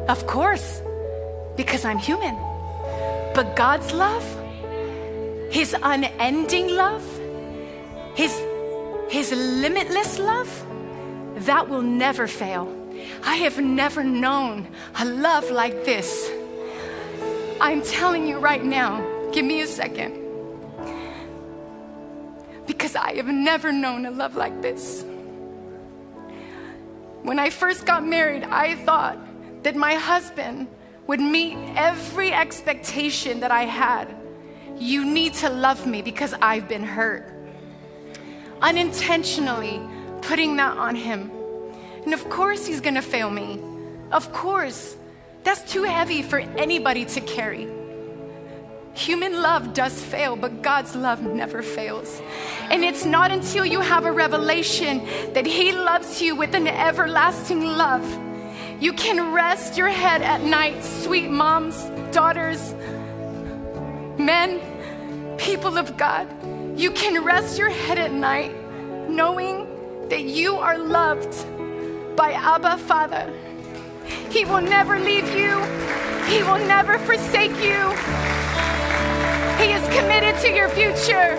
Of 0.08 0.28
course. 0.28 0.82
because 1.56 1.86
I'm 1.86 1.98
human. 1.98 2.36
But 3.34 3.56
God's 3.56 3.94
love, 3.94 4.26
His 5.50 5.74
unending 5.82 6.68
love, 6.76 7.04
His, 8.14 8.34
His 9.10 9.32
limitless 9.32 10.20
love, 10.20 10.50
that 11.46 11.70
will 11.70 11.82
never 11.82 12.28
fail. 12.28 12.85
I 13.24 13.36
have 13.36 13.60
never 13.60 14.04
known 14.04 14.68
a 15.00 15.06
love 15.06 15.50
like 15.52 15.86
this. 15.86 16.30
I'm 17.62 17.82
telling 17.82 18.28
you 18.28 18.38
right 18.38 18.64
now, 18.64 19.02
give 19.32 19.46
me 19.46 19.62
a 19.62 19.68
second. 19.68 20.22
Because 22.68 22.96
I 22.96 23.16
have 23.16 23.28
never 23.28 23.72
known 23.72 24.06
a 24.06 24.12
love 24.12 24.36
like 24.36 24.62
this. 24.62 25.06
When 27.24 27.40
I 27.40 27.50
first 27.50 27.86
got 27.86 28.06
married, 28.06 28.44
I 28.44 28.76
thought 28.76 29.18
that 29.64 29.76
my 29.76 29.96
husband 29.96 30.68
would 31.08 31.20
meet 31.20 31.58
every 31.76 32.32
expectation 32.32 33.40
that 33.40 33.52
I 33.52 33.66
had. 33.66 34.16
You 34.78 35.06
need 35.06 35.34
to 35.36 35.50
love 35.50 35.88
me 35.88 36.02
because 36.02 36.34
I've 36.42 36.68
been 36.68 36.84
hurt. 36.84 37.32
Unintentionally 38.62 39.82
putting 40.22 40.56
that 40.58 40.78
on 40.78 40.96
him. 40.96 41.32
And 42.06 42.14
of 42.14 42.30
course, 42.30 42.66
he's 42.66 42.82
gonna 42.82 43.02
fail 43.02 43.30
me. 43.30 43.60
Of 44.12 44.32
course. 44.32 44.96
That's 45.44 45.62
too 45.72 45.84
heavy 45.84 46.24
for 46.24 46.40
anybody 46.40 47.06
to 47.06 47.22
carry. 47.22 47.68
Human 48.96 49.42
love 49.42 49.74
does 49.74 50.02
fail, 50.02 50.36
but 50.36 50.62
God's 50.62 50.96
love 50.96 51.22
never 51.22 51.62
fails. 51.62 52.22
And 52.72 52.84
it's 52.84 53.06
not 53.06 53.32
until 53.32 53.66
you 53.66 53.82
have 53.82 54.06
a 54.06 54.12
revelation 54.12 55.06
that 55.34 55.46
He 55.46 55.72
loves 55.72 56.22
you 56.22 56.36
with 56.36 56.56
an 56.56 56.68
everlasting 56.68 57.62
love. 57.62 58.04
You 58.80 58.94
can 58.94 59.34
rest 59.34 59.78
your 59.78 59.90
head 59.90 60.22
at 60.22 60.42
night, 60.42 60.84
sweet 60.84 61.30
moms, 61.30 61.84
daughters, 62.12 62.74
men, 64.18 64.60
people 65.38 65.78
of 65.78 65.98
God. 65.98 66.28
You 66.80 66.92
can 66.92 67.24
rest 67.24 67.60
your 67.60 67.70
head 67.70 67.98
at 67.98 68.12
night 68.12 68.54
knowing 69.10 69.68
that 70.10 70.24
you 70.24 70.56
are 70.56 70.78
loved 70.78 71.34
by 72.16 72.32
Abba 72.32 72.78
Father. 72.78 73.32
He 74.30 74.46
will 74.46 74.62
never 74.62 75.00
leave 75.00 75.28
you, 75.30 75.60
He 76.26 76.44
will 76.44 76.60
never 76.66 76.98
forsake 77.00 77.52
you. 77.52 77.92
He 79.58 79.72
is 79.72 79.84
committed 79.98 80.40
to 80.42 80.50
your 80.54 80.70
future 80.70 81.38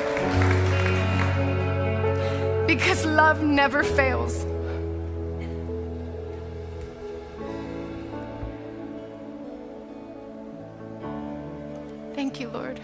because 2.67 3.05
love 3.05 3.43
never 3.43 3.83
fails. 3.83 4.45
Thank 12.15 12.41
you, 12.41 12.49
Lord. 12.49 12.81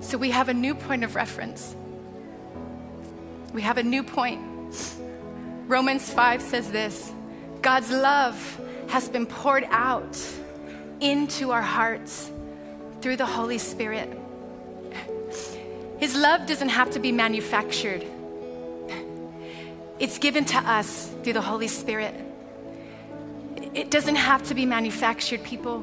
So 0.00 0.18
we 0.18 0.30
have 0.30 0.48
a 0.48 0.54
new 0.54 0.74
point 0.74 1.02
of 1.04 1.14
reference. 1.14 1.74
We 3.54 3.62
have 3.62 3.78
a 3.78 3.82
new 3.82 4.02
point. 4.02 4.51
Romans 5.66 6.10
5 6.10 6.42
says 6.42 6.70
this 6.70 7.12
God's 7.62 7.90
love 7.90 8.60
has 8.88 9.08
been 9.08 9.26
poured 9.26 9.64
out 9.70 10.18
into 11.00 11.50
our 11.50 11.62
hearts 11.62 12.30
through 13.00 13.16
the 13.16 13.26
Holy 13.26 13.58
Spirit. 13.58 14.18
His 15.98 16.16
love 16.16 16.46
doesn't 16.46 16.68
have 16.68 16.90
to 16.90 16.98
be 16.98 17.12
manufactured, 17.12 18.04
it's 19.98 20.18
given 20.18 20.44
to 20.46 20.58
us 20.58 21.10
through 21.22 21.34
the 21.34 21.40
Holy 21.40 21.68
Spirit. 21.68 22.14
It 23.74 23.90
doesn't 23.90 24.16
have 24.16 24.42
to 24.48 24.54
be 24.54 24.66
manufactured, 24.66 25.42
people. 25.44 25.80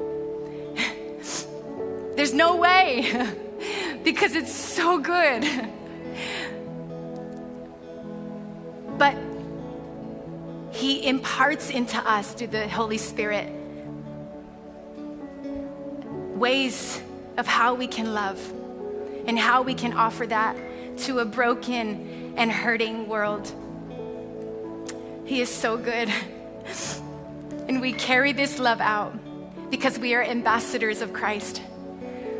There's 2.15 2.33
no 2.33 2.57
way 2.57 3.33
because 4.03 4.35
it's 4.35 4.53
so 4.53 4.99
good. 4.99 5.47
But 8.99 9.17
He 10.71 11.07
imparts 11.07 11.71
into 11.71 11.97
us 11.97 12.33
through 12.33 12.47
the 12.47 12.67
Holy 12.67 12.99
Spirit 12.99 13.51
ways 16.35 17.01
of 17.37 17.47
how 17.47 17.73
we 17.73 17.87
can 17.87 18.13
love 18.13 18.39
and 19.25 19.37
how 19.37 19.61
we 19.61 19.73
can 19.73 19.93
offer 19.93 20.25
that 20.27 20.55
to 20.97 21.19
a 21.19 21.25
broken 21.25 22.33
and 22.37 22.51
hurting 22.51 23.07
world. 23.07 23.51
He 25.25 25.41
is 25.41 25.49
so 25.49 25.77
good. 25.77 26.09
And 27.67 27.81
we 27.81 27.93
carry 27.93 28.31
this 28.31 28.57
love 28.57 28.81
out 28.81 29.13
because 29.69 29.99
we 29.99 30.15
are 30.15 30.23
ambassadors 30.23 31.01
of 31.01 31.13
Christ. 31.13 31.61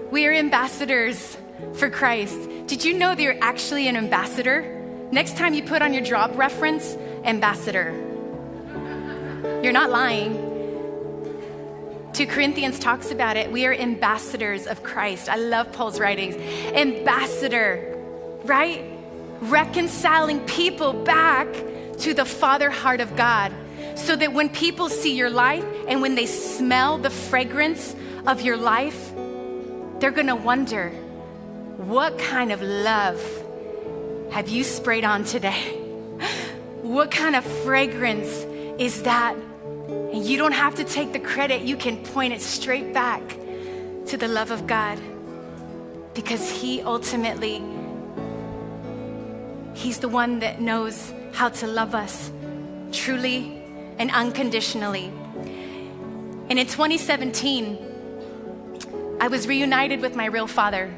We 0.10 0.26
are 0.26 0.34
ambassadors 0.34 1.38
for 1.74 1.90
Christ. 1.90 2.50
Did 2.66 2.84
you 2.84 2.98
know 2.98 3.14
that 3.14 3.22
you're 3.22 3.38
actually 3.42 3.88
an 3.88 3.96
ambassador? 3.96 4.79
Next 5.12 5.38
time 5.38 5.54
you 5.56 5.64
put 5.64 5.82
on 5.82 5.94
your 5.94 6.04
job 6.04 6.38
reference, 6.38 6.96
ambassador. 7.24 7.92
You're 9.64 9.74
not 9.74 9.90
lying. 9.90 10.46
2 12.14 12.28
Corinthians 12.28 12.78
talks 12.78 13.10
about 13.12 13.36
it. 13.36 13.52
We 13.52 13.66
are 13.66 13.74
ambassadors 13.74 14.68
of 14.68 14.84
Christ. 14.84 15.28
I 15.28 15.36
love 15.36 15.72
Paul's 15.72 16.00
writings. 16.00 16.36
Ambassador, 16.76 17.98
right? 18.44 18.84
Reconciling 19.42 20.42
people 20.42 20.94
back 20.94 21.48
to 22.00 22.14
the 22.14 22.26
Father 22.26 22.70
heart 22.70 23.02
of 23.02 23.16
God 23.16 23.52
so 23.96 24.16
that 24.16 24.34
when 24.34 24.50
people 24.50 24.90
see 24.90 25.16
your 25.16 25.30
life 25.30 25.66
and 25.88 26.02
when 26.02 26.16
they 26.16 26.26
smell 26.26 26.98
the 26.98 27.10
fragrance 27.10 27.96
of 28.28 28.42
your 28.42 28.58
life, 28.58 29.12
they're 30.00 30.12
gonna 30.12 30.36
wonder 30.36 30.90
what 31.78 32.18
kind 32.20 32.52
of 32.52 32.62
love 32.62 33.20
have 34.32 34.48
you 34.48 34.64
sprayed 34.64 35.04
on 35.04 35.24
today? 35.24 35.76
What 36.82 37.12
kind 37.12 37.36
of 37.36 37.44
fragrance 37.44 38.46
is 38.80 39.04
that? 39.04 39.36
And 39.36 40.26
you 40.26 40.38
don't 40.38 40.54
have 40.54 40.76
to 40.76 40.84
take 40.84 41.14
the 41.14 41.20
credit, 41.20 41.62
you 41.62 41.76
can 41.76 42.04
point 42.04 42.34
it 42.34 42.42
straight 42.42 42.94
back 42.94 43.22
to 44.08 44.18
the 44.18 44.28
love 44.28 44.52
of 44.52 44.66
God 44.66 45.00
because 46.14 46.50
He 46.50 46.82
ultimately, 46.82 47.62
He's 49.74 50.00
the 50.00 50.10
one 50.10 50.40
that 50.40 50.62
knows 50.62 51.14
how 51.34 51.50
to 51.50 51.68
love 51.68 51.96
us 51.96 52.32
truly 52.92 53.64
and 53.98 54.10
unconditionally. 54.12 55.12
And 56.50 56.58
in 56.58 56.66
2017, 56.66 59.18
I 59.22 59.28
was 59.28 59.48
reunited 59.48 60.02
with 60.02 60.16
my 60.16 60.26
real 60.26 60.48
father. 60.48 60.92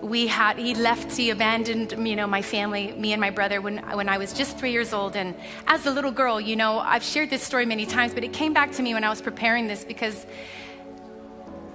We 0.00 0.26
had 0.26 0.58
he 0.58 0.74
left, 0.74 1.16
he 1.16 1.30
abandoned 1.30 1.92
you 2.06 2.16
know 2.16 2.26
my 2.26 2.42
family, 2.42 2.92
me 2.92 3.12
and 3.12 3.20
my 3.20 3.30
brother 3.30 3.60
when 3.60 3.78
when 3.96 4.08
I 4.08 4.18
was 4.18 4.32
just 4.32 4.58
three 4.58 4.72
years 4.72 4.92
old. 4.92 5.16
And 5.16 5.34
as 5.66 5.86
a 5.86 5.90
little 5.90 6.10
girl, 6.10 6.40
you 6.40 6.56
know, 6.56 6.78
I've 6.78 7.02
shared 7.02 7.30
this 7.30 7.42
story 7.42 7.66
many 7.66 7.86
times, 7.86 8.14
but 8.14 8.24
it 8.24 8.32
came 8.32 8.52
back 8.52 8.72
to 8.72 8.82
me 8.82 8.94
when 8.94 9.04
I 9.04 9.10
was 9.10 9.20
preparing 9.20 9.66
this 9.66 9.84
because 9.84 10.26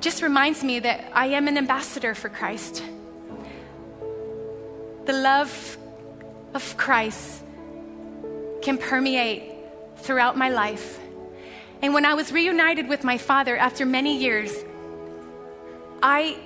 just 0.01 0.21
reminds 0.21 0.63
me 0.63 0.80
that 0.80 1.11
I 1.13 1.28
am 1.28 1.47
an 1.47 1.57
ambassador 1.57 2.13
for 2.13 2.30
Christ. 2.30 2.84
The 5.05 5.13
love 5.13 5.78
of 6.53 6.78
Christ 6.78 7.43
can 8.61 8.78
permeate 8.78 9.53
throughout 9.97 10.38
my 10.38 10.49
life. 10.49 10.99
And 11.82 11.93
when 11.93 12.05
I 12.05 12.13
was 12.13 12.32
reunited 12.32 12.88
with 12.88 13.03
my 13.03 13.17
father 13.17 13.55
after 13.57 13.86
many 13.86 14.17
years, 14.17 14.51
I 16.01 16.38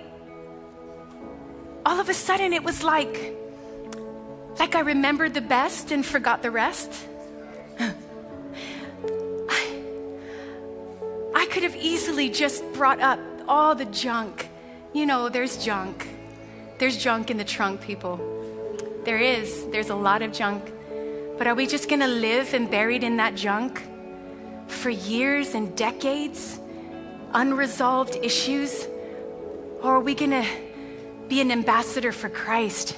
all 1.89 1.99
of 1.99 2.07
a 2.07 2.13
sudden 2.13 2.53
it 2.53 2.63
was 2.63 2.83
like 2.83 3.35
like 4.59 4.75
I 4.75 4.81
remembered 4.81 5.33
the 5.33 5.41
best 5.41 5.91
and 5.91 6.05
forgot 6.05 6.43
the 6.43 6.51
rest. 6.51 6.93
I, 7.79 7.95
I 11.33 11.47
could 11.47 11.63
have 11.63 11.75
easily 11.75 12.29
just 12.29 12.63
brought 12.73 12.99
up 12.99 13.19
all 13.47 13.73
the 13.73 13.85
junk. 13.85 14.49
You 14.93 15.07
know, 15.07 15.29
there's 15.29 15.65
junk. 15.65 16.07
There's 16.77 16.95
junk 16.95 17.31
in 17.31 17.37
the 17.37 17.43
trunk, 17.43 17.81
people. 17.81 18.19
There 19.03 19.17
is. 19.17 19.65
There's 19.71 19.89
a 19.89 19.95
lot 19.95 20.21
of 20.21 20.31
junk. 20.31 20.71
But 21.39 21.47
are 21.47 21.55
we 21.55 21.65
just 21.65 21.89
going 21.89 22.01
to 22.01 22.07
live 22.07 22.53
and 22.53 22.69
buried 22.69 23.03
in 23.03 23.17
that 23.17 23.33
junk 23.33 23.81
for 24.67 24.91
years 24.91 25.55
and 25.55 25.75
decades? 25.75 26.59
Unresolved 27.33 28.15
issues? 28.21 28.85
Or 29.81 29.95
are 29.95 30.01
we 30.01 30.13
going 30.13 30.31
to 30.31 30.45
be 31.29 31.39
an 31.39 31.51
ambassador 31.51 32.11
for 32.11 32.27
Christ 32.27 32.97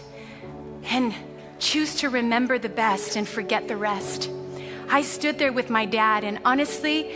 and 0.86 1.13
choose 1.59 1.95
to 1.97 2.09
remember 2.09 2.57
the 2.57 2.69
best 2.69 3.15
and 3.15 3.27
forget 3.27 3.67
the 3.67 3.77
rest? 3.77 4.32
I 4.89 5.03
stood 5.03 5.38
there 5.38 5.53
with 5.53 5.69
my 5.69 5.86
dad, 5.86 6.23
and 6.23 6.39
honestly, 6.43 7.11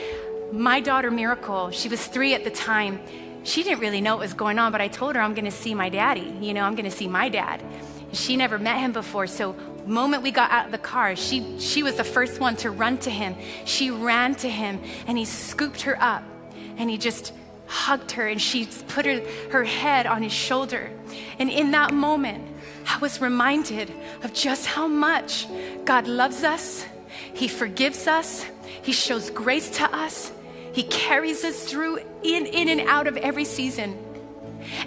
my 0.52 0.80
daughter 0.80 1.10
Miracle, 1.10 1.72
she 1.72 1.90
was 1.90 2.06
three 2.06 2.34
at 2.34 2.44
the 2.44 2.52
time, 2.52 3.00
she 3.44 3.64
didn't 3.64 3.80
really 3.80 4.02
know 4.02 4.16
what 4.16 4.22
was 4.22 4.34
going 4.34 4.60
on, 4.60 4.72
but 4.72 4.82
I 4.82 4.88
told 4.88 5.16
her 5.16 5.22
I'm 5.22 5.36
to 5.36 5.52
see 5.52 5.74
my 5.74 5.90
daddy. 5.90 6.36
You 6.42 6.54
know, 6.54 6.64
I'm 6.64 6.76
to 6.76 6.92
see 6.92 7.08
my 7.08 7.30
dad. 7.30 7.64
She 8.12 8.36
never 8.38 8.58
met 8.58 8.80
him 8.80 8.92
before, 8.92 9.28
so 9.28 9.56
moment 9.86 10.24
we 10.24 10.32
got 10.32 10.52
out 10.52 10.66
of 10.66 10.72
the 10.72 10.78
car, 10.78 11.16
she, 11.16 11.60
she 11.60 11.84
was 11.84 11.96
the 11.96 12.04
first 12.04 12.40
one 12.40 12.56
to 12.58 12.72
run 12.72 12.98
to 13.00 13.10
him. 13.10 13.36
She 13.66 13.92
ran 13.92 14.36
to 14.36 14.50
him 14.50 14.82
and 15.08 15.18
he 15.18 15.26
scooped 15.26 15.82
her 15.82 16.02
up 16.02 16.24
and 16.78 16.90
he 16.90 16.98
just 16.98 17.34
hugged 17.68 18.12
her 18.12 18.28
and 18.28 18.42
she 18.42 18.66
put 18.88 19.06
her, 19.06 19.22
her 19.52 19.64
head 19.64 20.06
on 20.08 20.24
his 20.24 20.34
shoulder. 20.34 20.92
And 21.40 21.50
in 21.50 21.72
that 21.72 21.94
moment, 21.94 22.56
I 22.88 22.98
was 23.00 23.20
reminded 23.20 23.92
of 24.24 24.34
just 24.34 24.66
how 24.66 24.88
much 24.88 25.48
God 25.86 26.08
loves 26.08 26.44
us, 26.44 26.86
He 27.34 27.48
forgives 27.48 28.08
us, 28.08 28.46
He 28.82 28.92
shows 28.92 29.30
grace 29.30 29.70
to 29.78 29.96
us, 29.96 30.32
He 30.72 30.84
carries 30.84 31.44
us 31.44 31.64
through 31.64 31.98
in, 32.24 32.46
in 32.46 32.70
and 32.70 32.82
out 32.82 33.08
of 33.08 33.18
every 33.18 33.46
season. 33.46 34.02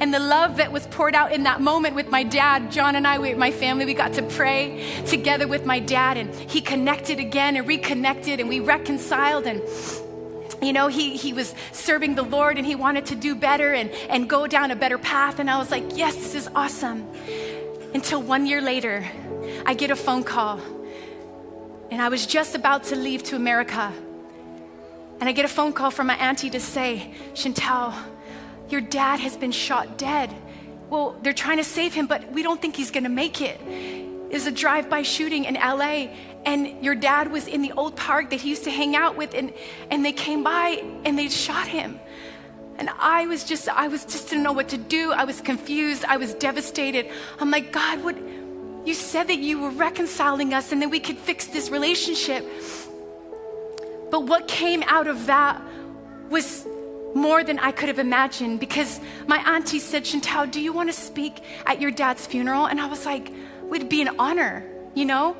And 0.01 0.12
the 0.12 0.18
love 0.18 0.57
that 0.57 0.72
was 0.72 0.87
poured 0.89 1.14
out 1.14 1.33
in 1.33 1.45
that 1.45 1.61
moment 1.61 1.95
with 1.95 2.11
my 2.11 2.24
dad, 2.24 2.72
John 2.72 2.97
and 2.97 3.07
I, 3.07 3.18
we, 3.18 3.35
my 3.35 3.53
family, 3.53 3.85
we 3.85 3.95
got 3.95 4.14
to 4.14 4.22
pray 4.22 5.03
together 5.07 5.47
with 5.47 5.64
my 5.64 5.79
dad, 5.79 6.16
and 6.16 6.35
he 6.35 6.61
connected 6.61 7.20
again 7.20 7.57
and 7.57 7.66
reconnected, 7.66 8.41
and 8.41 8.49
we 8.49 8.61
reconciled. 8.61 9.47
And 9.47 9.62
you 10.63 10.73
know, 10.73 10.89
he, 10.89 11.17
he 11.17 11.33
was 11.33 11.55
serving 11.73 12.15
the 12.15 12.23
Lord 12.23 12.59
and 12.59 12.67
he 12.67 12.75
wanted 12.75 13.07
to 13.07 13.15
do 13.15 13.35
better 13.35 13.73
and, 13.73 13.91
and 14.11 14.29
go 14.29 14.47
down 14.47 14.71
a 14.71 14.77
better 14.77 14.99
path. 14.99 15.39
And 15.39 15.51
I 15.51 15.59
was 15.59 15.71
like, 15.71 15.85
yes, 15.97 16.15
this 16.17 16.35
is 16.35 16.49
awesome. 16.55 17.07
Until 17.95 18.21
one 18.21 18.47
year 18.47 18.61
later, 18.61 19.09
I 19.65 19.75
get 19.75 19.91
a 19.91 19.97
phone 19.97 20.25
call. 20.25 20.61
And 21.91 22.03
I 22.03 22.09
was 22.09 22.27
just 22.27 22.55
about 22.55 22.85
to 22.85 22.97
leave 22.97 23.23
to 23.25 23.37
America. 23.37 23.93
And 25.21 25.29
I 25.29 25.33
get 25.33 25.45
a 25.45 25.49
phone 25.49 25.73
call 25.73 25.91
from 25.91 26.09
my 26.09 26.17
auntie 26.17 26.51
to 26.51 26.61
say, 26.61 27.13
Chantel, 27.35 27.95
your 28.69 28.81
dad 28.81 29.21
has 29.21 29.37
been 29.37 29.53
shot 29.53 29.97
dead. 29.97 30.35
Well, 30.91 31.17
they're 31.23 31.33
trying 31.33 31.57
to 31.59 31.65
save 31.65 31.95
him, 31.95 32.07
but 32.07 32.31
we 32.33 32.43
don't 32.43 32.61
think 32.61 32.77
he's 32.77 32.91
gonna 32.91 33.09
make 33.09 33.41
it. 33.41 33.61
It's 34.31 34.47
a 34.47 34.51
drive 34.51 34.91
by 34.91 35.03
shooting 35.03 35.45
in 35.45 35.55
LA, 35.55 36.09
and 36.49 36.82
your 36.82 36.94
dad 36.94 37.30
was 37.30 37.46
in 37.46 37.61
the 37.61 37.72
old 37.72 37.94
park 37.94 38.30
that 38.30 38.40
he 38.40 38.49
used 38.49 38.64
to 38.64 38.70
hang 38.70 38.96
out 38.96 39.18
with, 39.18 39.34
and, 39.34 39.53
and 39.90 40.03
they 40.03 40.12
came 40.12 40.42
by 40.42 40.82
and 41.05 41.18
they 41.18 41.28
shot 41.28 41.68
him. 41.68 42.01
And 42.78 42.88
I 42.99 43.26
was 43.26 43.44
just, 43.44 43.68
I 43.68 43.88
was 43.88 44.07
just 44.07 44.30
didn't 44.30 44.44
know 44.44 44.55
what 44.55 44.70
to 44.70 44.78
do. 44.78 45.12
I 45.12 45.24
was 45.24 45.42
confused. 45.42 46.07
I 46.07 46.16
was 46.16 46.32
devastated. 46.32 47.11
I'm 47.38 47.51
like, 47.51 47.70
God, 47.70 48.03
what? 48.03 48.16
You 48.86 48.94
said 48.94 49.28
that 49.28 49.40
you 49.40 49.61
were 49.61 49.68
reconciling 49.68 50.55
us 50.55 50.72
and 50.72 50.80
that 50.80 50.88
we 50.88 51.01
could 51.01 51.18
fix 51.18 51.49
this 51.49 51.68
relationship. 51.68 52.46
But 54.11 54.24
what 54.24 54.49
came 54.49 54.82
out 54.86 55.07
of 55.07 55.26
that 55.26 55.61
was 56.30 56.66
more 57.14 57.44
than 57.44 57.59
I 57.59 57.72
could 57.72 57.90
have 57.90 57.99
imagined 57.99 58.59
because 58.59 59.01
my 59.26 59.36
auntie 59.38 59.80
said, 59.80 60.05
Chantel, 60.05 60.51
do 60.51 60.62
you 60.62 60.72
want 60.72 60.88
to 60.88 60.94
speak 60.94 61.42
at 61.66 61.78
your 61.78 61.90
dad's 61.90 62.26
funeral? 62.26 62.64
And 62.64 62.80
I 62.80 62.86
was 62.86 63.05
like, 63.05 63.30
would 63.64 63.90
be 63.90 64.01
an 64.01 64.16
honor, 64.18 64.64
you 64.94 65.05
know? 65.05 65.36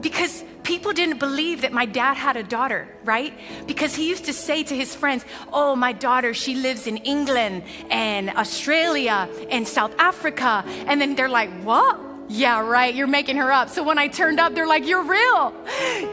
Because 0.00 0.44
people 0.62 0.92
didn't 0.92 1.18
believe 1.18 1.62
that 1.62 1.72
my 1.72 1.86
dad 1.86 2.14
had 2.14 2.36
a 2.36 2.42
daughter, 2.42 2.88
right? 3.04 3.32
Because 3.66 3.94
he 3.94 4.08
used 4.08 4.24
to 4.24 4.32
say 4.32 4.62
to 4.62 4.74
his 4.74 4.94
friends, 4.94 5.24
Oh, 5.52 5.76
my 5.76 5.92
daughter, 5.92 6.34
she 6.34 6.54
lives 6.54 6.86
in 6.86 6.98
England 6.98 7.64
and 7.90 8.30
Australia 8.30 9.28
and 9.50 9.66
South 9.66 9.94
Africa. 9.98 10.64
And 10.86 11.00
then 11.00 11.14
they're 11.14 11.28
like, 11.28 11.50
What? 11.62 12.00
Yeah, 12.28 12.66
right, 12.66 12.94
you're 12.94 13.06
making 13.06 13.36
her 13.36 13.52
up. 13.52 13.68
So 13.68 13.82
when 13.82 13.98
I 13.98 14.08
turned 14.08 14.40
up, 14.40 14.54
they're 14.54 14.66
like, 14.66 14.86
You're 14.86 15.04
real. 15.04 15.54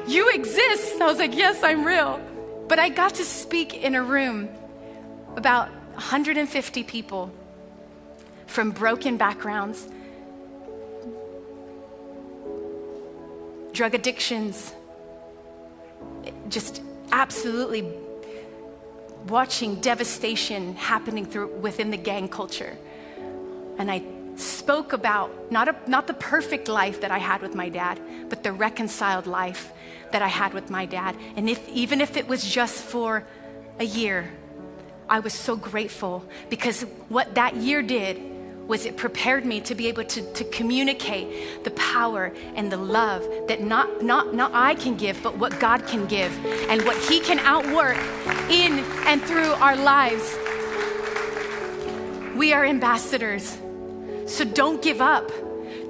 You 0.07 0.29
exist. 0.29 1.01
I 1.01 1.05
was 1.05 1.17
like, 1.17 1.35
Yes, 1.35 1.63
I'm 1.63 1.85
real. 1.85 2.19
But 2.67 2.79
I 2.79 2.89
got 2.89 3.15
to 3.15 3.23
speak 3.23 3.73
in 3.73 3.95
a 3.95 4.03
room 4.03 4.49
about 5.35 5.69
150 5.93 6.83
people 6.83 7.31
from 8.47 8.71
broken 8.71 9.17
backgrounds 9.17 9.87
drug 13.79 13.95
addictions, 13.95 14.73
just 16.49 16.81
absolutely 17.13 17.89
watching 19.29 19.75
devastation 19.75 20.75
happening 20.75 21.25
through 21.25 21.47
within 21.59 21.89
the 21.89 21.95
gang 21.95 22.27
culture. 22.27 22.75
And 23.77 23.89
I 23.89 24.03
spoke 24.35 24.91
about 24.91 25.49
not, 25.49 25.69
a, 25.69 25.77
not 25.87 26.07
the 26.07 26.13
perfect 26.13 26.67
life 26.67 26.99
that 26.99 27.11
I 27.11 27.19
had 27.19 27.41
with 27.41 27.55
my 27.55 27.69
dad, 27.69 28.01
but 28.27 28.43
the 28.43 28.51
reconciled 28.51 29.27
life 29.27 29.71
that 30.11 30.21
I 30.21 30.27
had 30.27 30.53
with 30.53 30.69
my 30.69 30.85
dad. 30.85 31.15
And 31.37 31.49
if, 31.49 31.65
even 31.69 32.01
if 32.01 32.17
it 32.17 32.27
was 32.27 32.43
just 32.43 32.83
for 32.83 33.25
a 33.79 33.85
year, 33.85 34.29
I 35.07 35.21
was 35.21 35.31
so 35.31 35.55
grateful 35.55 36.25
because 36.49 36.81
what 37.07 37.35
that 37.35 37.55
year 37.55 37.81
did 37.81 38.17
was 38.69 38.85
it 38.85 38.95
prepared 38.95 39.45
me 39.45 39.59
to 39.59 39.73
be 39.73 39.87
able 39.87 40.03
to, 40.03 40.21
to 40.33 40.43
communicate 40.45 41.63
the 41.63 41.71
power 41.71 42.31
and 42.55 42.71
the 42.71 42.77
love 42.77 43.27
that 43.47 43.61
not, 43.61 44.03
not, 44.03 44.35
not 44.35 44.51
I 44.53 44.75
can 44.75 44.95
give, 44.95 45.21
but 45.23 45.37
what 45.37 45.59
God 45.59 45.87
can 45.87 46.05
give 46.05 46.31
and 46.69 46.85
what 46.85 46.95
He 46.95 47.19
can 47.19 47.39
outwork 47.39 47.97
in 48.49 48.79
and 49.07 49.21
through 49.23 49.51
our 49.53 49.75
lives. 49.75 50.37
We 52.37 52.53
are 52.53 52.63
ambassadors. 52.63 53.57
So 54.27 54.45
don't 54.45 54.81
give 54.83 55.01
up. 55.01 55.31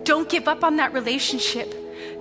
Don't 0.04 0.30
give 0.30 0.48
up 0.48 0.64
on 0.64 0.78
that 0.78 0.94
relationship. 0.94 1.76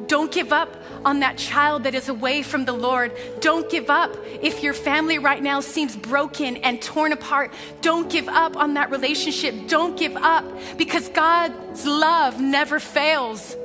Don't 0.09 0.33
give 0.33 0.53
up 0.53 0.77
on 1.05 1.21
that 1.21 1.39
child 1.39 1.85
that 1.85 1.95
is 1.95 2.09
away 2.09 2.43
from 2.43 2.65
the 2.65 2.73
Lord. 2.73 3.13
Don't 3.41 3.71
give 3.71 3.91
up. 3.91 4.17
If 4.43 4.63
your 4.63 4.75
family 4.75 5.19
right 5.19 5.43
now 5.43 5.61
seems 5.61 5.97
broken 5.97 6.57
and 6.59 6.81
torn 6.81 7.13
apart, 7.13 7.53
don't 7.81 8.11
give 8.11 8.29
up 8.29 8.57
on 8.57 8.75
that 8.75 8.91
relationship. 8.91 9.69
Don't 9.69 9.97
give 9.97 10.17
up 10.17 10.45
because 10.77 11.09
God's 11.09 11.87
love 11.87 12.41
never 12.41 12.81
fails. 12.81 13.57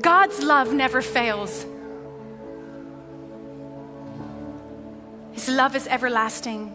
God's 0.00 0.42
love 0.42 0.72
never 0.72 1.02
fails. 1.02 1.66
His 5.32 5.48
love 5.48 5.76
is 5.76 5.86
everlasting. 5.86 6.74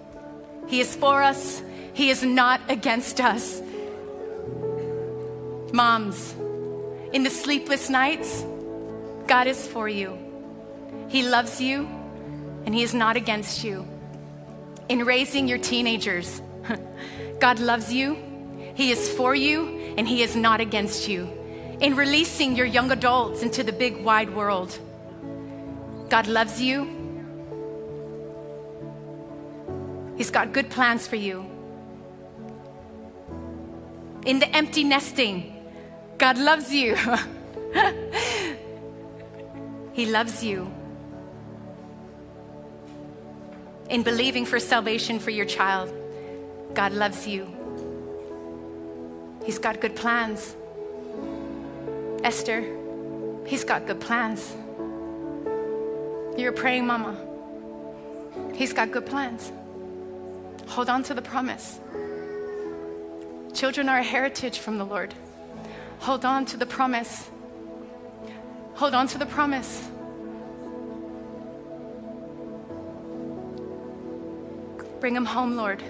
He 0.67 0.79
is 0.79 0.95
for 0.95 1.21
us, 1.21 1.61
He 1.93 2.09
is 2.09 2.23
not 2.23 2.61
against 2.69 3.19
us. 3.21 3.61
Moms, 5.71 6.33
in 7.13 7.23
the 7.23 7.29
sleepless 7.29 7.89
nights, 7.89 8.43
God 9.27 9.47
is 9.47 9.67
for 9.67 9.89
you. 9.89 10.17
He 11.07 11.23
loves 11.23 11.59
you 11.59 11.87
and 12.65 12.73
He 12.73 12.83
is 12.83 12.93
not 12.93 13.15
against 13.15 13.63
you. 13.63 13.87
In 14.89 15.05
raising 15.05 15.47
your 15.47 15.57
teenagers, 15.57 16.41
God 17.39 17.59
loves 17.59 17.93
you, 17.93 18.17
He 18.75 18.91
is 18.91 19.09
for 19.09 19.33
you, 19.35 19.95
and 19.97 20.07
He 20.07 20.21
is 20.21 20.35
not 20.35 20.61
against 20.61 21.07
you. 21.07 21.29
In 21.79 21.95
releasing 21.95 22.55
your 22.55 22.65
young 22.65 22.91
adults 22.91 23.41
into 23.43 23.63
the 23.63 23.73
big 23.73 23.97
wide 24.03 24.33
world, 24.33 24.77
God 26.09 26.27
loves 26.27 26.61
you. 26.61 26.91
He's 30.17 30.31
got 30.31 30.53
good 30.53 30.69
plans 30.69 31.07
for 31.07 31.17
you. 31.17 31.45
In 34.25 34.39
the 34.39 34.49
empty 34.55 34.83
nesting, 34.83 35.53
God 36.17 36.37
loves 36.37 36.73
you. 36.73 36.95
He 39.95 40.05
loves 40.05 40.43
you. 40.43 40.69
In 43.89 44.03
believing 44.03 44.45
for 44.45 44.59
salvation 44.59 45.19
for 45.19 45.29
your 45.29 45.45
child, 45.45 45.89
God 46.73 46.91
loves 46.91 47.25
you. 47.25 47.47
He's 49.45 49.57
got 49.57 49.79
good 49.79 49.95
plans. 49.95 50.53
Esther, 52.25 52.61
He's 53.45 53.63
got 53.63 53.87
good 53.87 54.01
plans. 54.01 54.53
You're 56.37 56.51
praying 56.51 56.85
mama. 56.85 57.15
He's 58.53 58.73
got 58.73 58.91
good 58.91 59.05
plans. 59.05 59.49
Hold 60.67 60.89
on 60.89 61.03
to 61.03 61.13
the 61.13 61.21
promise. 61.21 61.79
Children 63.53 63.87
are 63.87 63.99
a 63.99 64.03
heritage 64.03 64.59
from 64.59 64.77
the 64.77 64.83
Lord. 64.85 65.13
Hold 65.99 66.25
on 66.25 66.43
to 66.47 66.57
the 66.57 66.65
promise. 66.65 67.29
Hold 68.75 68.93
on 68.93 69.07
to 69.07 69.17
the 69.17 69.25
promise. 69.25 69.89
Bring 74.99 75.13
them 75.13 75.25
home, 75.25 75.55
Lord. 75.55 75.81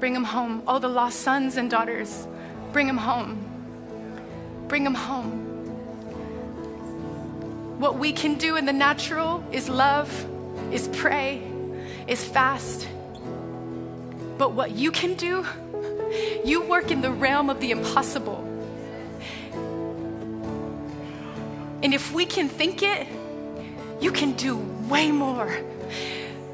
Bring 0.00 0.14
them 0.14 0.24
home. 0.24 0.62
All 0.66 0.80
the 0.80 0.88
lost 0.88 1.20
sons 1.20 1.56
and 1.56 1.70
daughters, 1.70 2.26
bring 2.72 2.86
them 2.86 2.96
home. 2.96 3.44
Bring 4.68 4.84
them 4.84 4.94
home. 4.94 5.40
What 7.78 7.98
we 7.98 8.12
can 8.12 8.36
do 8.36 8.56
in 8.56 8.64
the 8.64 8.72
natural 8.72 9.44
is 9.50 9.68
love, 9.68 10.08
is 10.72 10.88
pray, 10.88 11.42
is 12.06 12.24
fast. 12.24 12.88
But 14.38 14.52
what 14.52 14.70
you 14.70 14.90
can 14.90 15.14
do, 15.14 15.44
you 16.44 16.62
work 16.62 16.90
in 16.90 17.00
the 17.00 17.10
realm 17.10 17.50
of 17.50 17.60
the 17.60 17.70
impossible. 17.70 18.43
And 21.84 21.92
if 21.92 22.14
we 22.14 22.24
can 22.24 22.48
think 22.48 22.82
it, 22.82 23.06
you 24.00 24.10
can 24.10 24.32
do 24.32 24.56
way 24.88 25.12
more. 25.12 25.54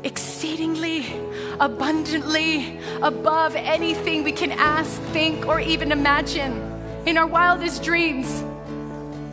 Exceedingly, 0.02 1.06
abundantly, 1.60 2.80
above 3.00 3.54
anything 3.54 4.24
we 4.24 4.32
can 4.32 4.50
ask, 4.50 5.00
think, 5.12 5.46
or 5.46 5.60
even 5.60 5.92
imagine 5.92 6.52
in 7.06 7.16
our 7.16 7.28
wildest 7.28 7.84
dreams. 7.84 8.42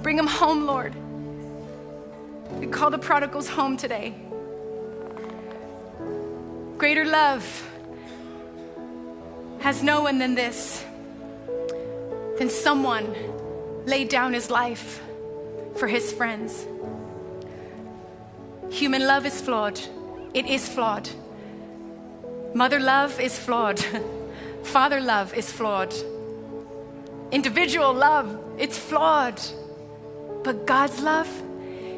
Bring 0.04 0.18
them 0.18 0.28
home, 0.28 0.68
Lord. 0.68 0.93
We 2.60 2.68
call 2.68 2.91
the 2.91 3.00
prodigals 3.00 3.50
home 3.50 3.76
today. 3.76 4.14
Greater 6.78 7.06
love 7.06 7.43
has 9.62 9.82
no 9.82 10.04
one 10.04 10.20
than 10.20 10.36
this, 10.36 10.86
than 12.38 12.52
someone 12.52 13.16
laid 13.88 14.10
down 14.10 14.34
his 14.34 14.52
life 14.52 15.02
for 15.78 15.88
his 15.88 16.11
friends. 16.11 16.65
Human 18.69 19.07
love 19.07 19.25
is 19.25 19.39
flawed. 19.39 19.80
It 20.34 20.45
is 20.45 20.67
flawed. 20.67 21.09
Mother 22.53 22.80
love 22.80 23.19
is 23.19 23.38
flawed. 23.38 23.80
Father 24.63 24.99
love 24.99 25.34
is 25.34 25.51
flawed. 25.51 25.93
Individual 27.32 27.93
love, 27.93 28.38
it's 28.57 28.78
flawed. 28.78 29.41
But 30.43 30.65
God's 30.65 31.01
love, 31.01 31.30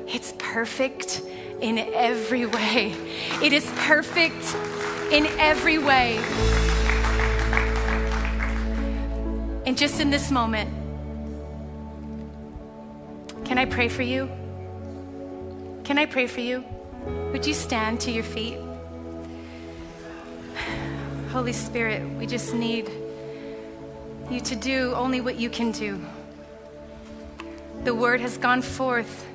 it's 0.07 0.33
perfect 0.37 1.21
in 1.61 1.77
every 1.77 2.45
way. 2.45 2.95
It 3.41 3.53
is 3.53 3.65
perfect 3.77 4.55
in 5.11 5.25
every 5.37 5.77
way. 5.77 6.17
And 9.65 9.77
just 9.77 9.99
in 9.99 10.09
this 10.09 10.31
moment, 10.31 10.78
can 13.49 13.57
I 13.57 13.65
pray 13.65 13.87
for 13.87 14.03
you? 14.03 14.29
Can 15.83 15.97
I 15.97 16.05
pray 16.05 16.27
for 16.27 16.39
you? 16.39 16.63
Would 17.31 17.47
you 17.47 17.55
stand 17.55 17.99
to 18.01 18.11
your 18.11 18.23
feet? 18.23 18.59
Holy 21.31 21.51
Spirit, 21.51 22.07
we 22.19 22.27
just 22.27 22.53
need 22.53 22.91
you 24.29 24.39
to 24.39 24.55
do 24.55 24.93
only 24.93 25.19
what 25.19 25.37
you 25.37 25.49
can 25.49 25.71
do. 25.71 25.99
The 27.85 27.95
word 27.95 28.21
has 28.21 28.37
gone 28.37 28.61
forth, 28.61 29.25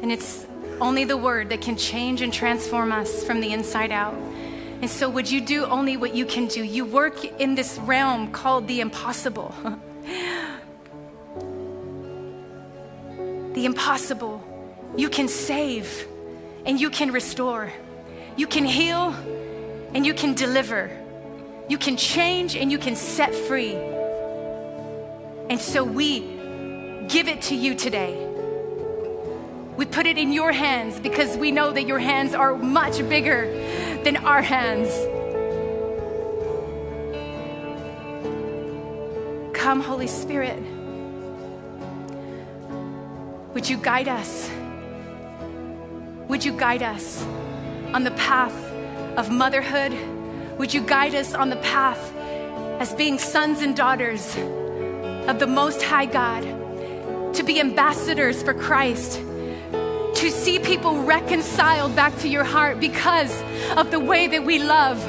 and 0.00 0.12
it's 0.12 0.46
only 0.80 1.02
the 1.02 1.16
word 1.16 1.48
that 1.48 1.60
can 1.60 1.76
change 1.76 2.20
and 2.22 2.32
transform 2.32 2.92
us 2.92 3.24
from 3.24 3.40
the 3.40 3.52
inside 3.52 3.90
out. 3.90 4.14
And 4.14 4.88
so, 4.88 5.10
would 5.10 5.28
you 5.28 5.40
do 5.40 5.64
only 5.64 5.96
what 5.96 6.14
you 6.14 6.24
can 6.24 6.46
do? 6.46 6.62
You 6.62 6.84
work 6.84 7.24
in 7.24 7.56
this 7.56 7.78
realm 7.78 8.30
called 8.30 8.68
the 8.68 8.80
impossible. 8.80 9.52
the 13.60 13.66
impossible. 13.66 14.42
You 14.96 15.10
can 15.10 15.28
save 15.28 16.06
and 16.64 16.80
you 16.80 16.88
can 16.88 17.12
restore. 17.12 17.70
You 18.34 18.46
can 18.46 18.64
heal 18.64 19.14
and 19.92 20.06
you 20.06 20.14
can 20.14 20.32
deliver. 20.32 20.90
You 21.68 21.76
can 21.76 21.98
change 21.98 22.56
and 22.56 22.72
you 22.72 22.78
can 22.78 22.96
set 22.96 23.34
free. 23.34 23.74
And 25.50 25.60
so 25.60 25.84
we 25.84 26.20
give 27.08 27.28
it 27.28 27.42
to 27.42 27.54
you 27.54 27.74
today. 27.74 28.26
We 29.76 29.84
put 29.84 30.06
it 30.06 30.16
in 30.16 30.32
your 30.32 30.52
hands 30.52 30.98
because 30.98 31.36
we 31.36 31.50
know 31.50 31.70
that 31.70 31.86
your 31.86 31.98
hands 31.98 32.32
are 32.32 32.56
much 32.56 33.06
bigger 33.10 33.44
than 34.04 34.16
our 34.16 34.40
hands. 34.40 34.88
Come, 39.54 39.82
Holy 39.82 40.06
Spirit. 40.06 40.69
Would 43.52 43.68
you 43.68 43.78
guide 43.78 44.06
us? 44.06 44.48
Would 46.28 46.44
you 46.44 46.52
guide 46.52 46.84
us 46.84 47.20
on 47.92 48.04
the 48.04 48.12
path 48.12 48.54
of 49.18 49.28
motherhood? 49.28 49.92
Would 50.56 50.72
you 50.72 50.82
guide 50.82 51.16
us 51.16 51.34
on 51.34 51.50
the 51.50 51.56
path 51.56 52.14
as 52.78 52.94
being 52.94 53.18
sons 53.18 53.60
and 53.60 53.74
daughters 53.74 54.36
of 55.26 55.40
the 55.40 55.48
Most 55.48 55.82
High 55.82 56.06
God, 56.06 56.44
to 57.34 57.42
be 57.42 57.58
ambassadors 57.58 58.40
for 58.40 58.54
Christ, 58.54 59.16
to 59.18 60.30
see 60.30 60.60
people 60.60 61.02
reconciled 61.02 61.96
back 61.96 62.16
to 62.18 62.28
your 62.28 62.44
heart 62.44 62.78
because 62.78 63.42
of 63.76 63.90
the 63.90 63.98
way 63.98 64.28
that 64.28 64.44
we 64.44 64.60
love? 64.60 65.04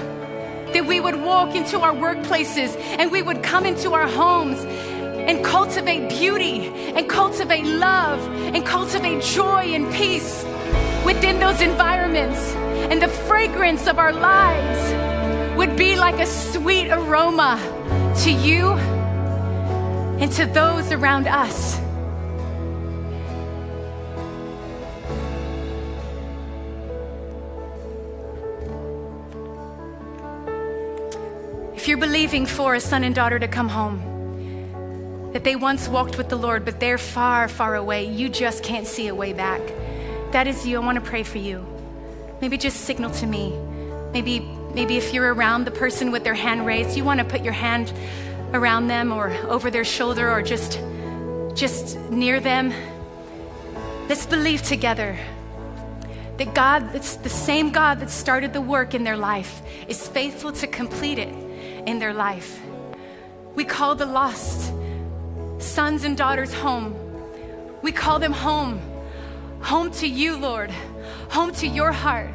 That 0.73 0.87
we 0.87 0.99
would 0.99 1.21
walk 1.21 1.53
into 1.53 1.79
our 1.79 1.93
workplaces 1.93 2.75
and 2.97 3.11
we 3.11 3.21
would 3.21 3.43
come 3.43 3.67
into 3.67 3.93
our 3.93 4.07
homes 4.07 4.65
and 5.31 5.45
cultivate 5.45 6.09
beauty 6.09 6.67
and 6.97 7.07
cultivate 7.07 7.63
love 7.63 8.19
and 8.53 8.65
cultivate 8.65 9.23
joy 9.23 9.63
and 9.63 9.89
peace 9.93 10.43
within 11.05 11.39
those 11.39 11.61
environments. 11.61 12.53
And 12.91 13.01
the 13.01 13.07
fragrance 13.07 13.87
of 13.87 13.97
our 13.97 14.11
lives 14.11 15.57
would 15.57 15.77
be 15.77 15.95
like 15.95 16.19
a 16.19 16.25
sweet 16.25 16.89
aroma 16.91 17.55
to 18.23 18.29
you 18.29 18.71
and 20.19 20.29
to 20.33 20.45
those 20.47 20.91
around 20.91 21.27
us. 21.27 21.79
If 31.73 31.87
you're 31.87 31.97
believing 31.97 32.45
for 32.45 32.75
a 32.75 32.81
son 32.81 33.05
and 33.05 33.15
daughter 33.15 33.39
to 33.39 33.47
come 33.47 33.69
home, 33.69 34.10
that 35.33 35.43
they 35.43 35.55
once 35.55 35.87
walked 35.87 36.17
with 36.17 36.29
the 36.29 36.35
Lord, 36.35 36.65
but 36.65 36.79
they're 36.79 36.97
far, 36.97 37.47
far 37.47 37.75
away. 37.75 38.05
You 38.05 38.29
just 38.29 38.63
can't 38.63 38.85
see 38.85 39.07
a 39.07 39.15
way 39.15 39.33
back. 39.33 39.61
That 40.31 40.47
is 40.47 40.65
you. 40.65 40.77
I 40.81 40.85
want 40.85 40.95
to 40.95 41.09
pray 41.09 41.23
for 41.23 41.37
you. 41.37 41.65
Maybe 42.41 42.57
just 42.57 42.81
signal 42.81 43.11
to 43.11 43.27
me. 43.27 43.57
Maybe, 44.13 44.39
maybe 44.73 44.97
if 44.97 45.13
you're 45.13 45.33
around 45.33 45.65
the 45.65 45.71
person 45.71 46.11
with 46.11 46.23
their 46.23 46.33
hand 46.33 46.65
raised, 46.65 46.97
you 46.97 47.03
want 47.03 47.19
to 47.19 47.25
put 47.25 47.43
your 47.43 47.53
hand 47.53 47.93
around 48.53 48.87
them 48.87 49.13
or 49.13 49.31
over 49.47 49.71
their 49.71 49.85
shoulder 49.85 50.29
or 50.29 50.41
just, 50.41 50.79
just 51.55 51.97
near 52.09 52.39
them. 52.39 52.73
Let's 54.09 54.25
believe 54.25 54.63
together 54.63 55.17
that 56.37 56.53
God, 56.53 56.95
it's 56.95 57.15
the 57.17 57.29
same 57.29 57.71
God 57.71 57.99
that 57.99 58.09
started 58.09 58.51
the 58.51 58.61
work 58.61 58.93
in 58.93 59.03
their 59.03 59.15
life, 59.15 59.61
is 59.87 60.07
faithful 60.07 60.51
to 60.53 60.67
complete 60.67 61.19
it 61.19 61.33
in 61.87 61.99
their 61.99 62.13
life. 62.13 62.59
We 63.55 63.63
call 63.63 63.95
the 63.95 64.05
lost 64.05 64.73
sons 65.61 66.03
and 66.03 66.17
daughters 66.17 66.53
home. 66.53 66.95
We 67.81 67.91
call 67.91 68.19
them 68.19 68.33
home, 68.33 68.81
home 69.61 69.91
to 69.91 70.07
you, 70.07 70.37
Lord, 70.37 70.71
home 71.29 71.51
to 71.53 71.67
your 71.67 71.91
heart. 71.91 72.29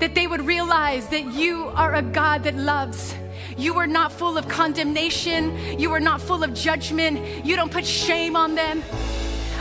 That 0.00 0.14
they 0.14 0.26
would 0.26 0.42
realize 0.46 1.08
that 1.08 1.32
you 1.32 1.70
are 1.74 1.94
a 1.94 2.02
God 2.02 2.44
that 2.44 2.54
loves. 2.54 3.14
You 3.56 3.78
are 3.78 3.86
not 3.86 4.12
full 4.12 4.36
of 4.36 4.48
condemnation. 4.48 5.78
You 5.78 5.92
are 5.92 6.00
not 6.00 6.20
full 6.20 6.42
of 6.42 6.52
judgment. 6.54 7.44
You 7.44 7.56
don't 7.56 7.70
put 7.70 7.86
shame 7.86 8.36
on 8.36 8.54
them. 8.54 8.82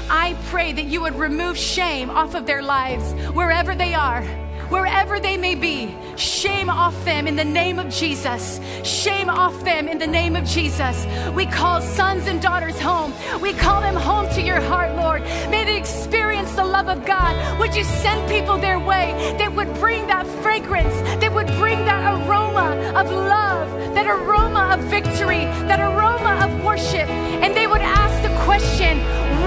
I 0.09 0.35
pray 0.49 0.73
that 0.73 0.85
you 0.85 1.01
would 1.01 1.15
remove 1.15 1.57
shame 1.57 2.09
off 2.09 2.35
of 2.35 2.45
their 2.45 2.61
lives 2.61 3.13
wherever 3.33 3.75
they 3.75 3.93
are 3.93 4.42
wherever 4.73 5.19
they 5.19 5.37
may 5.37 5.53
be. 5.53 5.95
Shame 6.15 6.67
off 6.67 6.95
them 7.05 7.27
in 7.27 7.35
the 7.35 7.45
name 7.45 7.77
of 7.77 7.89
Jesus. 7.89 8.59
Shame 8.83 9.29
off 9.29 9.63
them 9.63 9.87
in 9.87 9.99
the 9.99 10.07
name 10.07 10.35
of 10.35 10.45
Jesus. 10.45 11.05
We 11.35 11.45
call 11.45 11.79
sons 11.79 12.25
and 12.25 12.41
daughters 12.41 12.79
home. 12.79 13.13
We 13.39 13.53
call 13.53 13.81
them 13.81 13.95
home 13.95 14.27
to 14.33 14.41
your 14.41 14.59
heart, 14.61 14.95
Lord. 14.95 15.21
May 15.53 15.63
they 15.63 15.77
experience 15.77 16.51
the 16.55 16.65
love 16.65 16.89
of 16.89 17.05
God. 17.05 17.33
Would 17.59 17.75
you 17.75 17.83
send 17.83 18.27
people 18.27 18.57
their 18.57 18.79
way 18.79 19.35
that 19.37 19.53
would 19.53 19.71
bring 19.75 20.07
that 20.07 20.25
fragrance, 20.41 20.95
that 21.21 21.31
would 21.31 21.47
bring 21.61 21.77
that 21.85 22.03
aroma 22.15 22.69
of 22.99 23.11
love, 23.11 23.69
that 23.93 24.07
aroma 24.07 24.71
of 24.73 24.79
victory, 24.85 25.45
that 25.69 25.79
aroma 25.79 26.33
of 26.45 26.63
worship? 26.65 27.07
And 27.43 27.55
they 27.55 27.67
would 27.67 27.81
ask 27.81 28.15
the 28.27 28.35
question, 28.43 28.97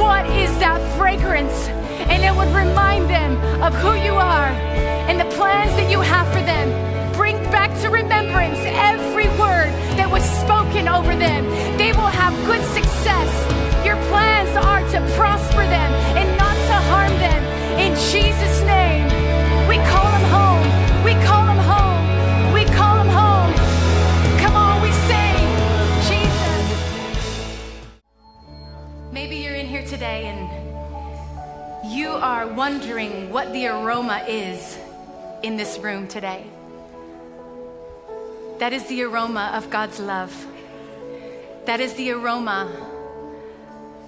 What 0.07 0.25
is 0.31 0.57
that 0.61 0.79
fragrance? 0.97 1.67
And 2.07 2.23
it 2.23 2.31
would 2.31 2.55
remind 2.55 3.11
them 3.11 3.35
of 3.61 3.75
who 3.75 3.99
you 3.99 4.15
are 4.15 4.55
and 5.11 5.19
the 5.19 5.27
plans 5.35 5.75
that 5.75 5.91
you 5.91 6.01
have 6.01 6.29
for 6.29 6.39
them. 6.47 6.71
Bring 7.13 7.35
back 7.51 7.75
to 7.83 7.91
remembrance 7.91 8.61
every 8.87 9.27
word 9.35 9.75
that 9.99 10.09
was 10.09 10.23
spoken 10.23 10.87
over 10.87 11.11
them. 11.17 11.43
They 11.77 11.91
will 11.91 12.15
have 12.23 12.33
good 12.47 12.63
success. 12.71 13.31
Your 13.85 13.97
plans 14.07 14.55
are 14.55 14.87
to 14.95 14.99
prosper 15.19 15.67
them 15.67 15.91
and 16.15 16.29
not 16.39 16.55
to 16.55 16.77
harm 16.87 17.11
them. 17.19 17.43
In 17.75 17.91
Jesus' 18.15 18.63
name, 18.63 19.11
we 19.67 19.83
call 19.91 20.16
what 33.37 33.53
the 33.53 33.66
aroma 33.66 34.24
is 34.26 34.78
in 35.43 35.59
this 35.59 35.76
room 35.80 36.09
today. 36.09 36.47
That 38.61 38.72
is 38.72 38.87
the 38.87 39.03
aroma 39.03 39.53
of 39.53 39.68
God's 39.68 40.01
love. 40.01 40.32
That 41.66 41.78
is 41.80 41.93
the 41.97 42.12
aroma 42.12 42.64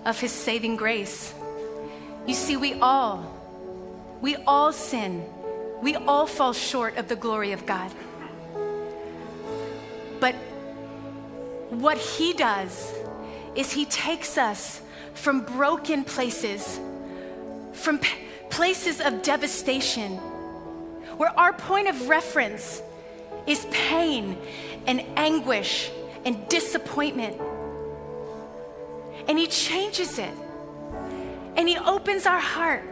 of 0.06 0.18
His 0.18 0.32
saving 0.32 0.76
grace. 0.76 1.34
You 2.26 2.32
see, 2.32 2.56
we 2.56 2.80
all, 2.80 3.30
we 4.22 4.36
all 4.46 4.72
sin. 4.72 5.26
We 5.82 5.94
all 5.94 6.26
fall 6.26 6.54
short 6.54 6.96
of 6.96 7.08
the 7.08 7.16
glory 7.16 7.52
of 7.52 7.66
God. 7.66 7.92
But 10.20 10.36
what 11.68 11.98
He 11.98 12.32
does 12.32 12.94
is 13.54 13.72
He 13.72 13.84
takes 13.84 14.38
us 14.38 14.80
from 15.12 15.42
broken 15.42 16.02
places, 16.02 16.80
from 17.74 17.98
p- 17.98 18.27
places 18.50 19.00
of 19.00 19.22
devastation, 19.22 20.16
where 21.16 21.30
our 21.38 21.52
point 21.52 21.88
of 21.88 22.08
reference 22.08 22.82
is 23.46 23.66
pain 23.70 24.36
and 24.86 25.04
anguish 25.16 25.90
and 26.24 26.48
disappointment. 26.48 27.40
And 29.28 29.38
He 29.38 29.46
changes 29.46 30.18
it, 30.18 30.34
and 31.56 31.68
He 31.68 31.76
opens 31.78 32.26
our 32.26 32.40
heart. 32.40 32.84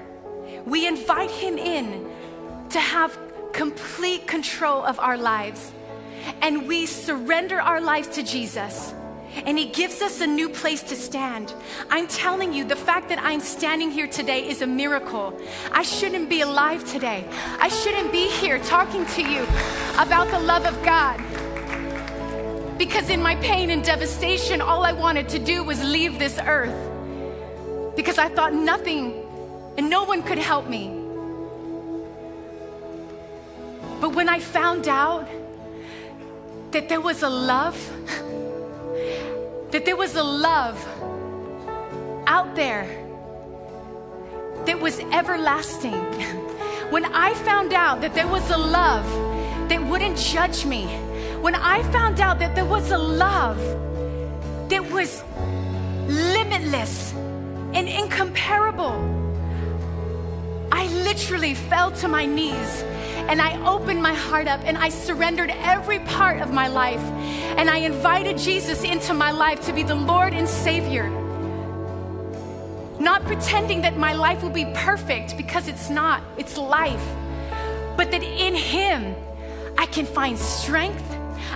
We 0.64 0.86
invite 0.86 1.30
Him 1.30 1.58
in 1.58 2.10
to 2.70 2.80
have 2.80 3.18
complete 3.52 4.26
control 4.26 4.84
of 4.84 4.98
our 5.00 5.16
lives, 5.16 5.72
and 6.42 6.66
we 6.68 6.86
surrender 6.86 7.60
our 7.60 7.80
lives 7.80 8.08
to 8.08 8.22
Jesus 8.22 8.92
and 9.44 9.58
He 9.58 9.66
gives 9.66 10.00
us 10.02 10.20
a 10.20 10.26
new 10.26 10.48
place 10.48 10.82
to 10.84 10.96
stand. 10.96 11.54
I'm 11.90 12.06
telling 12.06 12.52
you, 12.52 12.64
the 12.64 12.76
fact 12.76 13.08
that 13.10 13.18
I'm 13.22 13.40
standing 13.40 13.90
here 13.90 14.06
today 14.06 14.48
is 14.48 14.62
a 14.62 14.66
miracle. 14.66 15.38
I 15.72 15.82
shouldn't 15.82 16.28
be 16.30 16.40
alive 16.40 16.84
today. 16.90 17.24
I 17.60 17.68
shouldn't 17.68 18.12
be 18.12 18.28
here 18.28 18.58
talking 18.58 19.04
to 19.06 19.22
you 19.22 19.42
about 19.98 20.30
the 20.30 20.40
love 20.40 20.66
of 20.66 20.82
God. 20.82 21.20
Because 22.78 23.08
in 23.08 23.22
my 23.22 23.36
pain 23.36 23.70
and 23.70 23.82
devastation, 23.82 24.60
all 24.60 24.84
I 24.84 24.92
wanted 24.92 25.28
to 25.30 25.38
do 25.38 25.64
was 25.64 25.82
leave 25.82 26.18
this 26.18 26.38
earth. 26.44 26.76
Because 27.96 28.18
I 28.18 28.28
thought 28.28 28.52
nothing 28.52 29.22
and 29.78 29.88
no 29.90 30.04
one 30.04 30.22
could 30.22 30.38
help 30.38 30.68
me. 30.68 30.88
But 34.00 34.14
when 34.14 34.28
I 34.28 34.40
found 34.40 34.88
out 34.88 35.26
that 36.72 36.88
there 36.88 37.00
was 37.00 37.22
a 37.22 37.30
love, 37.30 37.76
that 39.76 39.84
there 39.84 39.94
was 39.94 40.16
a 40.16 40.22
love 40.22 40.78
out 42.26 42.54
there 42.56 42.86
that 44.64 44.80
was 44.80 44.98
everlasting. 45.12 45.92
When 46.90 47.04
I 47.04 47.34
found 47.34 47.74
out 47.74 48.00
that 48.00 48.14
there 48.14 48.26
was 48.26 48.50
a 48.50 48.56
love 48.56 49.06
that 49.68 49.84
wouldn't 49.84 50.16
judge 50.16 50.64
me, 50.64 50.86
when 51.42 51.54
I 51.54 51.82
found 51.92 52.20
out 52.20 52.38
that 52.38 52.54
there 52.54 52.64
was 52.64 52.90
a 52.90 52.96
love 52.96 53.58
that 54.70 54.90
was 54.90 55.22
limitless 56.08 57.12
and 57.74 57.86
incomparable, 57.86 58.96
I 60.72 60.86
literally 61.08 61.54
fell 61.54 61.90
to 62.00 62.08
my 62.08 62.24
knees 62.24 62.82
and 63.28 63.42
I 63.42 63.64
opened 63.66 64.00
my 64.02 64.14
heart 64.14 64.46
up 64.46 64.60
and 64.64 64.78
I 64.78 64.88
surrendered 64.88 65.50
every 65.50 65.98
part 66.00 66.40
of 66.40 66.52
my 66.52 66.68
life 66.68 67.00
and 67.58 67.68
I 67.68 67.78
invited 67.78 68.38
Jesus 68.38 68.84
into 68.84 69.14
my 69.14 69.30
life 69.30 69.60
to 69.66 69.72
be 69.72 69.82
the 69.82 69.94
Lord 69.94 70.32
and 70.32 70.48
Savior. 70.48 71.08
Not 73.00 73.22
pretending 73.24 73.82
that 73.82 73.96
my 73.96 74.12
life 74.12 74.42
will 74.42 74.50
be 74.50 74.66
perfect 74.74 75.36
because 75.36 75.68
it's 75.68 75.90
not, 75.90 76.22
it's 76.36 76.56
life. 76.56 77.04
But 77.96 78.10
that 78.10 78.22
in 78.22 78.54
Him, 78.54 79.14
I 79.76 79.86
can 79.86 80.06
find 80.06 80.38
strength, 80.38 81.04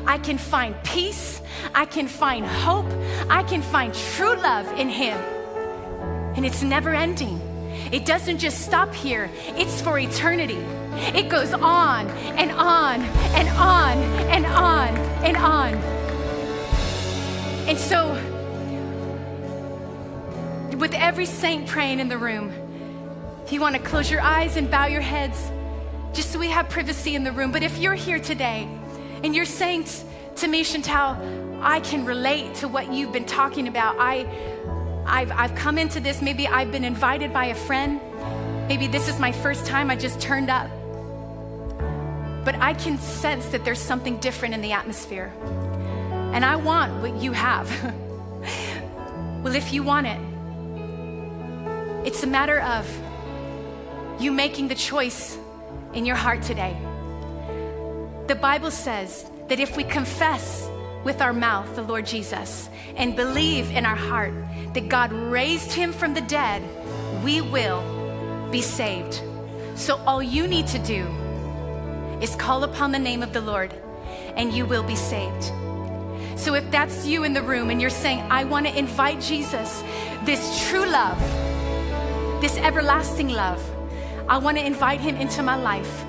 I 0.07 0.19
can 0.19 0.39
find 0.39 0.75
peace, 0.83 1.41
I 1.75 1.85
can 1.87 2.09
find 2.09 2.45
hope, 2.47 2.91
I 3.29 3.43
can 3.43 3.63
find 3.63 3.95
true 3.95 4.37
love 4.37 4.67
in 4.79 4.89
Him. 4.89 5.17
And 6.37 6.45
it's 6.45 6.63
never 6.63 6.91
ending. 6.91 7.41
It 7.93 8.07
doesn't 8.07 8.39
just 8.39 8.63
stop 8.63 8.95
here, 8.95 9.31
it's 9.57 9.81
for 9.81 9.99
eternity. 9.99 10.65
It 11.15 11.29
goes 11.29 11.53
on 11.53 12.09
and 12.09 12.51
on 12.53 13.03
and 13.03 13.49
on 13.51 13.99
and 14.31 14.47
on 14.47 14.89
and 15.25 15.37
on. 15.37 15.75
And 17.69 17.79
so, 17.79 18.13
with 20.77 20.95
every 20.95 21.27
saint 21.27 21.69
praying 21.69 22.01
in 22.01 22.09
the 22.09 22.19
room, 22.19 22.53
if 23.45 23.53
you 23.53 23.61
want 23.61 23.77
to 23.77 23.83
close 23.83 24.11
your 24.11 24.21
eyes 24.21 24.57
and 24.57 24.71
bow 24.71 24.87
your 24.87 25.01
heads, 25.01 25.51
just 26.13 26.33
so 26.33 26.39
we 26.39 26.49
have 26.49 26.69
privacy 26.69 27.15
in 27.15 27.25
the 27.25 27.33
room. 27.33 27.53
But 27.53 27.63
if 27.63 27.79
you're 27.79 27.95
here 27.95 28.19
today 28.19 28.69
and 29.23 29.35
you're 29.35 29.45
saying 29.45 29.87
to 30.37 30.49
me, 30.49 30.65
Chantel, 30.65 31.61
I 31.63 31.81
can 31.81 32.05
relate 32.05 32.55
to 32.57 32.69
what 32.69 32.93
you've 32.93 33.13
been 33.13 33.27
talking 33.27 33.69
about. 33.69 33.97
I, 33.99 34.27
I've, 35.07 35.31
I've 35.33 35.55
come 35.55 35.79
into 35.79 36.01
this, 36.01 36.23
maybe 36.23 36.47
I've 36.47 36.73
been 36.73 36.85
invited 36.85 37.33
by 37.33 37.47
a 37.47 37.55
friend. 37.55 38.01
Maybe 38.69 38.87
this 38.87 39.09
is 39.09 39.19
my 39.19 39.33
first 39.33 39.67
time 39.67 39.91
I 39.91 39.97
just 39.97 40.21
turned 40.21 40.49
up. 40.49 40.71
But 42.45 42.55
I 42.57 42.75
can 42.75 42.99
sense 42.99 43.47
that 43.47 43.65
there's 43.65 43.81
something 43.81 44.19
different 44.19 44.55
in 44.55 44.63
the 44.63 44.73
atmosphere. 44.73 45.33
And 46.33 46.45
I 46.45 46.57
want 46.57 47.03
what 47.03 47.17
you 47.17 47.33
have. 47.33 47.69
well, 49.43 49.55
if 49.55 49.73
you 49.73 49.83
want 49.83 50.07
it, 50.07 50.21
it's 52.07 52.23
a 52.23 52.27
matter 52.27 52.61
of 52.61 52.89
you 54.21 54.33
making 54.33 54.69
the 54.69 54.75
choice 54.75 55.37
in 55.93 56.07
your 56.07 56.17
heart 56.17 56.43
today. 56.43 56.77
The 58.27 58.37
Bible 58.37 58.71
says 58.71 59.29
that 59.49 59.61
if 59.61 59.77
we 59.77 59.85
confess 59.85 60.69
with 61.05 61.21
our 61.21 61.33
mouth 61.33 61.75
the 61.75 61.83
Lord 61.83 62.07
Jesus 62.07 62.69
and 62.97 63.17
believe 63.17 63.71
in 63.71 63.85
our 63.85 63.97
heart 63.97 64.33
that 64.75 64.89
God 64.89 65.13
raised 65.13 65.73
him 65.73 65.93
from 65.93 66.15
the 66.15 66.21
dead, 66.21 66.63
we 67.25 67.41
will 67.41 67.83
be 68.51 68.63
saved. 68.63 69.21
So 69.75 69.97
all 70.07 70.23
you 70.23 70.47
need 70.47 70.67
to 70.69 70.79
do 70.79 71.07
is 72.21 72.37
call 72.37 72.65
upon 72.65 72.93
the 72.93 72.99
name 72.99 73.23
of 73.23 73.33
the 73.33 73.41
Lord 73.41 73.73
and 74.37 74.53
you 74.53 74.67
will 74.67 74.83
be 74.83 74.97
saved. 74.97 75.45
So 76.39 76.55
if 76.55 76.71
that's 76.71 77.07
you 77.07 77.25
in 77.25 77.33
the 77.33 77.43
room 77.43 77.71
and 77.71 77.81
you're 77.81 77.91
saying, 77.91 78.21
I 78.31 78.45
want 78.45 78.67
to 78.67 78.79
invite 78.79 79.21
Jesus, 79.21 79.83
this 80.25 80.69
true 80.69 80.87
love, 80.87 81.21
this 82.41 82.57
everlasting 82.57 83.29
love, 83.29 83.63
I 84.29 84.39
want 84.39 84.57
to 84.57 84.65
invite 84.65 85.01
him 85.01 85.17
into 85.17 85.43
my 85.43 85.57
life 85.57 86.05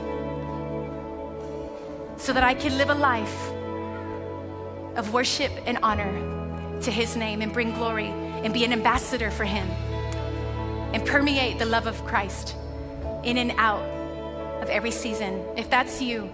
so 2.18 2.34
that 2.34 2.44
I 2.44 2.54
can 2.54 2.78
live 2.78 2.90
a 2.90 2.96
life 2.96 3.52
of 4.96 5.14
worship 5.14 5.52
and 5.66 5.78
honor 5.82 6.80
to 6.82 6.92
his 6.92 7.16
name 7.16 7.42
and 7.42 7.52
bring 7.52 7.74
glory 7.74 8.08
and 8.08 8.54
be 8.54 8.64
an 8.64 8.74
ambassador 8.74 9.32
for 9.32 9.44
him 9.44 9.68
and 10.94 11.06
permeate 11.06 11.60
the 11.60 11.66
love 11.66 11.88
of 11.88 12.04
Christ 12.06 12.56
in 13.24 13.38
and 13.38 13.52
out 13.58 14.01
of 14.62 14.70
every 14.70 14.92
season. 14.92 15.44
If 15.58 15.70
that's 15.70 16.02
you, 16.02 16.30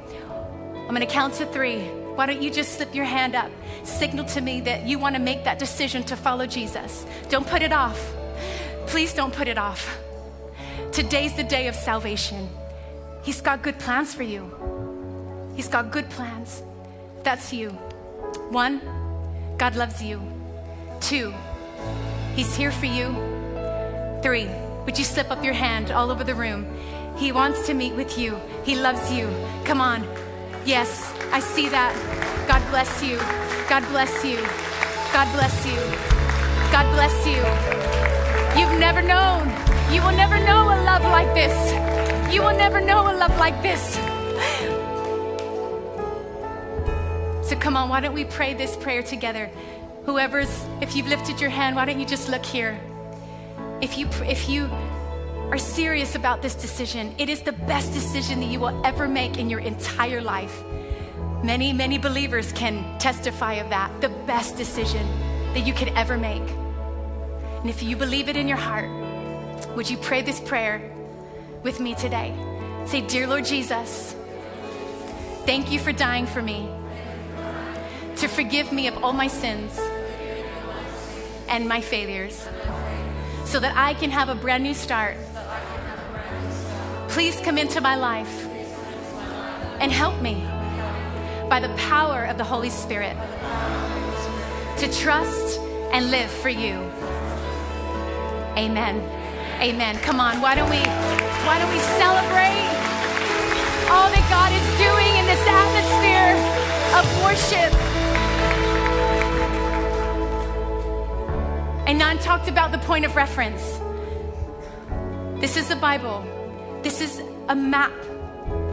I'm 0.76 0.90
going 0.90 1.02
to 1.02 1.06
count 1.06 1.36
to 1.36 1.46
three. 1.46 1.80
Why 2.16 2.26
don't 2.26 2.42
you 2.42 2.52
just 2.52 2.74
slip 2.74 2.94
your 2.94 3.06
hand 3.06 3.36
up? 3.36 3.52
Signal 3.84 4.26
to 4.26 4.42
me 4.42 4.62
that 4.62 4.88
you 4.88 5.00
want 5.00 5.16
to 5.16 5.22
make 5.22 5.44
that 5.44 5.60
decision 5.60 6.04
to 6.06 6.16
follow 6.16 6.46
Jesus. 6.46 7.06
Don't 7.30 7.48
put 7.48 7.62
it 7.62 7.72
off. 7.72 8.14
Please 8.88 9.14
don't 9.14 9.34
put 9.34 9.48
it 9.48 9.58
off. 9.58 10.00
Today's 10.92 11.34
the 11.36 11.44
day 11.44 11.68
of 11.68 11.76
salvation. 11.76 12.50
He's 13.24 13.42
got 13.42 13.62
good 13.62 13.78
plans 13.80 14.14
for 14.14 14.24
you. 14.24 14.50
He's 15.56 15.68
got 15.68 15.92
good 15.92 16.10
plans. 16.10 16.64
That's 17.24 17.52
you. 17.52 17.70
One, 18.50 18.82
God 19.58 19.76
loves 19.76 20.02
you. 20.02 20.22
Two, 21.02 21.34
He's 22.36 22.56
here 22.56 22.72
for 22.72 22.86
you. 22.86 23.08
Three, 24.22 24.48
would 24.86 24.98
you 24.98 25.04
slip 25.04 25.32
up 25.32 25.44
your 25.44 25.54
hand 25.54 25.90
all 25.90 26.12
over 26.12 26.24
the 26.24 26.36
room? 26.36 26.66
He 27.18 27.32
wants 27.32 27.66
to 27.66 27.74
meet 27.74 27.96
with 27.96 28.18
you. 28.18 28.40
He 28.64 28.76
loves 28.76 29.12
you. 29.12 29.28
Come 29.66 29.82
on. 29.82 30.08
Yes, 30.66 31.12
I 31.32 31.40
see 31.40 31.68
that. 31.70 31.94
God 32.48 32.62
bless 32.70 33.04
you. 33.04 33.18
God 33.68 33.84
bless 33.90 34.24
you. 34.24 34.38
God 35.12 35.28
bless 35.34 35.66
you. 35.66 35.80
God 36.72 36.86
bless 36.94 37.26
you. 37.26 37.42
You've 38.60 38.80
never 38.80 39.02
known. 39.02 39.48
You 39.92 40.02
will 40.02 40.16
never 40.16 40.38
know 40.38 40.66
a 40.66 40.78
love 40.84 41.02
like 41.04 41.34
this. 41.34 41.56
You 42.34 42.44
will 42.44 42.56
never 42.56 42.80
know 42.80 43.12
a 43.12 43.14
love 43.18 43.36
like 43.40 43.62
this. 43.64 43.96
So 47.48 47.56
come 47.56 47.78
on, 47.78 47.90
why 47.90 48.02
don't 48.02 48.14
we 48.14 48.26
pray 48.26 48.54
this 48.54 48.76
prayer 48.76 49.02
together? 49.02 49.50
Whoever's, 50.06 50.66
if 50.82 50.96
you've 50.96 51.08
lifted 51.08 51.42
your 51.42 51.50
hand, 51.50 51.76
why 51.76 51.86
don't 51.86 52.00
you 52.00 52.06
just 52.06 52.30
look 52.30 52.46
here? 52.46 52.80
If 53.82 53.98
you, 53.98 54.08
if 54.26 54.50
you 54.50 54.70
are 55.52 55.58
serious 55.58 56.16
about 56.16 56.42
this 56.42 56.56
decision, 56.56 57.16
it 57.18 57.30
is 57.30 57.42
the 57.42 57.54
best 57.54 57.94
decision 57.94 58.42
that 58.42 58.48
you 58.48 58.60
will 58.60 58.86
ever 58.86 59.08
make 59.08 59.38
in 59.38 59.50
your 59.50 59.62
entire 59.62 60.22
life. 60.22 60.64
Many, 61.42 61.72
many 61.72 61.98
believers 61.98 62.52
can 62.52 63.00
testify 63.00 63.54
of 63.54 63.70
that. 63.70 64.02
The 64.02 64.10
best 64.10 64.58
decision 64.58 65.08
that 65.54 65.66
you 65.66 65.74
could 65.74 65.90
ever 65.90 66.18
make. 66.18 66.42
And 67.62 67.70
if 67.70 67.82
you 67.82 67.96
believe 67.96 68.28
it 68.28 68.36
in 68.36 68.48
your 68.48 68.58
heart, 68.58 68.90
would 69.76 69.90
you 69.90 69.98
pray 69.98 70.22
this 70.22 70.40
prayer 70.42 70.82
with 71.64 71.80
me 71.80 71.96
today? 71.96 72.36
Say, 72.86 73.02
Dear 73.02 73.28
Lord 73.28 73.46
Jesus, 73.46 74.16
thank 75.46 75.72
you 75.72 75.80
for 75.80 75.94
dying 75.94 76.26
for 76.26 76.42
me, 76.42 76.70
to 78.18 78.28
forgive 78.28 78.72
me 78.74 78.88
of 78.88 79.04
all 79.04 79.14
my 79.14 79.28
sins 79.28 79.80
and 81.48 81.68
my 81.68 81.80
failures, 81.80 82.48
so 83.46 83.60
that 83.60 83.74
I 83.78 83.94
can 83.94 84.12
have 84.12 84.28
a 84.28 84.36
brand 84.36 84.64
new 84.64 84.74
start. 84.74 85.16
Please 87.10 87.40
come 87.42 87.58
into 87.58 87.82
my 87.82 87.96
life 87.96 88.48
and 89.80 89.92
help 89.92 90.22
me 90.22 90.44
by 91.50 91.60
the 91.60 91.70
power 91.78 92.26
of 92.26 92.38
the 92.38 92.44
Holy 92.44 92.70
Spirit 92.70 93.16
to 94.78 94.92
trust 94.92 95.60
and 95.94 96.12
live 96.12 96.30
for 96.30 96.50
you. 96.50 96.76
Amen. 98.58 99.02
Amen. 99.62 99.96
Come 100.00 100.20
on, 100.20 100.42
why 100.42 100.56
don't 100.56 100.70
we 100.70 100.82
why 101.48 101.58
don't 101.60 101.72
we 101.72 101.80
celebrate 101.80 102.68
all 103.90 104.10
that 104.12 104.26
God 104.30 104.52
is 104.52 104.68
doing 104.78 105.14
in 105.16 105.26
this 105.26 105.44
atmosphere 105.48 106.36
of 106.98 107.06
worship? 107.24 107.74
And 111.88 111.98
Nan 111.98 112.18
talked 112.20 112.50
about 112.50 112.72
the 112.72 112.80
point 112.80 113.06
of 113.06 113.16
reference. 113.16 113.80
This 115.40 115.56
is 115.56 115.70
the 115.70 115.76
Bible. 115.78 116.26
This 116.84 117.02
is 117.02 117.22
a 117.50 117.56
map 117.56 117.92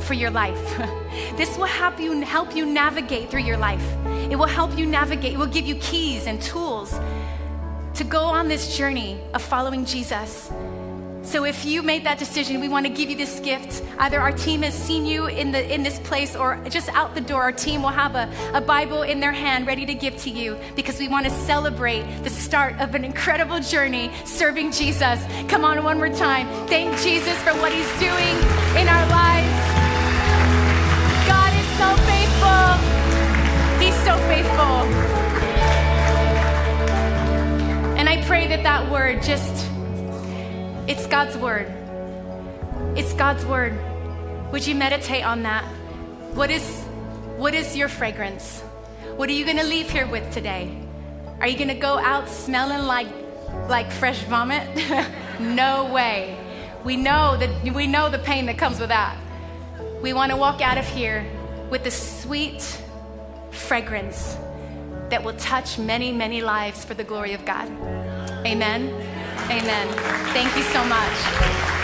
for 0.01 0.15
your 0.15 0.31
life. 0.31 0.77
this 1.37 1.57
will 1.57 1.65
help 1.65 1.99
you 1.99 2.21
help 2.21 2.55
you 2.55 2.67
navigate 2.67 3.31
through 3.31 3.43
your 3.43 3.57
life. 3.57 3.85
It 4.31 4.37
will 4.37 4.47
help 4.47 4.77
you 4.79 4.87
navigate. 4.87 5.35
It 5.35 5.39
will 5.39 5.47
give 5.47 5.67
you 5.67 5.77
keys 5.77 6.27
and 6.27 6.41
tools 6.41 6.99
to 7.95 8.05
go 8.05 8.21
on 8.21 8.49
this 8.49 8.77
journey 8.77 9.21
of 9.33 9.43
following 9.43 9.85
Jesus. 9.85 10.51
So 11.25 11.45
if 11.45 11.65
you 11.65 11.83
made 11.83 12.05
that 12.05 12.19
decision, 12.19 12.61
we 12.61 12.69
want 12.69 12.87
to 12.87 12.93
give 12.93 13.09
you 13.09 13.17
this 13.17 13.41
gift. 13.41 13.83
Either 13.99 14.21
our 14.21 14.31
team 14.31 14.61
has 14.63 14.75
seen 14.75 15.07
you 15.07 15.27
in 15.27 15.53
the 15.53 15.75
in 15.75 15.83
this 15.83 15.99
place 16.01 16.37
or 16.37 16.63
just 16.69 16.91
out 16.91 17.15
the 17.15 17.21
door, 17.21 17.43
our 17.43 17.53
team 17.53 17.83
will 17.83 17.89
have 17.89 18.15
a, 18.15 18.31
a 18.53 18.61
Bible 18.61 19.03
in 19.03 19.21
their 19.21 19.33
hand 19.33 19.67
ready 19.67 19.87
to 19.87 19.95
give 19.95 20.17
to 20.19 20.31
you 20.31 20.59
because 20.77 20.99
we 20.99 21.09
want 21.09 21.25
to 21.25 21.31
celebrate 21.31 22.05
the 22.23 22.31
start 22.31 22.79
of 22.79 22.95
an 22.95 23.05
incredible 23.05 23.59
journey 23.59 24.11
serving 24.27 24.71
Jesus. 24.71 25.25
Come 25.49 25.65
on 25.65 25.83
one 25.83 25.97
more 25.97 26.11
time. 26.11 26.47
Thank 26.69 26.97
Jesus 27.01 27.37
for 27.43 27.55
what 27.55 27.73
he's 27.73 27.91
doing 27.99 28.37
in 28.77 28.87
our 28.87 29.07
lives. 29.09 29.59
God 31.27 31.53
is 31.57 31.69
so 31.81 31.89
faithful. 32.05 32.65
He's 33.81 33.97
so 34.05 34.15
faithful. 34.29 34.75
And 37.97 38.09
I 38.09 38.23
pray 38.27 38.47
that 38.49 38.63
that 38.63 38.91
word 38.91 39.23
just 39.23 39.74
it's 40.87 41.07
God's 41.07 41.37
word. 41.37 41.73
It's 42.95 43.15
God's 43.15 43.45
word. 43.47 43.73
Would 44.53 44.67
you 44.67 44.75
meditate 44.75 45.25
on 45.25 45.43
that? 45.45 45.65
What 46.35 46.51
is 46.51 46.83
what 47.37 47.55
is 47.55 47.75
your 47.75 47.89
fragrance? 47.89 48.61
What 49.17 49.29
are 49.29 49.33
you 49.33 49.45
going 49.45 49.57
to 49.57 49.65
leave 49.65 49.91
here 49.91 50.07
with 50.07 50.31
today? 50.33 50.77
Are 51.41 51.49
you 51.49 51.57
going 51.57 51.69
to 51.69 51.75
go 51.75 51.99
out 51.99 52.29
smelling 52.29 52.87
like 52.87 53.09
like 53.69 53.91
fresh 53.91 54.23
vomit? 54.25 54.69
no 55.41 55.91
way. 55.93 56.39
We 56.85 56.97
know 56.97 57.37
that 57.39 57.75
we 57.75 57.87
know 57.87 58.11
the 58.11 58.19
pain 58.19 58.47
that 58.47 58.59
comes 58.59 58.79
with 58.79 58.91
that. 58.91 59.17
We 60.03 60.13
want 60.13 60.33
to 60.33 60.37
walk 60.37 60.61
out 60.61 60.77
of 60.77 60.87
here 60.87 61.27
with 61.71 61.83
the 61.83 61.91
sweet 61.91 62.63
fragrance 63.51 64.37
that 65.09 65.25
will 65.25 65.35
touch 65.35 65.79
many, 65.79 66.13
many 66.13 66.43
lives 66.43 66.85
for 66.85 66.95
the 66.95 67.05
glory 67.05 67.33
of 67.33 67.45
God. 67.45 67.69
Amen. 68.47 69.14
Amen. 69.51 69.89
Thank 70.33 70.57
you 70.57 70.63
so 70.65 70.85
much. 70.85 71.75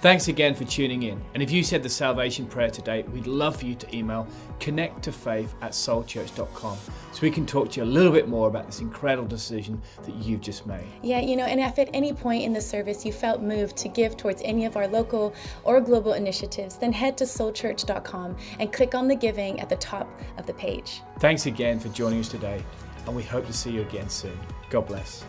Thanks 0.00 0.28
again 0.28 0.54
for 0.54 0.62
tuning 0.62 1.02
in. 1.02 1.20
And 1.34 1.42
if 1.42 1.50
you 1.50 1.64
said 1.64 1.82
the 1.82 1.88
salvation 1.88 2.46
prayer 2.46 2.70
today, 2.70 3.02
we'd 3.02 3.26
love 3.26 3.56
for 3.56 3.66
you 3.66 3.74
to 3.74 3.96
email 3.96 4.28
connect 4.60 5.02
to 5.02 5.12
faith 5.12 5.52
at 5.60 5.72
soulchurch.com 5.72 6.78
so 7.12 7.18
we 7.20 7.32
can 7.32 7.44
talk 7.44 7.72
to 7.72 7.80
you 7.80 7.84
a 7.84 7.90
little 7.90 8.12
bit 8.12 8.28
more 8.28 8.46
about 8.46 8.66
this 8.66 8.78
incredible 8.78 9.26
decision 9.26 9.82
that 10.04 10.14
you've 10.14 10.40
just 10.40 10.66
made. 10.68 10.86
Yeah, 11.02 11.18
you 11.18 11.34
know, 11.34 11.46
and 11.46 11.58
if 11.58 11.80
at 11.80 11.88
any 11.92 12.12
point 12.12 12.44
in 12.44 12.52
the 12.52 12.60
service 12.60 13.04
you 13.04 13.12
felt 13.12 13.42
moved 13.42 13.76
to 13.78 13.88
give 13.88 14.16
towards 14.16 14.40
any 14.44 14.66
of 14.66 14.76
our 14.76 14.86
local 14.86 15.34
or 15.64 15.80
global 15.80 16.12
initiatives, 16.12 16.76
then 16.76 16.92
head 16.92 17.18
to 17.18 17.24
soulchurch.com 17.24 18.36
and 18.60 18.72
click 18.72 18.94
on 18.94 19.08
the 19.08 19.16
giving 19.16 19.58
at 19.58 19.68
the 19.68 19.76
top 19.76 20.08
of 20.36 20.46
the 20.46 20.54
page. 20.54 21.02
Thanks 21.18 21.46
again 21.46 21.80
for 21.80 21.88
joining 21.88 22.20
us 22.20 22.28
today, 22.28 22.62
and 23.08 23.16
we 23.16 23.22
hope 23.22 23.46
to 23.46 23.52
see 23.52 23.70
you 23.70 23.80
again 23.80 24.08
soon. 24.08 24.38
God 24.70 24.86
bless. 24.86 25.24